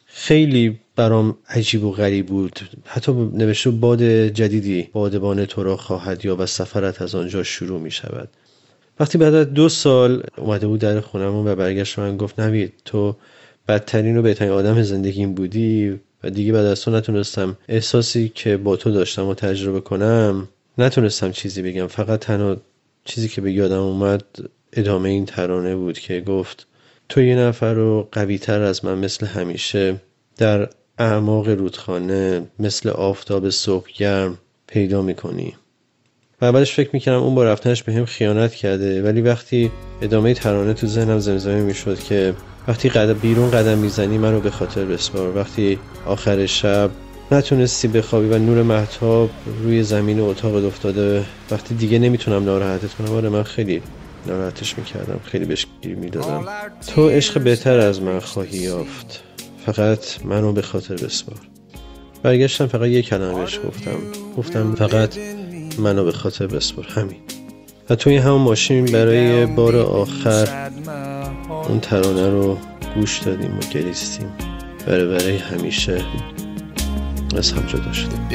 خیلی 0.07 0.79
برام 0.97 1.37
عجیب 1.49 1.85
و 1.85 1.93
غریب 1.93 2.27
بود. 2.27 2.61
حتی 2.87 3.13
نوشته 3.13 3.71
باد 3.71 4.03
جدیدی 4.29 4.89
بادبان 4.93 5.45
تو 5.45 5.63
را 5.63 5.77
خواهد 5.77 6.25
یا 6.25 6.37
و 6.37 6.47
سفرت 6.47 7.03
از 7.03 7.15
آنجا 7.15 7.43
شروع 7.43 7.81
می 7.81 7.91
شود 7.91 8.29
وقتی 9.01 9.19
بعد 9.19 9.35
از 9.35 9.55
دو 9.55 9.69
سال 9.69 10.23
اومده 10.37 10.67
بود 10.67 10.81
در 10.81 11.01
خونم 11.01 11.35
و 11.35 11.55
برگشت 11.55 11.99
من 11.99 12.17
گفت 12.17 12.41
نوید 12.41 12.73
تو 12.85 13.17
بدترین 13.69 14.17
و 14.17 14.23
بهترین 14.23 14.53
آدم 14.53 14.83
زندگیم 14.83 15.35
بودی 15.35 16.01
و 16.25 16.31
دیگه 16.31 16.53
بعد 16.53 16.65
از 16.65 16.81
تو 16.81 16.91
نتونستم 16.91 17.57
احساسی 17.69 18.33
که 18.35 18.57
با 18.57 18.77
تو 18.77 18.91
داشتم 18.91 19.27
و 19.27 19.35
تجربه 19.35 19.81
کنم 19.81 20.49
نتونستم 20.79 21.31
چیزی 21.31 21.63
بگم. 21.63 21.87
فقط 21.87 22.21
تنها 22.21 22.57
چیزی 23.05 23.29
که 23.29 23.41
به 23.41 23.53
یادم 23.53 23.81
اومد 23.81 24.25
ادامه 24.73 25.09
این 25.09 25.27
ترانه 25.27 25.77
بود 25.77 25.99
که 25.99 26.21
گفت 26.21 26.67
تو 27.09 27.23
یه 27.23 27.37
نفر 27.37 27.75
رو 27.75 28.09
قوی 28.13 28.39
تر 28.39 28.63
از 28.63 28.85
من 28.85 28.99
مثل 28.99 29.27
همیشه 29.27 29.97
در 30.37 30.69
اعماق 30.99 31.49
رودخانه 31.49 32.47
مثل 32.59 32.89
آفتاب 32.89 33.51
صبح 33.51 33.89
گرم 33.97 34.39
پیدا 34.67 35.03
می‌کنی. 35.03 35.55
و 36.43 36.45
اولش 36.45 36.75
فکر 36.75 36.91
می‌کردم 36.93 37.23
اون 37.23 37.35
با 37.35 37.45
رفتنش 37.45 37.83
به 37.83 37.93
هم 37.93 38.05
خیانت 38.05 38.55
کرده. 38.55 39.03
ولی 39.03 39.21
وقتی 39.21 39.71
ادامه 40.03 40.35
ترانه 40.35 40.75
تو 40.75 40.87
ذهنم 40.87 41.19
زمزمه 41.19 41.63
می‌شد 41.63 41.99
که 41.99 42.35
وقتی 42.69 42.89
قدم 42.89 43.13
بیرون 43.13 43.51
قدم 43.51 43.79
می‌زنی 43.79 44.19
من 44.19 44.33
رو 44.33 44.41
به 44.41 44.51
خاطر 44.51 44.85
بسپار. 44.85 45.37
وقتی 45.37 45.79
آخر 46.07 46.47
شب 46.47 46.91
نتونستی 47.33 47.89
بخوابی 47.89 48.29
و 48.29 48.39
نور 48.39 48.63
محتاب 48.63 49.31
روی 49.63 49.83
زمین 49.83 50.21
اتاق 50.21 50.65
افتاده 50.67 51.25
وقتی 51.51 51.75
دیگه 51.75 51.99
نمی‌تونم 51.99 52.45
ناراحتت 52.45 52.95
کنم 52.95 53.13
آره 53.13 53.29
من 53.29 53.43
خیلی 53.43 53.83
ناراحتش 54.27 54.79
می‌کردم 54.79 55.21
خیلی 55.25 55.45
بهش 55.45 55.67
گیر 55.83 55.95
می‌دادم. 55.97 56.45
تو 56.95 57.09
عشق 57.09 57.41
بهتر 57.41 57.79
از 57.79 58.03
من 58.03 58.21
خواهی 58.21 58.59
یافت. 58.59 59.23
فقط 59.67 59.99
منو 60.25 60.53
به 60.53 60.63
خاطر 60.63 60.95
بسپار. 60.95 61.39
برگشتم 62.23 62.67
فقط 62.67 62.89
یه 62.89 63.03
کلمه 63.03 63.41
بهش 63.41 63.61
گفتم. 63.69 63.97
گفتم 64.37 64.75
فقط 64.75 65.19
منو 65.79 66.05
به 66.05 66.13
خاطر 66.13 66.47
بسپار 66.47 66.87
همین 66.87 67.17
و 67.91 67.95
توی 67.95 68.17
همون 68.17 68.41
ماشین 68.41 68.85
برای 68.85 69.47
بار 69.47 69.77
آخر 69.77 70.71
اون 71.69 71.81
ترانه 71.81 72.31
رو 72.31 72.59
گوش 72.95 73.19
دادیم 73.19 73.57
و 73.57 73.61
گریستیم 73.73 74.33
برای 74.87 75.07
برای 75.07 75.37
همیشه 75.37 76.05
از 77.37 77.53
هم 77.53 77.67
جدا 77.67 77.93
شدیم. 77.93 78.29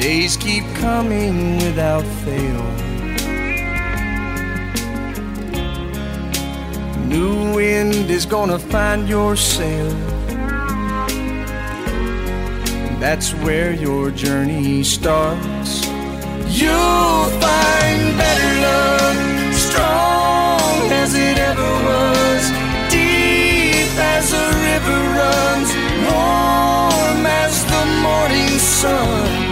New 7.10 7.54
wind 7.56 8.10
is 8.10 8.26
gonna 8.26 8.58
find 8.58 9.08
your 9.08 9.34
sail. 9.34 9.90
That's 13.00 13.32
where 13.44 13.72
your 13.72 14.10
journey 14.10 14.84
starts. 14.84 15.87
You'll 16.60 17.30
find 17.38 18.18
better 18.18 18.52
love, 18.66 19.54
strong 19.54 20.90
as 20.90 21.14
it 21.14 21.38
ever 21.38 21.70
was, 21.86 22.50
deep 22.90 23.94
as 23.96 24.32
a 24.32 24.46
river 24.66 25.00
runs, 25.20 25.70
warm 26.10 27.24
as 27.26 27.64
the 27.64 27.84
morning 28.02 28.58
sun. 28.58 29.47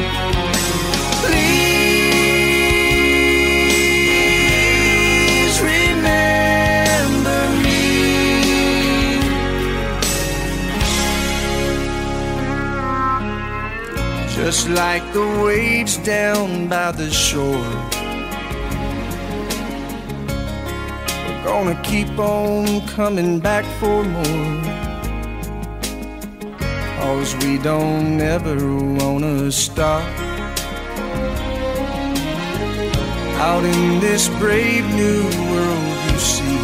Just 14.46 14.68
like 14.68 15.02
the 15.12 15.26
waves 15.44 15.96
down 15.96 16.68
by 16.68 16.92
the 16.92 17.10
shore. 17.10 17.68
We're 21.26 21.42
gonna 21.42 21.74
keep 21.82 22.16
on 22.16 22.86
coming 22.86 23.40
back 23.40 23.64
for 23.80 24.04
more. 24.04 24.62
Cause 27.00 27.34
we 27.42 27.58
don't 27.58 28.20
ever 28.20 28.56
wanna 29.00 29.50
stop. 29.50 30.06
Out 33.48 33.64
in 33.64 33.98
this 33.98 34.28
brave 34.38 34.86
new 34.94 35.24
world 35.50 35.96
you 36.06 36.18
see. 36.34 36.58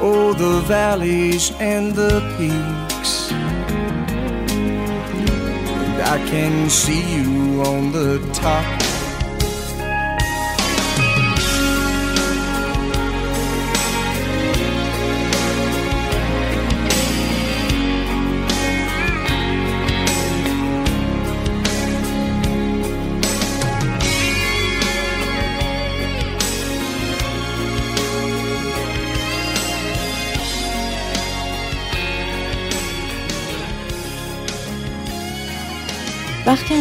Oh, 0.00 0.32
the 0.38 0.60
valleys 0.68 1.50
and 1.58 1.92
the 1.96 2.20
peaks. 2.38 2.83
I 6.14 6.18
can 6.28 6.70
see 6.70 7.02
you 7.16 7.60
on 7.62 7.90
the 7.90 8.20
top. 8.32 8.83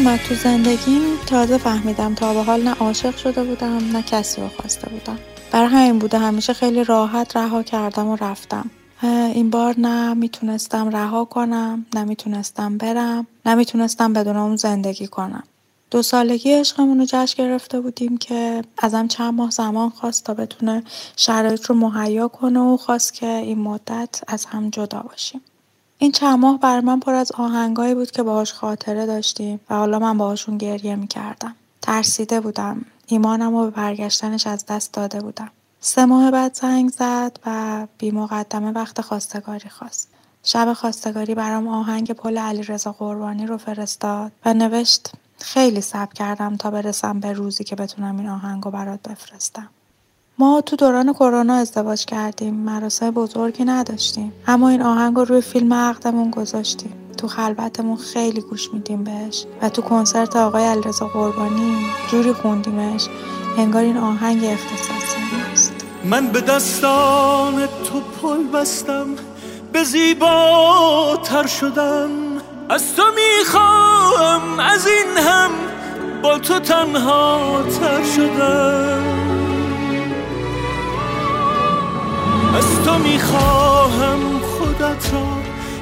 اومد 0.04 0.20
تو 0.20 0.36
زندگیم 0.36 1.02
تازه 1.28 1.58
فهمیدم 1.58 2.16
تا 2.16 2.34
به 2.34 2.44
حال 2.44 2.64
نه 2.64 2.74
عاشق 2.74 3.18
شده 3.18 3.44
بودم 3.44 3.78
نه 3.78 4.02
کسی 4.02 4.42
رو 4.42 4.48
خواسته 4.48 4.90
بودم. 4.90 5.20
برای 5.52 5.68
همین 5.68 6.00
بوده 6.00 6.18
همیشه 6.18 6.54
خیلی 6.54 6.84
راحت 6.84 7.38
رها 7.38 7.64
کردم 7.64 8.08
و 8.08 8.16
رفتم. 8.16 8.70
این 9.04 9.50
بار 9.50 9.76
نه 9.78 10.14
می‌تونستم 10.14 10.90
رها 10.90 11.26
کنم 11.26 11.86
نه 11.96 12.04
می‌تونستم 12.04 12.78
برم 12.78 13.28
نه 13.46 13.56
می‌تونستم 13.56 14.14
بدون 14.14 14.38
اون 14.38 14.56
زندگی 14.56 15.08
کنم. 15.08 15.44
دو 15.92 16.02
سالگی 16.02 16.54
عشقمون 16.54 17.00
رو 17.00 17.06
جشن 17.06 17.44
گرفته 17.44 17.80
بودیم 17.80 18.18
که 18.18 18.62
ازم 18.78 19.08
چند 19.08 19.34
ماه 19.34 19.50
زمان 19.50 19.90
خواست 19.90 20.24
تا 20.24 20.34
بتونه 20.34 20.84
شرایط 21.16 21.66
رو 21.66 21.76
مهیا 21.76 22.28
کنه 22.28 22.60
و 22.60 22.78
خواست 22.78 23.14
که 23.14 23.28
این 23.28 23.60
مدت 23.60 24.22
از 24.28 24.46
هم 24.46 24.70
جدا 24.70 25.00
باشیم. 25.00 25.42
این 26.04 26.12
چند 26.12 26.40
ماه 26.40 26.60
بر 26.60 26.80
من 26.80 27.00
پر 27.00 27.14
از 27.14 27.32
آهنگایی 27.32 27.96
بود 27.96 28.12
که 28.12 28.24
باهاش 28.24 28.54
خاطره 28.54 29.06
داشتیم 29.06 29.60
و 29.70 29.76
حالا 29.76 30.00
من 30.00 30.18
باهاشون 30.18 30.58
گریه 30.58 30.96
می‌کردم. 30.96 31.56
ترسیده 31.82 32.40
بودم. 32.40 32.86
ایمانم 33.08 33.56
رو 33.56 33.64
به 33.64 33.70
برگشتنش 33.70 34.48
از 34.48 34.66
دست 34.66 34.94
داده 34.94 35.22
بودم. 35.22 35.50
سه 35.80 36.06
ماه 36.06 36.32
بعد 36.32 36.54
زنگ 36.56 36.90
زد 36.90 37.40
و 37.46 37.88
بی 37.98 38.12
مقدمه 38.12 38.72
وقت 38.72 39.02
خواستگاری 39.02 39.70
خواست. 39.70 40.10
شب 40.44 40.74
خواستگاری 40.74 41.36
برام 41.36 41.68
آهنگ 41.68 42.12
پل 42.12 42.38
علی 42.38 42.64
رضا 42.64 42.92
قربانی 42.92 43.46
رو 43.46 43.58
فرستاد 43.58 44.32
و 44.46 44.54
نوشت 44.54 45.12
خیلی 45.40 45.82
صبر 45.82 46.14
کردم 46.14 46.56
تا 46.56 46.72
برسم 46.72 47.20
به 47.20 47.34
روزی 47.34 47.64
که 47.64 47.76
بتونم 47.76 48.18
این 48.18 48.30
آهنگ 48.30 48.66
رو 48.66 48.72
برات 48.72 49.00
بفرستم. 49.10 49.70
ما 50.40 50.62
تو 50.62 50.76
دوران 50.76 51.14
کرونا 51.14 51.54
ازدواج 51.54 52.06
کردیم. 52.06 52.54
مراسم 52.54 53.12
بزرگی 53.12 53.66
نداشتیم. 53.66 54.34
اما 54.48 54.70
این 54.70 54.82
آهنگ 54.82 55.16
رو 55.16 55.26
روی 55.26 55.42
فیلم 55.42 55.74
عقدمون 55.74 56.32
گذاشتیم. 56.32 56.94
تو 57.18 57.28
خلوتمون 57.28 57.98
خیلی 57.98 58.42
گوش 58.42 58.74
میدیم 58.74 59.04
بهش. 59.04 59.46
و 59.62 59.70
تو 59.70 59.82
کنسرت 59.82 60.36
آقای 60.36 60.66
علیرضا 60.66 61.08
قربانی 61.08 61.86
جوری 62.12 62.34
خوندیمش. 62.34 63.08
انگار 63.58 63.82
این 63.82 63.98
آهنگ 63.98 64.46
اختصاصی 64.46 65.18
ماست. 65.50 65.74
من 66.04 66.28
به 66.28 66.42
دستان 66.42 67.68
تو 67.68 68.02
پل 68.22 68.44
بستم. 68.44 69.06
به 69.72 69.84
زیباتر 69.84 71.48
شدم 71.48 72.10
از 72.70 72.96
تو 72.96 73.04
می‌خوام 73.16 74.60
از 74.60 74.88
این 74.88 75.18
هم 75.18 75.50
با 76.24 76.38
تو 76.38 76.60
تنها 76.60 77.64
تر 77.80 78.04
شدم 78.04 79.23
از 82.58 82.84
تو 82.86 82.98
می‌خواهم 82.98 84.20
خودت 84.40 85.14
را 85.14 85.28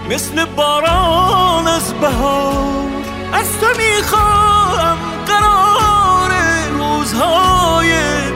مثل 0.09 0.45
باران 0.45 1.67
از 1.67 1.93
بهار. 1.93 2.87
از 3.33 3.47
تو 3.59 3.67
می‌خواهم 3.77 4.97
قرار 5.27 6.31
روزهای 6.77 7.91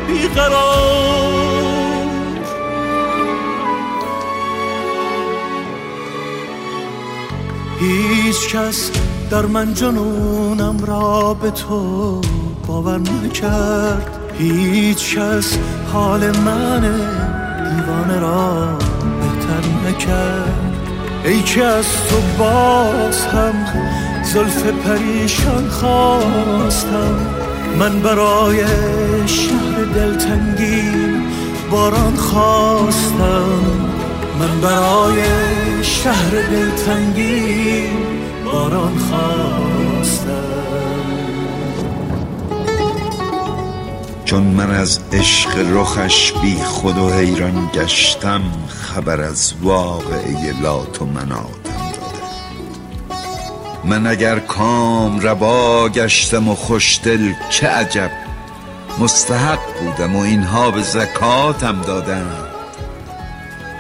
بیقرار. 0.07 1.25
هیچ 7.79 8.55
کس 8.55 8.91
در 9.29 9.45
من 9.45 9.73
جنونم 9.73 10.85
را 10.85 11.33
به 11.33 11.51
تو 11.51 12.21
باور 12.67 12.99
نکرد. 12.99 14.19
هیچ 14.39 15.17
کس 15.17 15.57
حال 15.93 16.37
من 16.37 16.83
دیوانه 17.95 18.19
را 18.19 18.77
بهتر 19.21 19.89
نکرد. 19.89 20.75
ای 21.25 21.41
که 21.41 21.63
از 21.63 21.85
تو 21.85 22.15
باز 22.39 23.25
هم 23.25 23.53
زلف 24.23 24.63
پریشان 24.63 25.69
خواستم. 25.69 27.15
من 27.79 27.99
برای 27.99 28.63
شهر 29.27 29.83
دلتنگی 29.95 30.91
باران 31.71 32.15
خواستم. 32.15 33.61
من 34.39 34.61
برای 34.61 35.23
شهر 35.81 36.31
دلتنگی 36.31 37.83
باران 38.45 38.97
خواستم. 38.97 39.74
چون 44.25 44.43
من 44.43 44.71
از 44.71 44.99
عشق 45.13 45.65
رخش 45.73 46.33
بی 46.33 46.55
خود 46.55 46.97
و 46.97 47.09
حیران 47.09 47.69
گشتم 47.73 48.41
خبر 48.67 49.21
از 49.21 49.53
واقعه 49.61 50.61
لات 50.61 51.01
و 51.01 51.05
مناتم 51.05 51.75
من 53.83 54.07
اگر 54.07 54.39
کام 54.39 55.19
ربا 55.19 55.89
گشتم 55.89 56.47
و 56.49 56.55
خوشدل 56.55 57.33
چه 57.49 57.67
عجب 57.67 58.11
مستحق 58.99 59.59
بودم 59.79 60.15
و 60.15 60.19
اینها 60.19 60.71
به 60.71 60.81
زکاتم 60.81 61.81
دادم 61.81 62.31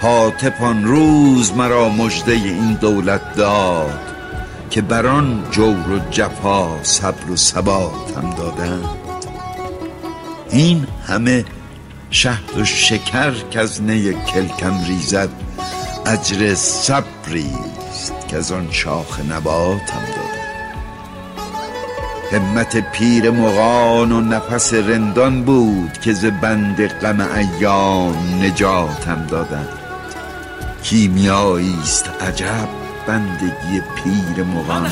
حاطب 0.01 0.63
آن 0.63 0.83
روز 0.83 1.53
مرا 1.53 1.89
مژده 1.89 2.31
این 2.31 2.73
دولت 2.73 3.35
داد 3.35 3.99
که 4.69 4.81
بران 4.81 5.43
جور 5.51 5.91
و 5.91 5.99
جفا 6.11 6.83
صبر 6.83 7.31
و 7.31 7.35
ثباتم 7.35 8.29
دادند. 8.37 9.04
این 10.55 10.87
همه 11.07 11.45
شهد 12.11 12.57
و 12.57 12.65
شکر 12.65 13.33
که 13.51 13.59
از 13.59 13.81
نی 13.81 14.13
کلکم 14.13 14.83
ریزد 14.83 15.29
اجر 16.05 16.55
صبریست 16.55 18.13
که 18.27 18.37
از 18.37 18.51
آن 18.51 18.67
شاخ 18.71 19.19
نباتم 19.19 20.01
داده 20.15 20.45
همت 22.31 22.91
پیر 22.91 23.29
مغان 23.29 24.11
و 24.11 24.21
نفس 24.21 24.73
رندان 24.73 25.43
بود 25.43 25.99
که 26.01 26.13
ز 26.13 26.25
بند 26.25 26.87
غم 26.87 27.21
ایام 27.21 28.43
نجاتم 28.43 29.27
دادند. 29.29 29.79
کیمیایی 30.83 31.77
است 31.83 32.09
عجب 32.21 32.69
بندگی 33.07 33.81
پیر 33.95 34.43
مغان. 34.43 34.89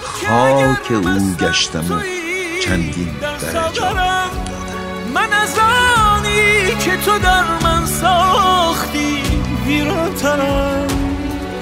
خاک 0.00 0.92
او 0.92 1.36
گشتم 1.40 1.94
و 1.94 2.00
چندین 2.64 3.08
درجات. 3.42 4.19
آنی 5.58 6.76
که 6.84 6.96
تو 6.96 7.18
در 7.18 7.44
من 7.62 7.86
ساختی 7.86 9.22
ویرانترم 9.66 10.86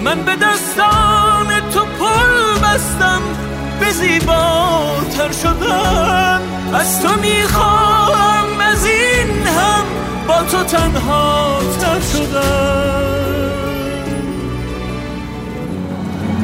من 0.05 0.22
به 0.22 0.37
دستان 0.37 1.47
تو 1.74 1.81
پل 1.81 2.59
بستم 2.62 3.22
به 3.81 3.91
زیباتر 3.91 5.33
شدن. 5.43 6.41
از 6.74 7.03
تو 7.03 7.20
می‌خواهم 7.20 8.61
از 8.61 8.87
این 8.87 9.47
هم 9.47 9.85
با 10.29 10.43
تو 10.43 10.64
تنها 10.64 11.59
تر 11.81 12.01
شدن. 12.01 13.29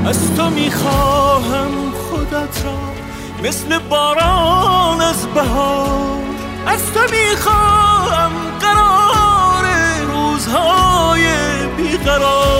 از 0.06 0.34
تو 0.36 0.50
می‌خواهم 0.50 1.70
خودت 2.10 2.64
را 2.64 2.78
مثل 3.44 3.78
باران 3.78 5.00
از 5.00 5.26
بهار. 5.26 6.33
از 6.66 6.92
تو 6.92 7.00
می‌خواهم 7.00 8.30
قرار 8.60 9.64
روزهای 10.12 11.26
بیقرار. 11.76 12.54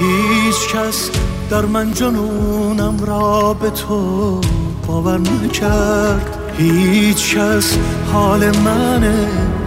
هیچ 0.00 0.68
کس 0.74 1.10
در 1.50 1.64
من 1.64 1.92
جنونم 1.92 3.04
را 3.04 3.54
به 3.54 3.70
تو 3.70 4.40
باور 4.86 5.18
نکرد. 5.18 6.38
هیچ 6.58 7.36
کس 7.36 7.78
حال 8.12 8.58
من 8.58 9.00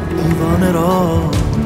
دیوانه 0.09 0.71
را 0.71 1.21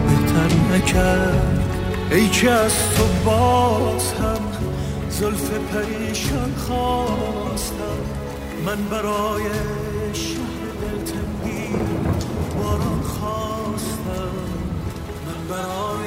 بهتر 0.07 0.75
نکرد. 0.75 1.63
ای 2.11 2.29
که 2.29 2.51
از 2.51 2.73
تو 2.97 3.03
باز 3.25 4.13
هم 4.13 4.40
زلف 5.21 5.51
پریشان 5.51 6.53
خواستم. 6.55 7.99
من 8.65 8.83
برای 8.91 9.43
شهر 10.13 10.63
دلتنگی 10.81 11.75
باران 12.57 13.01
خواستم. 13.01 14.33
من 15.25 15.47
برای 15.49 16.00